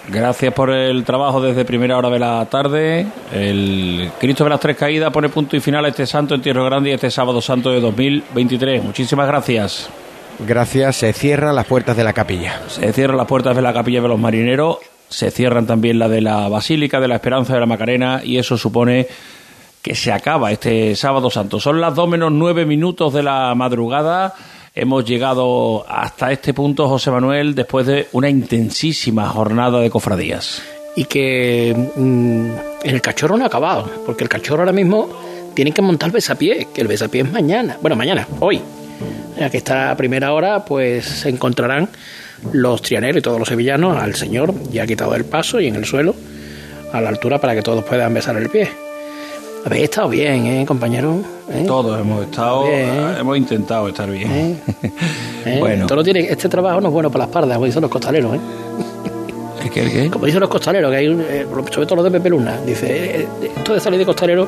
Gracias 0.09 0.53
por 0.53 0.69
el 0.69 1.05
trabajo 1.05 1.41
desde 1.41 1.63
primera 1.63 1.97
hora 1.97 2.09
de 2.09 2.19
la 2.19 2.45
tarde. 2.49 3.07
El 3.31 4.11
Cristo 4.19 4.43
de 4.43 4.49
las 4.49 4.59
Tres 4.59 4.75
Caídas 4.75 5.11
pone 5.13 5.29
punto 5.29 5.55
y 5.55 5.61
final 5.61 5.85
a 5.85 5.87
este 5.87 6.05
santo 6.05 6.35
en 6.35 6.41
Tierra 6.41 6.63
Grande 6.65 6.89
y 6.89 6.93
este 6.93 7.09
sábado 7.09 7.41
santo 7.41 7.69
de 7.69 7.79
2023. 7.79 8.83
Muchísimas 8.83 9.27
gracias. 9.27 9.89
Gracias. 10.39 10.97
Se 10.97 11.13
cierran 11.13 11.55
las 11.55 11.65
puertas 11.65 11.95
de 11.95 12.03
la 12.03 12.13
capilla. 12.13 12.61
Se 12.67 12.91
cierran 12.93 13.17
las 13.17 13.27
puertas 13.27 13.55
de 13.55 13.61
la 13.61 13.73
capilla 13.73 14.01
de 14.01 14.07
los 14.07 14.19
marineros. 14.19 14.77
Se 15.09 15.31
cierran 15.31 15.67
también 15.67 15.99
la 15.99 16.09
de 16.09 16.21
la 16.21 16.47
Basílica 16.49 16.99
de 16.99 17.07
la 17.07 17.15
Esperanza 17.15 17.53
de 17.53 17.59
la 17.59 17.65
Macarena 17.65 18.21
y 18.23 18.37
eso 18.37 18.57
supone 18.57 19.07
que 19.81 19.95
se 19.95 20.11
acaba 20.11 20.51
este 20.51 20.95
sábado 20.95 21.29
santo. 21.29 21.59
Son 21.59 21.79
las 21.79 21.93
dos 21.93 22.07
menos 22.07 22.31
nueve 22.31 22.65
minutos 22.65 23.13
de 23.13 23.21
la 23.21 23.53
madrugada. 23.53 24.33
Hemos 24.73 25.05
llegado 25.05 25.85
hasta 25.87 26.31
este 26.31 26.53
punto, 26.53 26.87
José 26.87 27.11
Manuel, 27.11 27.53
después 27.53 27.85
de 27.85 28.07
una 28.13 28.29
intensísima 28.29 29.27
jornada 29.27 29.79
de 29.79 29.89
cofradías. 29.89 30.63
Y 30.95 31.05
que 31.05 31.75
mm, 31.95 32.87
el 32.87 33.01
cachorro 33.01 33.37
no 33.37 33.43
ha 33.43 33.47
acabado, 33.47 33.89
porque 34.05 34.23
el 34.23 34.29
cachorro 34.29 34.61
ahora 34.61 34.71
mismo 34.71 35.09
tiene 35.53 35.71
que 35.71 35.81
montar 35.81 36.07
el 36.07 36.13
besapié, 36.13 36.69
que 36.73 36.81
el 36.81 36.87
besapié 36.87 37.21
es 37.21 37.31
mañana. 37.31 37.77
Bueno, 37.81 37.95
mañana, 37.95 38.27
hoy. 38.39 38.61
Que 39.49 39.57
está 39.57 39.91
a 39.91 39.97
primera 39.97 40.33
hora, 40.33 40.65
pues 40.65 41.05
se 41.05 41.29
encontrarán 41.29 41.89
los 42.51 42.81
trianeros 42.81 43.19
y 43.19 43.21
todos 43.21 43.39
los 43.39 43.47
sevillanos 43.47 44.01
al 44.01 44.15
señor, 44.15 44.53
ya 44.71 44.85
quitado 44.85 45.15
el 45.15 45.25
paso 45.25 45.59
y 45.59 45.67
en 45.67 45.75
el 45.75 45.85
suelo, 45.85 46.15
a 46.91 47.01
la 47.01 47.09
altura 47.09 47.39
para 47.39 47.55
que 47.55 47.61
todos 47.61 47.83
puedan 47.83 48.13
besar 48.13 48.35
el 48.37 48.49
pie. 48.49 48.69
Habéis 49.65 49.83
estado 49.85 50.09
bien, 50.09 50.45
¿eh, 50.45 50.65
compañero? 50.65 51.23
¿Eh? 51.49 51.63
Todos 51.65 51.99
hemos 51.99 52.25
estado, 52.25 52.65
Bien, 52.65 52.89
¿eh? 52.89 53.15
hemos 53.19 53.37
intentado 53.37 53.87
estar 53.87 54.09
bien. 54.09 54.59
¿Eh? 55.45 55.57
Bueno. 55.59 55.87
Todo 55.87 56.03
tiene, 56.03 56.21
este 56.21 56.49
trabajo 56.49 56.81
no 56.81 56.87
es 56.89 56.93
bueno 56.93 57.09
para 57.09 57.25
la 57.25 57.29
espalda, 57.29 57.55
como 57.55 57.65
dicen 57.65 57.81
los 57.81 57.91
costaleros, 57.91 58.35
¿eh? 58.35 58.39
¿Qué, 59.63 59.69
qué, 59.69 59.89
qué? 59.89 60.09
Como 60.09 60.25
dicen 60.25 60.41
los 60.41 60.49
costaleros, 60.49 60.91
que 60.91 60.97
hay, 60.97 61.07
un- 61.07 61.21
eh, 61.21 61.45
sobre 61.71 61.85
todo 61.85 61.95
los 61.95 62.05
de 62.05 62.11
Pepe 62.11 62.29
Luna, 62.29 62.59
dice, 62.65 62.85
eh, 63.21 63.27
eh, 63.41 63.51
esto 63.57 63.73
de 63.73 63.79
salir 63.79 63.97
de 63.99 64.05
costalero 64.05 64.45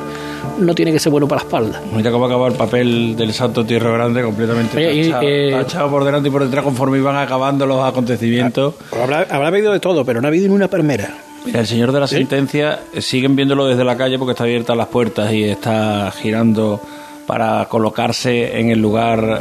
no 0.58 0.74
tiene 0.74 0.92
que 0.92 0.98
ser 0.98 1.10
bueno 1.10 1.26
para 1.26 1.40
la 1.42 1.46
espalda. 1.46 1.80
Mira 1.94 2.10
cómo 2.10 2.26
acaba 2.26 2.48
el 2.48 2.54
papel 2.54 3.16
del 3.16 3.32
Santo 3.32 3.64
Tierra 3.64 3.90
Grande 3.92 4.22
completamente 4.22 4.76
Oye, 4.76 4.92
y, 4.94 5.04
tachado, 5.10 5.22
eh, 5.28 5.50
tachado 5.52 5.90
por 5.90 6.04
delante 6.04 6.28
y 6.28 6.32
por 6.32 6.44
detrás 6.44 6.64
conforme 6.64 6.98
iban 6.98 7.16
acabando 7.16 7.66
los 7.66 7.82
acontecimientos. 7.84 8.74
Habrá, 9.02 9.22
habrá 9.30 9.48
habido 9.48 9.72
de 9.72 9.80
todo, 9.80 10.04
pero 10.04 10.20
no 10.20 10.26
ha 10.26 10.30
habido 10.30 10.48
ni 10.48 10.54
una 10.54 10.68
palmera. 10.68 11.14
Mira, 11.44 11.60
el 11.60 11.66
señor 11.66 11.92
de 11.92 12.00
la 12.00 12.06
sentencia 12.08 12.80
siguen 12.98 13.36
viéndolo 13.36 13.66
desde 13.66 13.84
la 13.84 13.96
calle 13.96 14.18
porque 14.18 14.32
está 14.32 14.44
abiertas 14.44 14.76
las 14.76 14.88
puertas 14.88 15.32
y 15.32 15.44
está 15.44 16.10
girando 16.10 16.80
para 17.26 17.66
colocarse 17.68 18.58
en 18.58 18.70
el 18.70 18.80
lugar 18.80 19.40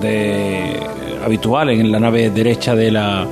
de, 0.00 0.80
habitual, 1.24 1.70
en 1.70 1.90
la 1.92 2.00
nave 2.00 2.30
derecha 2.30 2.74
de 2.74 2.90
la, 2.90 3.26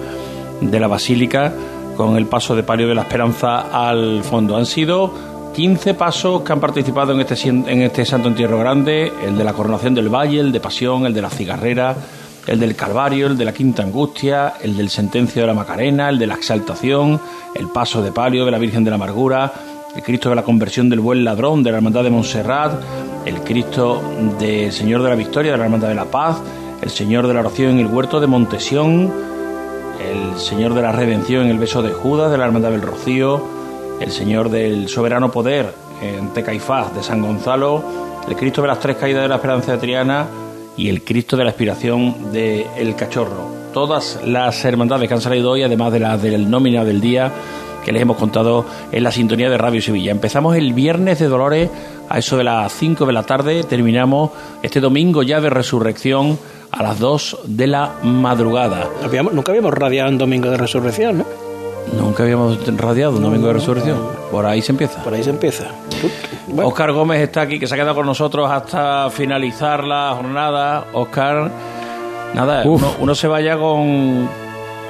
de 0.60 0.80
la 0.80 0.86
basílica, 0.86 1.52
con 2.00 2.16
el 2.16 2.24
paso 2.24 2.56
de 2.56 2.62
palio 2.62 2.88
de 2.88 2.94
la 2.94 3.02
esperanza 3.02 3.88
al 3.88 4.24
fondo. 4.24 4.56
Han 4.56 4.64
sido 4.64 5.12
15 5.54 5.92
pasos 5.92 6.40
que 6.40 6.50
han 6.50 6.58
participado 6.58 7.12
en 7.12 7.20
este, 7.20 7.46
en 7.46 7.82
este 7.82 8.06
Santo 8.06 8.28
Entierro 8.28 8.58
Grande, 8.58 9.12
el 9.22 9.36
de 9.36 9.44
la 9.44 9.52
coronación 9.52 9.94
del 9.94 10.08
Valle, 10.08 10.40
el 10.40 10.50
de 10.50 10.60
Pasión, 10.60 11.04
el 11.04 11.12
de 11.12 11.20
la 11.20 11.28
Cigarrera, 11.28 11.94
el 12.46 12.58
del 12.58 12.74
Calvario, 12.74 13.26
el 13.26 13.36
de 13.36 13.44
la 13.44 13.52
Quinta 13.52 13.82
Angustia, 13.82 14.54
el 14.62 14.78
del 14.78 14.88
Sentencio 14.88 15.42
de 15.42 15.48
la 15.48 15.52
Macarena, 15.52 16.08
el 16.08 16.18
de 16.18 16.26
la 16.26 16.36
Exaltación, 16.36 17.20
el 17.54 17.68
paso 17.68 18.00
de 18.00 18.12
palio 18.12 18.46
de 18.46 18.50
la 18.50 18.58
Virgen 18.58 18.82
de 18.82 18.88
la 18.88 18.96
Amargura, 18.96 19.52
el 19.94 20.02
Cristo 20.02 20.30
de 20.30 20.36
la 20.36 20.42
Conversión 20.42 20.88
del 20.88 21.00
Buen 21.00 21.22
Ladrón 21.22 21.62
de 21.62 21.70
la 21.70 21.76
Hermandad 21.76 22.04
de 22.04 22.10
Montserrat, 22.10 22.80
el 23.26 23.42
Cristo 23.42 24.00
del 24.38 24.72
Señor 24.72 25.02
de 25.02 25.10
la 25.10 25.16
Victoria 25.16 25.52
de 25.52 25.58
la 25.58 25.64
Hermandad 25.64 25.88
de 25.88 25.96
la 25.96 26.06
Paz, 26.06 26.40
el 26.80 26.88
Señor 26.88 27.26
de 27.26 27.34
la 27.34 27.40
Oración 27.40 27.72
en 27.72 27.80
el 27.80 27.88
Huerto 27.88 28.20
de 28.20 28.26
Montesión, 28.26 29.12
el 30.00 30.38
Señor 30.38 30.74
de 30.74 30.82
la 30.82 30.92
Redención 30.92 31.44
en 31.44 31.50
el 31.50 31.58
Beso 31.58 31.82
de 31.82 31.92
Judas 31.92 32.30
de 32.30 32.38
la 32.38 32.46
Hermandad 32.46 32.70
del 32.70 32.82
Rocío, 32.82 33.42
el 34.00 34.10
Señor 34.10 34.50
del 34.50 34.88
Soberano 34.88 35.30
Poder 35.30 35.72
en 36.02 36.32
Tecaifás 36.32 36.94
de 36.94 37.02
San 37.02 37.22
Gonzalo, 37.22 37.84
el 38.28 38.36
Cristo 38.36 38.62
de 38.62 38.68
las 38.68 38.80
Tres 38.80 38.96
Caídas 38.96 39.22
de 39.22 39.28
la 39.28 39.36
Esperanza 39.36 39.72
de 39.72 39.78
Triana 39.78 40.26
y 40.76 40.88
el 40.88 41.04
Cristo 41.04 41.36
de 41.36 41.44
la 41.44 41.50
Expiración 41.50 42.32
de 42.32 42.66
El 42.76 42.96
Cachorro. 42.96 43.50
Todas 43.74 44.20
las 44.24 44.64
hermandades 44.64 45.08
que 45.08 45.14
han 45.14 45.20
salido 45.20 45.50
hoy, 45.50 45.62
además 45.62 45.92
de 45.92 46.00
las 46.00 46.22
del 46.22 46.50
nómina 46.50 46.84
del 46.84 47.00
día 47.00 47.30
que 47.84 47.92
les 47.92 48.02
hemos 48.02 48.16
contado 48.16 48.66
en 48.92 49.02
la 49.02 49.10
sintonía 49.10 49.48
de 49.48 49.58
Radio 49.58 49.80
Sevilla. 49.80 50.12
Empezamos 50.12 50.56
el 50.56 50.72
viernes 50.72 51.18
de 51.18 51.28
Dolores 51.28 51.70
a 52.08 52.18
eso 52.18 52.36
de 52.36 52.44
las 52.44 52.72
5 52.72 53.06
de 53.06 53.12
la 53.12 53.22
tarde, 53.22 53.62
terminamos 53.64 54.30
este 54.62 54.80
domingo 54.80 55.22
ya 55.22 55.40
de 55.40 55.50
resurrección 55.50 56.38
a 56.72 56.82
las 56.82 56.98
2 56.98 57.38
de 57.44 57.66
la 57.66 57.92
madrugada. 58.02 58.88
Habíamos- 59.04 59.32
nunca 59.34 59.52
habíamos 59.52 59.74
radiado 59.74 60.08
en 60.08 60.18
Domingo 60.18 60.50
de 60.50 60.56
Resurrección, 60.56 61.18
¿no? 61.18 61.24
Nunca 61.98 62.22
habíamos 62.22 62.58
radiado 62.76 63.16
un 63.16 63.22
domingo 63.22 63.48
de 63.48 63.54
resurrección. 63.54 63.98
Por 64.30 64.46
ahí 64.46 64.62
se 64.62 64.70
empieza. 64.70 65.02
Por 65.02 65.12
ahí 65.12 65.24
se 65.24 65.30
empieza. 65.30 65.64
Oscar 66.62 66.92
Gómez 66.92 67.20
está 67.20 67.40
aquí, 67.42 67.58
que 67.58 67.66
se 67.66 67.74
ha 67.74 67.78
quedado 67.78 67.94
con 67.96 68.06
nosotros 68.06 68.48
hasta 68.50 69.10
finalizar 69.10 69.82
la 69.82 70.12
jornada. 70.16 70.84
Oscar, 70.92 71.50
nada, 72.34 72.62
uno, 72.64 72.92
uno 73.00 73.14
se 73.14 73.26
vaya 73.26 73.56
con... 73.58 74.28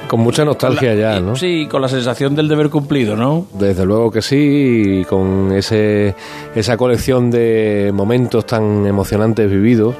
Con 0.07 0.19
mucha 0.19 0.43
nostalgia 0.43 0.93
ya, 0.93 1.19
¿no? 1.21 1.35
Sí, 1.37 1.67
con 1.71 1.81
la 1.81 1.87
sensación 1.87 2.35
del 2.35 2.49
deber 2.49 2.69
cumplido, 2.69 3.15
¿no? 3.15 3.45
Desde 3.53 3.85
luego 3.85 4.11
que 4.11 4.21
sí, 4.21 4.99
y 5.01 5.05
con 5.05 5.51
ese, 5.53 6.13
esa 6.53 6.75
colección 6.75 7.31
de 7.31 7.91
momentos 7.93 8.45
tan 8.45 8.85
emocionantes 8.85 9.49
vividos 9.49 9.95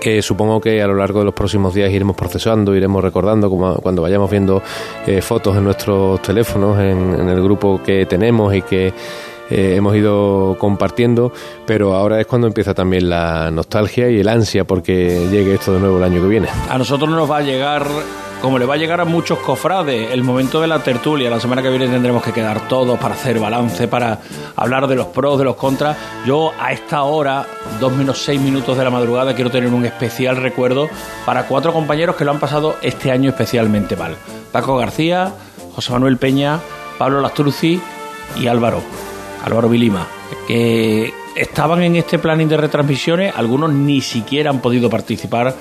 que 0.00 0.20
supongo 0.22 0.60
que 0.60 0.82
a 0.82 0.86
lo 0.86 0.94
largo 0.94 1.20
de 1.20 1.26
los 1.26 1.34
próximos 1.34 1.74
días 1.74 1.90
iremos 1.90 2.16
procesando, 2.16 2.74
iremos 2.74 3.02
recordando 3.02 3.48
como 3.48 3.76
cuando 3.76 4.02
vayamos 4.02 4.30
viendo 4.30 4.62
eh, 5.06 5.20
fotos 5.20 5.56
en 5.56 5.64
nuestros 5.64 6.20
teléfonos, 6.22 6.78
en, 6.78 7.28
el 7.28 7.42
grupo 7.42 7.80
que 7.84 8.06
tenemos 8.06 8.54
y 8.54 8.62
que 8.62 8.88
eh, 8.88 9.74
hemos 9.76 9.94
ido 9.94 10.56
compartiendo, 10.58 11.32
pero 11.66 11.94
ahora 11.94 12.20
es 12.20 12.26
cuando 12.26 12.46
empieza 12.46 12.74
también 12.74 13.08
la 13.08 13.50
nostalgia 13.50 14.08
y 14.10 14.18
el 14.18 14.28
ansia 14.28 14.64
porque 14.64 15.28
llegue 15.30 15.54
esto 15.54 15.74
de 15.74 15.80
nuevo 15.80 15.98
el 15.98 16.04
año 16.04 16.22
que 16.22 16.28
viene. 16.28 16.48
A 16.68 16.78
nosotros 16.78 17.10
nos 17.10 17.30
va 17.30 17.38
a 17.38 17.42
llegar, 17.42 17.86
como 18.42 18.58
le 18.58 18.66
va 18.66 18.74
a 18.74 18.76
llegar 18.76 19.00
a 19.00 19.04
muchos 19.04 19.38
cofrades, 19.38 20.10
el 20.10 20.24
momento 20.24 20.60
de 20.60 20.66
la 20.66 20.80
tertulia. 20.80 21.30
La 21.30 21.38
semana 21.38 21.62
que 21.62 21.70
viene 21.70 21.86
tendremos 21.86 22.24
que 22.24 22.32
quedar 22.32 22.66
todos 22.66 22.98
para 22.98 23.14
hacer 23.14 23.38
balance, 23.38 23.86
para 23.86 24.18
hablar 24.56 24.88
de 24.88 24.96
los 24.96 25.06
pros, 25.06 25.38
de 25.38 25.44
los 25.44 25.54
contras. 25.54 25.96
Yo 26.26 26.52
a 26.60 26.72
esta 26.72 27.04
hora, 27.04 27.46
dos 27.78 27.92
menos 27.92 28.18
seis 28.18 28.40
minutos 28.40 28.76
de 28.76 28.82
la 28.82 28.90
madrugada, 28.90 29.36
quiero 29.36 29.48
tener 29.48 29.72
un 29.72 29.84
especial 29.84 30.38
recuerdo 30.38 30.88
para 31.24 31.46
cuatro 31.46 31.72
compañeros 31.72 32.16
que 32.16 32.24
lo 32.24 32.32
han 32.32 32.40
pasado 32.40 32.76
este 32.82 33.12
año 33.12 33.30
especialmente 33.30 33.94
mal. 33.94 34.16
Paco 34.50 34.76
García, 34.76 35.32
José 35.76 35.92
Manuel 35.92 36.16
Peña, 36.16 36.58
Pablo 36.98 37.20
Lastruzzi 37.20 37.80
y 38.40 38.48
Álvaro, 38.48 38.82
Álvaro 39.44 39.68
Vilima, 39.68 40.08
que 40.48 41.14
estaban 41.36 41.80
en 41.84 41.94
este 41.94 42.18
planning 42.18 42.48
de 42.48 42.56
retransmisiones, 42.56 43.34
algunos 43.36 43.72
ni 43.72 44.00
siquiera 44.00 44.50
han 44.50 44.60
podido 44.60 44.90
participar 44.90 45.54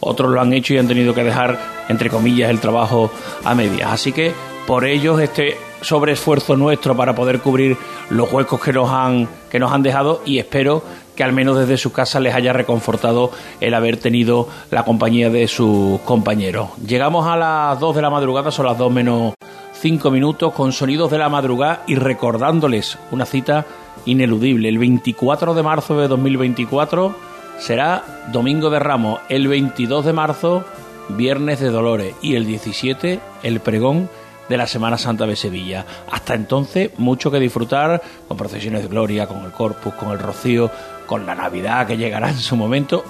otros 0.00 0.30
lo 0.30 0.40
han 0.40 0.52
hecho 0.52 0.74
y 0.74 0.78
han 0.78 0.88
tenido 0.88 1.14
que 1.14 1.24
dejar, 1.24 1.58
entre 1.88 2.10
comillas, 2.10 2.50
el 2.50 2.60
trabajo 2.60 3.10
a 3.44 3.54
medias. 3.54 3.92
Así 3.92 4.12
que 4.12 4.32
por 4.66 4.84
ellos 4.84 5.20
este 5.20 5.56
sobreesfuerzo 5.80 6.56
nuestro 6.56 6.96
para 6.96 7.14
poder 7.14 7.40
cubrir 7.40 7.76
los 8.10 8.32
huecos 8.32 8.60
que 8.60 8.72
nos 8.72 8.90
han, 8.90 9.28
que 9.50 9.58
nos 9.58 9.72
han 9.72 9.82
dejado 9.82 10.22
y 10.24 10.38
espero 10.38 10.82
que 11.14 11.24
al 11.24 11.32
menos 11.32 11.58
desde 11.58 11.76
su 11.76 11.92
casa 11.92 12.20
les 12.20 12.34
haya 12.34 12.52
reconfortado 12.52 13.30
el 13.60 13.74
haber 13.74 13.96
tenido 13.96 14.48
la 14.70 14.84
compañía 14.84 15.30
de 15.30 15.48
sus 15.48 16.00
compañeros. 16.00 16.70
Llegamos 16.86 17.26
a 17.26 17.36
las 17.36 17.80
2 17.80 17.96
de 17.96 18.02
la 18.02 18.10
madrugada, 18.10 18.50
son 18.50 18.66
las 18.66 18.76
2 18.76 18.92
menos 18.92 19.34
5 19.80 20.10
minutos, 20.10 20.52
con 20.52 20.72
sonidos 20.72 21.10
de 21.10 21.18
la 21.18 21.28
madrugada 21.28 21.82
y 21.86 21.94
recordándoles 21.94 22.98
una 23.10 23.24
cita 23.24 23.64
ineludible. 24.04 24.68
El 24.68 24.78
24 24.78 25.54
de 25.54 25.62
marzo 25.62 25.98
de 25.98 26.08
2024 26.08 27.14
será 27.58 28.04
Domingo 28.32 28.70
de 28.70 28.78
Ramos, 28.78 29.20
el 29.28 29.48
22 29.48 30.04
de 30.04 30.12
marzo 30.12 30.64
Viernes 31.08 31.60
de 31.60 31.70
Dolores 31.70 32.14
y 32.20 32.34
el 32.34 32.46
17 32.46 33.20
el 33.42 33.60
pregón 33.60 34.08
de 34.48 34.56
la 34.56 34.66
Semana 34.66 34.98
Santa 34.98 35.26
de 35.26 35.36
Sevilla. 35.36 35.84
Hasta 36.10 36.34
entonces, 36.34 36.90
mucho 36.98 37.30
que 37.30 37.40
disfrutar 37.40 38.02
con 38.28 38.36
procesiones 38.36 38.82
de 38.82 38.88
gloria, 38.88 39.26
con 39.26 39.44
el 39.44 39.52
Corpus, 39.52 39.94
con 39.94 40.10
el 40.10 40.18
Rocío, 40.18 40.70
con 41.06 41.26
la 41.26 41.34
Navidad 41.34 41.86
que 41.86 41.96
llegará 41.96 42.28
en 42.30 42.38
su 42.38 42.56
momento, 42.56 43.04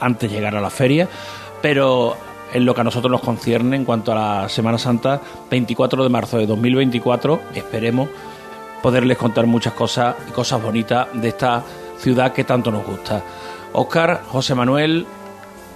antes 0.00 0.30
de 0.30 0.36
llegar 0.36 0.56
a 0.56 0.60
la 0.60 0.70
feria, 0.70 1.08
pero 1.60 2.16
en 2.52 2.64
lo 2.64 2.74
que 2.74 2.80
a 2.80 2.84
nosotros 2.84 3.10
nos 3.10 3.20
concierne 3.20 3.76
en 3.76 3.84
cuanto 3.84 4.12
a 4.12 4.42
la 4.42 4.48
Semana 4.48 4.78
Santa, 4.78 5.20
24 5.50 6.02
de 6.02 6.08
marzo 6.08 6.38
de 6.38 6.46
2024, 6.46 7.40
esperemos 7.54 8.08
poderles 8.82 9.16
contar 9.16 9.46
muchas 9.46 9.72
cosas 9.72 10.16
y 10.28 10.32
cosas 10.32 10.60
bonitas 10.62 11.08
de 11.14 11.28
esta 11.28 11.62
ciudad 11.98 12.32
que 12.32 12.44
tanto 12.44 12.70
nos 12.70 12.84
gusta. 12.84 13.22
Óscar, 13.72 14.22
José 14.28 14.54
Manuel, 14.54 15.06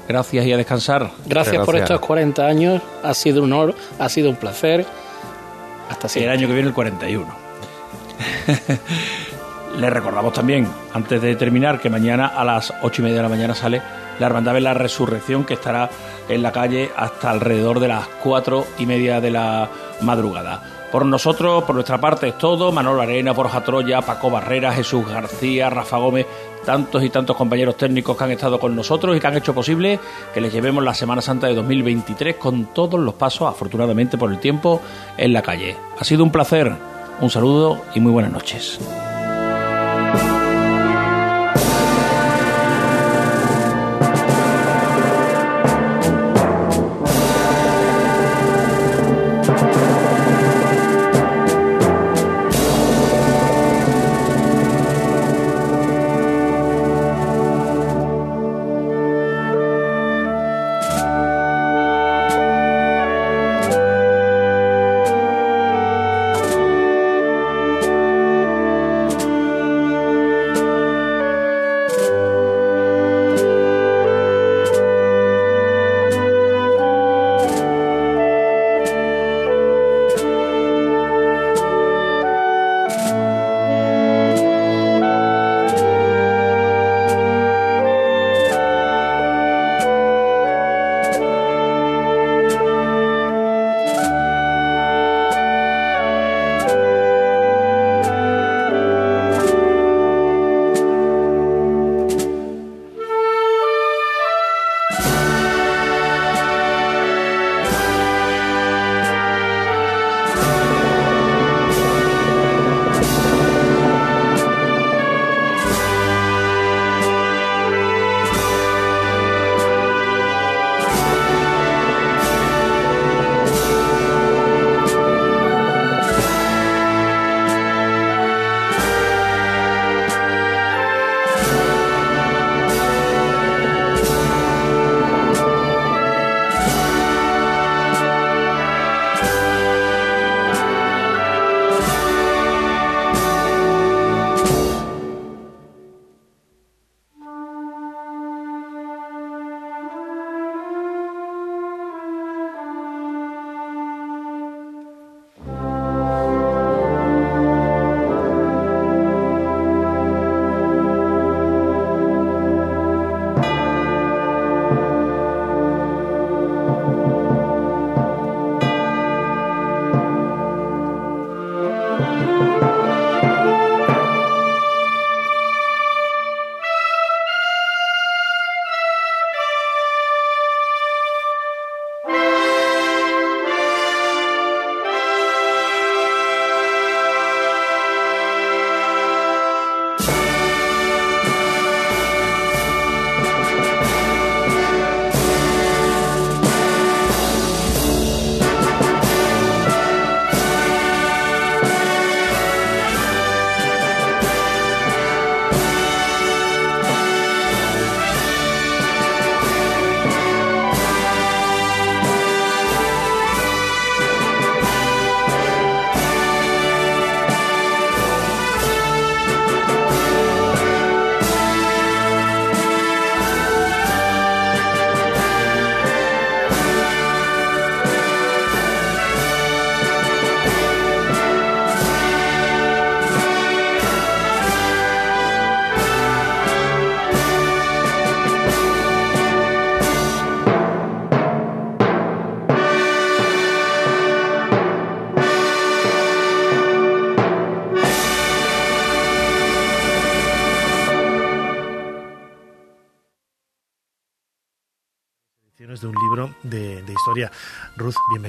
gracias 0.07 0.47
y 0.47 0.53
a 0.53 0.57
descansar. 0.57 1.11
Gracias, 1.27 1.65
por 1.65 1.77
estos 1.77 2.01
40 2.01 2.47
años, 2.47 2.83
ha 3.03 3.15
sido 3.15 3.43
un 3.43 3.53
honor, 3.53 3.75
ha 3.99 4.09
sido 4.09 4.31
un 4.31 4.37
placer. 4.37 4.87
Hasta 5.91 6.09
siempre. 6.09 6.33
El 6.33 6.39
año 6.39 6.49
que 6.49 6.55
viene 6.55 6.69
el 6.69 6.75
41. 6.75 7.27
Les 9.79 9.93
recordamos 9.93 10.33
también, 10.33 10.67
antes 10.95 11.21
de 11.21 11.37
terminar, 11.37 11.81
que 11.81 11.91
mañana 11.91 12.27
a 12.29 12.45
las 12.45 12.73
ocho 12.83 13.03
y 13.03 13.05
media 13.05 13.19
de 13.19 13.23
la 13.23 13.29
mañana 13.29 13.55
sale 13.55 13.83
la 14.19 14.27
Hermandad 14.27 14.55
de 14.55 14.63
la 14.63 14.75
Resurrección, 14.75 15.45
que 15.45 15.55
estará 15.55 15.91
en 16.29 16.43
la 16.43 16.53
calle 16.53 16.91
hasta 16.97 17.31
alrededor 17.31 17.81
de 17.81 17.89
las 17.89 18.07
cuatro 18.23 18.67
y 18.79 18.87
media 18.87 19.21
de 19.21 19.31
la 19.31 19.69
madrugada. 20.01 20.76
Por 20.91 21.05
nosotros, 21.05 21.65
por 21.65 21.75
nuestra 21.75 22.01
parte, 22.01 22.29
es 22.29 22.39
todo. 22.39 22.73
Manolo 22.73 23.03
Arena, 23.03 23.33
Borja 23.33 23.63
Troya, 23.63 24.01
Paco 24.03 24.31
Barrera, 24.31 24.73
Jesús 24.73 25.07
García, 25.07 25.69
Rafa 25.69 25.99
Gómez, 25.99 26.27
tantos 26.65 27.03
y 27.03 27.11
tantos 27.11 27.37
compañeros 27.37 27.77
técnicos 27.77 28.17
que 28.17 28.25
han 28.25 28.31
estado 28.31 28.59
con 28.59 28.75
nosotros 28.75 29.17
y 29.17 29.21
que 29.21 29.27
han 29.27 29.37
hecho 29.37 29.55
posible 29.55 29.99
que 30.33 30.41
les 30.41 30.53
llevemos 30.53 30.83
la 30.85 30.95
Semana 30.95 31.21
Santa 31.21 31.49
de 31.49 31.55
2023 31.55 32.37
con 32.37 32.67
todos 32.67 33.01
los 33.01 33.15
pasos, 33.15 33.49
afortunadamente 33.49 34.17
por 34.17 34.31
el 34.31 34.39
tiempo, 34.39 34.81
en 35.17 35.33
la 35.33 35.43
calle. 35.43 35.77
Ha 35.99 36.05
sido 36.05 36.23
un 36.23 36.31
placer. 36.31 36.73
Un 37.21 37.31
saludo 37.31 37.81
y 37.95 38.01
muy 38.01 38.13
buenas 38.13 38.31
noches. 38.31 38.79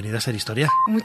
Bienvenida 0.08 0.18
a 0.18 0.20
Ser 0.20 0.34
Historia. 0.34 0.68